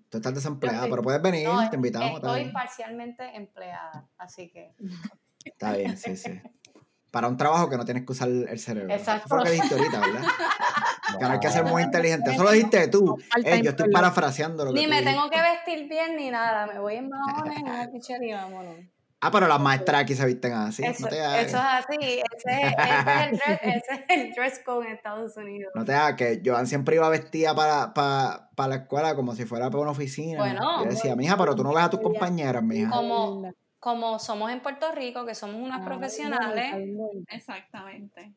[0.10, 2.16] Tú estás desempleada, pero puedes venir, no, te invitamos.
[2.16, 4.74] Estoy parcialmente empleada, así que...
[5.46, 6.32] Está bien, sí, sí.
[7.11, 8.94] Para un trabajo que no tienes que usar el cerebro.
[8.94, 9.26] Exacto.
[9.26, 10.22] Eso fue lo que dijiste ahorita, ¿verdad?
[11.18, 12.31] Que no hay que ser muy inteligente.
[12.31, 13.18] Eso lo dijiste tú.
[13.44, 15.11] Eh, yo estoy parafraseando lo que Ni me dijiste.
[15.15, 18.76] tengo que vestir bien ni nada, me voy en maones en una pichería, vámonos.
[19.19, 20.84] Ah, pero las maestras aquí se visten así.
[20.86, 21.86] eso, no te eso hagas.
[21.90, 25.72] es así, ese, ese es el dress, ese es el dress code en Estados Unidos.
[25.73, 29.45] No te hagas que Joan siempre iba vestida para, para, para la escuela como si
[29.45, 30.38] fuera para una oficina.
[30.40, 30.84] Bueno.
[30.84, 32.91] yo decía, mija, pero tú no ves a tus compañeras, mija.
[32.91, 36.74] Como- Como somos en Puerto Rico, que somos Ah, unas profesionales,
[37.30, 38.34] Exactamente.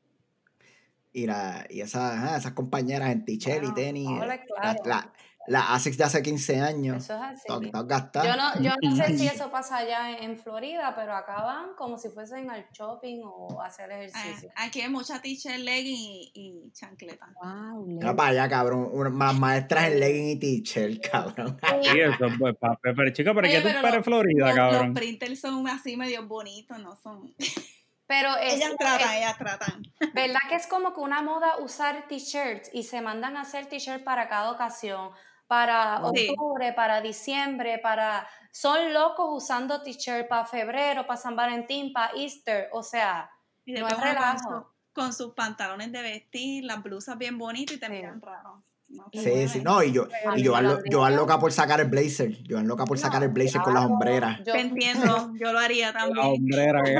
[1.13, 4.09] Y, la, y esas, ajá, esas compañeras en t-shirt y Bueno, tenis.
[4.09, 4.83] hola, La, claro.
[4.85, 5.13] la, la
[5.49, 7.05] ASICS de hace 15 años.
[7.05, 7.43] eso es así.
[7.49, 11.75] Yo no, yo no sé si eso pasa allá en, en Florida, pero acá van
[11.77, 14.51] como si fuesen al shopping o a hacer Ah, ejercicio.
[14.57, 17.29] Aquí hay mucha t-shirt, legging y, y chancleta.
[17.43, 19.13] Wow, Mira para allá, cabrón.
[19.15, 21.59] Más maestras en legging y t-shirt, cabrón.
[21.83, 24.87] Sí, eso, pues, pa- pero chica, pero Oye, ¿qué tú esperas los- Florida, Los, cabrón?
[24.89, 27.35] los printers son así medio bonitos, no son.
[28.05, 29.83] Pero es, ellas tratan, ellas tratan.
[30.13, 34.03] ¿verdad que es como que una moda usar t-shirts y se mandan a hacer t-shirts
[34.05, 35.13] para cada ocasión?
[35.47, 36.29] Para Sí.
[36.31, 38.27] octubre, para diciembre, para...
[38.53, 43.31] Son locos usando t-shirt para febrero, para San Valentín, para Easter, o sea,
[43.65, 44.39] Y no es con, relajo.
[44.39, 47.93] su- con sus pantalones de vestir, las blusas bien bonitas y te Sí.
[47.93, 48.63] miran raro.
[48.89, 50.07] No, Sí, pues, sí, no, y yo,
[50.37, 52.43] y yo, lo yo loca por sacar el blazer.
[52.43, 54.39] Yo loca por sacar el blazer con las claro, hombreras.
[54.45, 56.27] yo Te entiendo, yo lo haría La también.
[56.35, 56.99] hombrera que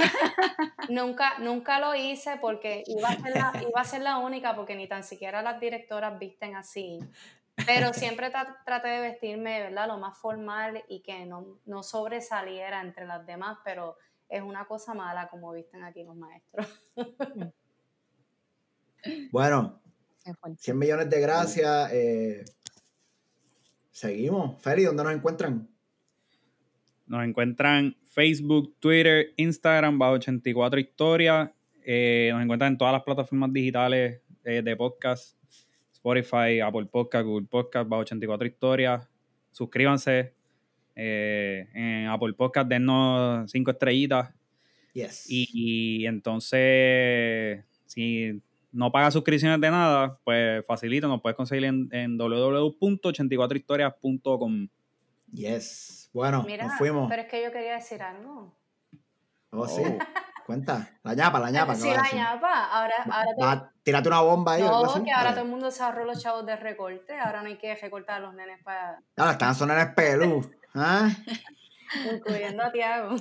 [0.89, 4.75] nunca, nunca lo hice porque iba a, ser la, iba a ser la única porque
[4.75, 6.99] ni tan siquiera las directoras visten así.
[7.67, 9.87] Pero siempre tra- traté de vestirme, ¿verdad?
[9.89, 13.97] Lo más formal y que no, no sobresaliera entre las demás, pero
[14.29, 16.67] es una cosa mala como visten aquí los maestros.
[19.31, 19.81] Bueno,
[20.25, 20.59] Qué fuerte.
[20.63, 21.93] 100 millones de gracias.
[21.93, 22.45] eh,
[23.91, 24.61] seguimos.
[24.63, 25.69] Feli, ¿dónde nos encuentran?
[27.07, 31.51] Nos encuentran Facebook, Twitter, Instagram, bajo 84 historias.
[31.85, 35.37] Eh, nos encuentran en todas las plataformas digitales eh, de podcast.
[36.03, 39.09] Spotify, Apple Podcast, Google Podcast, bajo 84 historias.
[39.53, 40.35] Suscríbanse.
[40.97, 44.35] eh, en Apple Podcast, dennos cinco estrellitas.
[44.93, 45.25] Yes.
[45.31, 48.43] Y, y entonces, si
[48.73, 54.69] no pagas suscripciones de nada, pues facilita, nos puedes conseguir en, en www.84historias.com.
[55.33, 56.11] Yes.
[56.13, 57.09] Bueno, Mira, nos fuimos.
[57.09, 58.53] pero es que yo quería decir algo.
[59.51, 59.83] Oh, sí.
[60.47, 60.91] Cuenta.
[61.03, 61.75] La ñapa, la ñapa.
[61.75, 64.63] ¿qué Sí, la ñapa, ahora, ahora Va- tírate una bomba ahí.
[64.63, 67.59] No, que ahora todo el mundo se ahorró los chavos de recorte, ahora no hay
[67.59, 70.51] que recortar a los nenes para, Claro, están sonando en pelú.
[70.75, 71.09] ¿ah?
[72.13, 73.17] incluyendo a Tiago.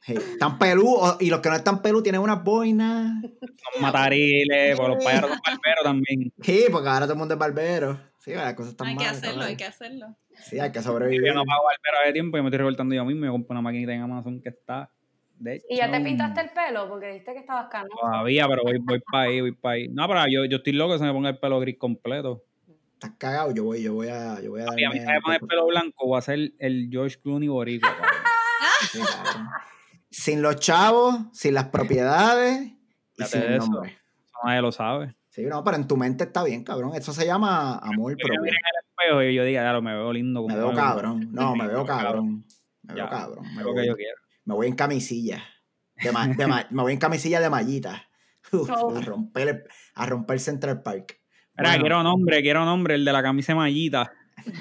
[0.00, 3.12] Sí, Están pelú y los que no están pelú tienen unas boinas.
[3.22, 6.32] Son matariles, con los payaros son barberos también.
[6.42, 7.98] Sí, porque ahora todo el mundo es barbero.
[8.18, 10.16] Sí, las cosas están Hay que hacerlo, hay que hacerlo.
[10.44, 11.26] Sí, hay que sobrevivir.
[11.26, 13.24] Yo no pago barbero hace tiempo y me estoy recortando yo mismo.
[13.24, 14.90] Yo compré una maquinita en Amazon que está
[15.38, 16.88] de ¿Y ya te pintaste el pelo?
[16.88, 17.96] Porque dijiste que estabas canoso.
[18.00, 19.88] Todavía, pero voy, voy para ahí, voy para ahí.
[19.88, 22.44] No, pero yo, yo estoy loco que se me ponga el pelo gris completo.
[22.94, 25.12] Estás cagado, yo voy, yo voy a, yo voy a Y a mí darme- se
[25.12, 27.88] me pone el pelo blanco, voy a ser el George Clooney boricua.
[27.96, 28.10] cabrón.
[28.90, 29.48] Sí, cabrón.
[30.10, 32.72] Sin los chavos, sin las propiedades
[33.18, 33.66] y sin el eso.
[33.70, 33.90] nombre.
[34.24, 35.14] Eso nadie lo sabe.
[35.28, 36.92] Sí, no, pero en tu mente está bien, cabrón.
[36.94, 38.40] Eso se llama amor Yo propio.
[38.40, 40.40] miro en el espejo y yo diga, lo me veo lindo.
[40.40, 40.80] Me como veo algo".
[40.80, 41.28] cabrón.
[41.32, 42.44] No, me veo Me veo cabrón.
[42.82, 43.44] Me veo cabrón.
[43.54, 44.16] Me lo que voy, yo quiero.
[44.46, 45.42] Me voy en camisilla.
[46.02, 48.02] De ma- de ma- me voy en camisilla de mallita.
[48.52, 48.96] Uf, Oh.
[48.96, 49.64] a, romper el-
[49.96, 51.20] a romper Central Park.
[51.58, 54.10] Mira, Bueno, quiero nombre, quiero nombre, el de la camisa de mallita.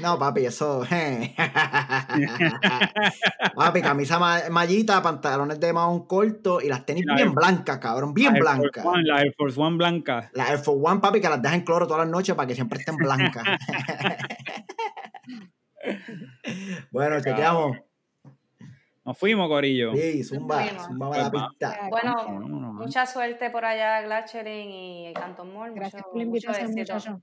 [0.01, 0.83] No, papi, eso.
[3.55, 7.77] papi, camisa ma- mallita, pantalones de mahón corto y las tenis la bien Air- blancas,
[7.79, 8.85] cabrón, bien La blancas.
[8.85, 10.31] One, La Air Force One blanca.
[10.33, 12.55] Las Air Force One, papi, que las dejan en cloro todas las noches para que
[12.55, 13.43] siempre estén blancas.
[16.91, 17.77] bueno, chequeamos.
[19.05, 19.93] Nos fuimos, Corillo.
[19.93, 20.85] Sí, zumba, Fuimos.
[20.87, 21.49] zumba la Pues va.
[21.49, 21.79] pista.
[21.89, 25.73] Bueno, mucha suerte por allá, Glatcherin y Canton Mall.
[25.75, 27.19] Gracias mucho- por la invitación, muchachos.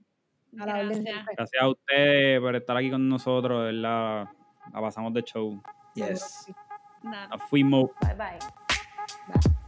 [0.53, 1.27] La Gracias.
[1.37, 4.29] Gracias a ustedes por estar aquí con nosotros, ¿verdad?
[4.73, 5.61] La pasamos de show.
[5.95, 6.47] Yes.
[7.03, 7.91] Nos fuimos.
[8.01, 8.39] Bye bye.
[9.29, 9.62] Bye.